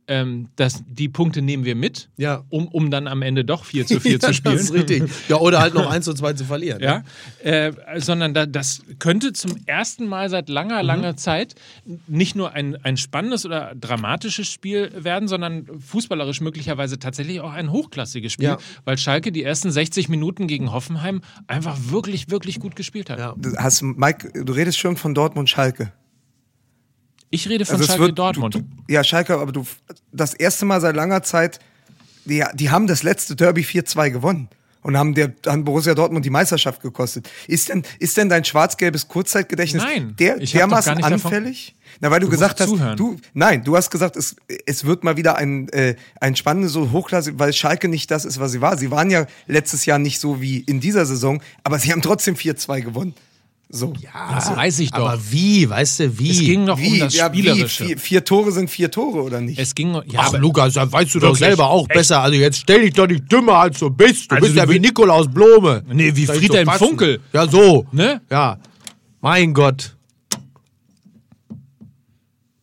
[0.07, 2.43] ähm, das, die Punkte nehmen wir mit, Ja.
[2.49, 4.55] um, um dann am Ende doch 4 zu 4 zu spielen.
[4.55, 5.03] Das ist richtig.
[5.27, 6.81] Ja, oder halt noch 1 zu 2 zu verlieren.
[6.81, 7.03] Ja,
[7.43, 10.87] äh, sondern da, das könnte zum ersten Mal seit langer, Mhm.
[10.87, 11.55] langer Zeit
[12.07, 17.71] nicht nur ein, ein spannendes oder dramatisches Spiel werden, sondern fußballerisch möglicherweise tatsächlich auch ein
[17.71, 18.57] hochklassiges Spiel, Ja.
[18.85, 23.19] weil Schalke die ersten 60 Minuten gegen Hoffenheim einfach wirklich, wirklich gut gespielt hat.
[23.19, 23.35] Ja.
[23.37, 25.91] Du hast, Mike, du redest schon von Dortmund Schalke.
[27.29, 28.55] Ich rede von Also Schalke wird- Dortmund.
[28.55, 29.65] Du, du, ja, Schalke, aber du
[30.11, 31.59] das erste Mal seit langer Zeit,
[32.25, 34.49] die, die haben das letzte Derby 4-2 gewonnen.
[34.83, 37.29] Und haben der haben Borussia Dortmund die Meisterschaft gekostet.
[37.47, 41.75] Ist denn, ist denn dein schwarz-gelbes Kurzzeitgedächtnis Nein, der, dermaßen gar nicht davon- anfällig?
[41.99, 42.95] Na, weil du, Du gesagt hast, zuhören.
[42.95, 46.91] du, nein, du hast gesagt, es, es wird mal wieder ein, äh, ein spannendes, so
[46.91, 48.77] Hochklasse, weil Schalke nicht das ist, was sie war.
[48.77, 52.35] Sie waren ja letztes Jahr nicht so wie in dieser Saison, aber sie haben trotzdem
[52.35, 53.13] 4-2 gewonnen.
[53.69, 53.93] So.
[54.33, 55.09] das weiß ich doch.
[55.09, 56.31] Aber wie, weißt du, wie?
[56.31, 56.93] es ging noch Wie?
[56.93, 57.39] um das ja, wie?
[57.39, 57.85] Spielerische.
[57.85, 59.59] Vier, vier Tore sind vier Tore, oder nicht?
[59.59, 61.97] Es ging, ja, Ach, aber, Lukas, das weißt du doch selber auch Echt?
[61.97, 62.21] besser.
[62.21, 64.31] Also jetzt stell dich doch nicht dümmer als du bist.
[64.31, 65.83] Du Also bist du ja wie Nikolaus Blome.
[65.91, 66.69] Nee, wie Friedhelm.
[66.69, 67.19] Funkel.
[67.33, 67.85] Ja, so.
[67.91, 68.21] ne?
[68.31, 68.57] Ja.
[69.19, 69.96] Mein Gott.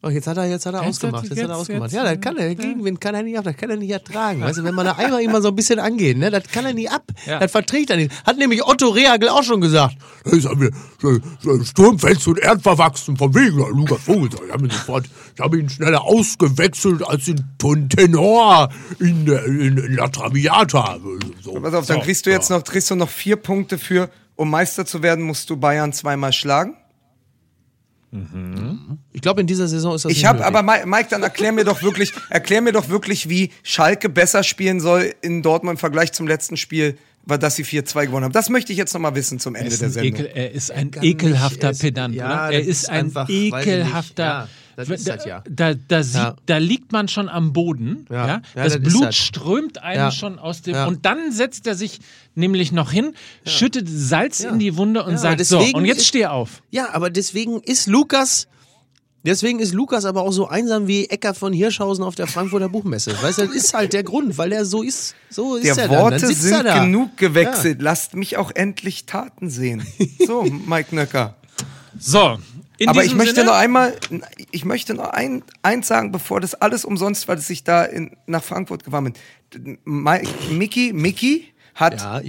[0.04, 1.22] Oh, jetzt hat er, jetzt hat er Jetzt ausgemacht.
[1.24, 1.92] hat- Jetzt, hat er jetzt- ausgemacht.
[1.92, 3.90] jetzt, ja, das kann er, der Gegenwind kann er nicht ab, das kann er nicht
[3.90, 4.42] ertragen.
[4.42, 6.74] Weißt du, wenn man da einmal immer so ein bisschen angeht, ne, das kann er
[6.74, 7.04] nie ab.
[7.26, 7.38] Ja.
[7.38, 8.12] Das verträgt er nicht.
[8.26, 9.96] Hat nämlich Otto Rehagel auch schon gesagt.
[10.24, 10.70] Das ist mir
[11.64, 14.30] sturmfest und erdverwachsen von wegen Lukas Vogel.
[14.46, 17.44] Ich habe ihn sofort, ich habe ihn schneller ausgewechselt als den
[17.88, 18.68] Tenor
[19.00, 20.98] in, in, in La Traviata.
[21.42, 21.52] So.
[21.60, 24.84] Pass auf, dann kriegst du jetzt noch, kriegst du noch vier Punkte für, um Meister
[24.86, 26.74] zu werden, musst du Bayern zweimal schlagen.
[29.12, 31.64] Ich glaube, in dieser Saison ist das Ich habe, aber Mi- Mike, dann erklär mir
[31.64, 36.12] doch wirklich, erklär mir doch wirklich, wie Schalke besser spielen soll in Dortmund im Vergleich
[36.12, 38.32] zum letzten Spiel, weil dass sie 4-2 gewonnen haben.
[38.32, 40.20] Das möchte ich jetzt noch mal wissen zum Ende der Sendung.
[40.20, 42.52] Ekel, er ist ein ekelhafter er Pedant, ja, oder?
[42.54, 44.48] Er ist ist ein einfach, ekelhafter.
[44.76, 45.42] Ja, das ist das ja.
[45.48, 46.36] Da, da, sieht, Ja.
[46.46, 48.06] da liegt man schon am Boden.
[48.10, 48.16] Ja.
[48.16, 48.26] Ja.
[48.26, 49.16] Ja, das das ist Blut das.
[49.16, 50.10] strömt einem Ja.
[50.10, 50.74] schon aus dem.
[50.74, 50.86] Ja.
[50.86, 52.00] Und dann setzt er sich
[52.34, 53.14] nämlich noch hin,
[53.46, 54.50] schüttet Salz Ja.
[54.50, 56.62] in die Wunde und Ja, sagt: So, und jetzt steh auf.
[56.70, 58.48] Ja, aber deswegen ist Lukas,
[59.24, 63.14] deswegen ist Lukas aber auch so einsam wie Eckart von Hirschhausen auf der Frankfurter Buchmesse.
[63.22, 65.14] Weißt du, das ist halt der Grund, weil er so ist.
[65.30, 66.20] So ist Der er Worte dann.
[66.20, 66.84] dann sitzt sind er da.
[66.84, 67.80] genug gewechselt.
[67.80, 69.86] Lasst mich auch endlich Taten sehen.
[70.26, 71.36] So, Mike Nöcker.
[71.98, 72.38] So,
[72.78, 73.96] in Aber ich möchte Sinne, noch einmal,
[74.50, 78.42] ich möchte noch ein, eins sagen, bevor das alles umsonst, weil ich da in, nach
[78.42, 79.12] Frankfurt gefahren
[79.52, 79.78] bin.
[79.84, 82.20] Mickey, Mickey hat Ja,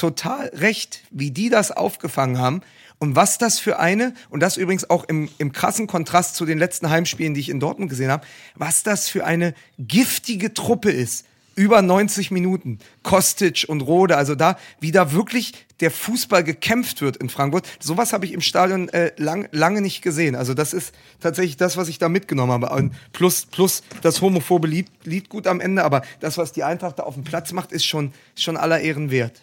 [0.00, 2.62] total recht, wie die das aufgefangen haben
[2.98, 6.58] und was das für eine, und das übrigens auch im, im krassen Kontrast zu den
[6.58, 11.26] letzten Heimspielen, die ich in Dortmund gesehen habe, was das für eine giftige Truppe ist.
[11.54, 12.78] Über 90 Minuten.
[13.02, 17.66] Kostic und Rode, also da, wie da wirklich der Fußball gekämpft wird in Frankfurt.
[17.80, 20.34] Sowas habe ich im Stadion äh, lang, lange nicht gesehen.
[20.34, 22.70] Also das ist tatsächlich das, was ich da mitgenommen habe.
[22.70, 26.98] Und plus, plus das homophobe Lied, Lied gut am Ende, aber das, was die Eintracht
[26.98, 29.40] da auf dem Platz macht, ist schon, schon aller Ehren wert.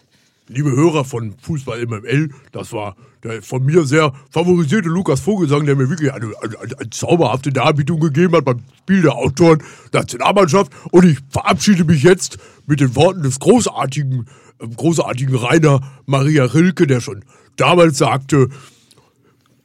[0.47, 5.75] Liebe Hörer von Fußball MML, das war der von mir sehr favorisierte Lukas Vogelsang, der
[5.75, 10.71] mir wirklich eine, eine, eine, zauberhafte Darbietung gegeben hat beim Spiel der Autoren Nationalmannschaft.
[10.91, 14.27] Und ich verabschiede mich jetzt mit den Worten des großartigen,
[14.59, 17.25] äh, großartigen Rainer Maria Rilke, der schon
[17.55, 18.49] damals sagte,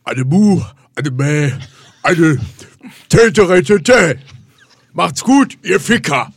[0.04, 0.62] eine Mu,
[0.96, 1.52] eine Mäh,
[2.02, 2.38] eine
[3.08, 4.18] Täteretete.
[4.92, 6.32] Macht's gut, ihr Ficker.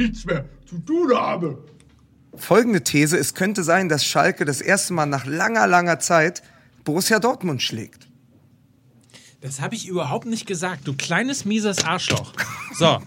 [0.00, 1.62] Nichts mehr zu tun habe.
[2.34, 6.42] Folgende These, es könnte sein, dass Schalke das erste Mal nach langer, langer Zeit
[6.84, 8.08] Borussia Dortmund schlägt.
[9.42, 12.32] Das habe ich überhaupt nicht gesagt, du kleines mieses Arschloch.
[12.72, 12.98] So,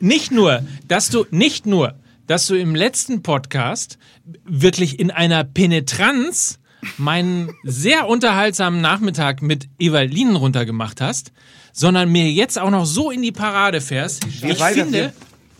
[0.00, 1.94] nicht nur, dass du nicht nur,
[2.26, 3.98] dass du im letzten Podcast
[4.44, 6.60] wirklich in einer Penetranz
[6.96, 11.32] meinen sehr unterhaltsamen Nachmittag mit Evalinen runtergemacht hast,
[11.72, 14.26] sondern mir jetzt auch noch so in die Parade fährst.
[14.26, 15.12] Ich finde,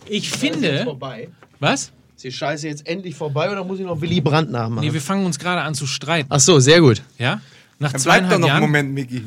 [0.07, 1.29] ich finde, vorbei.
[1.59, 1.91] was?
[2.15, 4.85] Ist die Scheiße jetzt endlich vorbei oder muss ich noch Willy Brandt nachmachen?
[4.85, 7.01] Nee, wir fangen uns gerade an zu streiten, Ach so, sehr gut.
[7.17, 7.41] ja?
[7.79, 9.23] Nach Dann bleib doch noch einen Moment, Miki.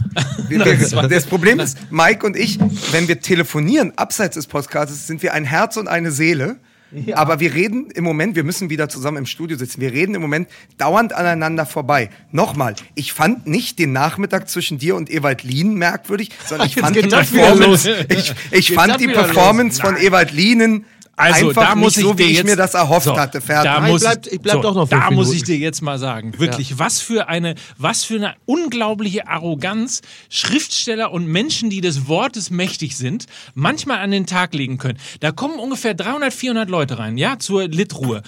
[1.08, 2.58] Das Problem ist, Mike und ich,
[2.92, 6.56] wenn wir telefonieren, abseits des Podcasts, sind wir ein Herz und eine Seele.
[7.14, 9.80] Aber wir reden im Moment, wir müssen wieder zusammen im Studio sitzen.
[9.80, 10.48] Wir reden im Moment
[10.78, 12.10] dauernd aneinander vorbei.
[12.32, 16.96] Nochmal, ich fand nicht den Nachmittag zwischen dir und Ewald Lien merkwürdig, sondern ich fand
[16.96, 19.06] die Performance, ich, ich fand die.
[19.16, 20.84] Performance von Ewald Lienen
[21.18, 23.18] Also, einfach da muss nicht so, ich wie dir ich jetzt, mir das erhofft so,
[23.18, 23.40] hatte.
[23.40, 23.72] Fertig.
[23.72, 25.98] Da Nein, muss bleibt- ich bleib so, doch noch Da muss ich dir jetzt mal
[25.98, 32.06] sagen, wirklich, was für eine, was für eine unglaubliche Arroganz Schriftsteller und Menschen, die des
[32.06, 33.24] Wortes mächtig sind,
[33.54, 34.98] manchmal an den Tag legen können.
[35.20, 38.22] Da kommen ungefähr 300, 400 Leute rein, ja, zur Litruhe.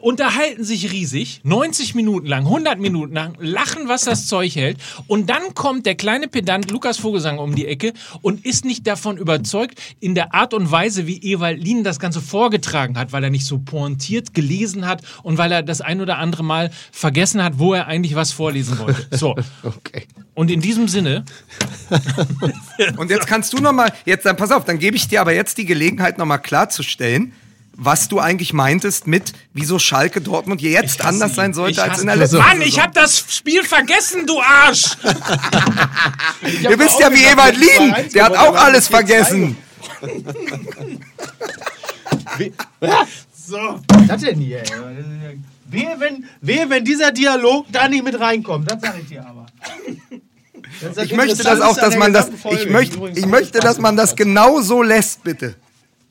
[0.00, 4.78] Unterhalten sich riesig, 90 Minuten lang, 100 Minuten lang, lachen, was das Zeug hält.
[5.06, 9.16] Und dann kommt der kleine Pedant Lukas Vogelsang um die Ecke und ist nicht davon
[9.16, 13.30] überzeugt, in der Art und Weise, wie Ewald Lien das Ganze vorgetragen hat, weil er
[13.30, 17.58] nicht so pointiert gelesen hat und weil er das ein oder andere Mal vergessen hat,
[17.58, 19.06] wo er eigentlich was vorlesen wollte.
[19.16, 19.36] So.
[19.62, 20.06] Okay.
[20.34, 21.24] Und in diesem Sinne,
[22.96, 25.34] Und jetzt kannst du noch mal, jetzt dann pass auf, dann gebe ich dir aber
[25.34, 27.32] jetzt die Gelegenheit noch mal klarzustellen,
[27.76, 31.36] was du eigentlich meintest mit, wieso Schalke Dortmund jetzt hasse anders ihn.
[31.36, 34.96] sein sollte Ich als in der letzten Mann, ich hab das Spiel vergessen, du Arsch!
[36.62, 39.56] Ihr wisst ja, wie Ewald Lien, der hat auch alles vergessen.
[43.50, 43.80] So.
[43.88, 44.62] Was das denn hier?
[45.66, 48.70] Wehe wenn, wehe, wenn dieser Dialog da nicht mit reinkommt.
[48.70, 49.46] Das sag ich dir aber.
[50.80, 53.58] Das ist das Ich möchte das auch, dass an man das, ich möchte, ich möchte,
[53.58, 55.56] dass man das genau so lässt, bitte.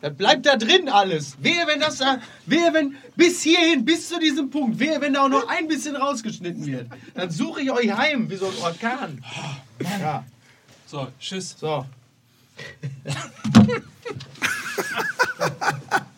[0.01, 1.35] Das bleibt da drin alles.
[1.43, 5.23] Wehe, wenn das da, wehe, wenn bis hierhin, bis zu diesem Punkt, wehe, wenn da
[5.25, 6.87] auch noch ein bisschen rausgeschnitten wird.
[7.15, 9.23] Dann suche ich euch heim, wie so ein Orkan.
[9.81, 10.23] Ja,
[10.87, 11.55] So, tschüss.
[11.59, 11.85] so.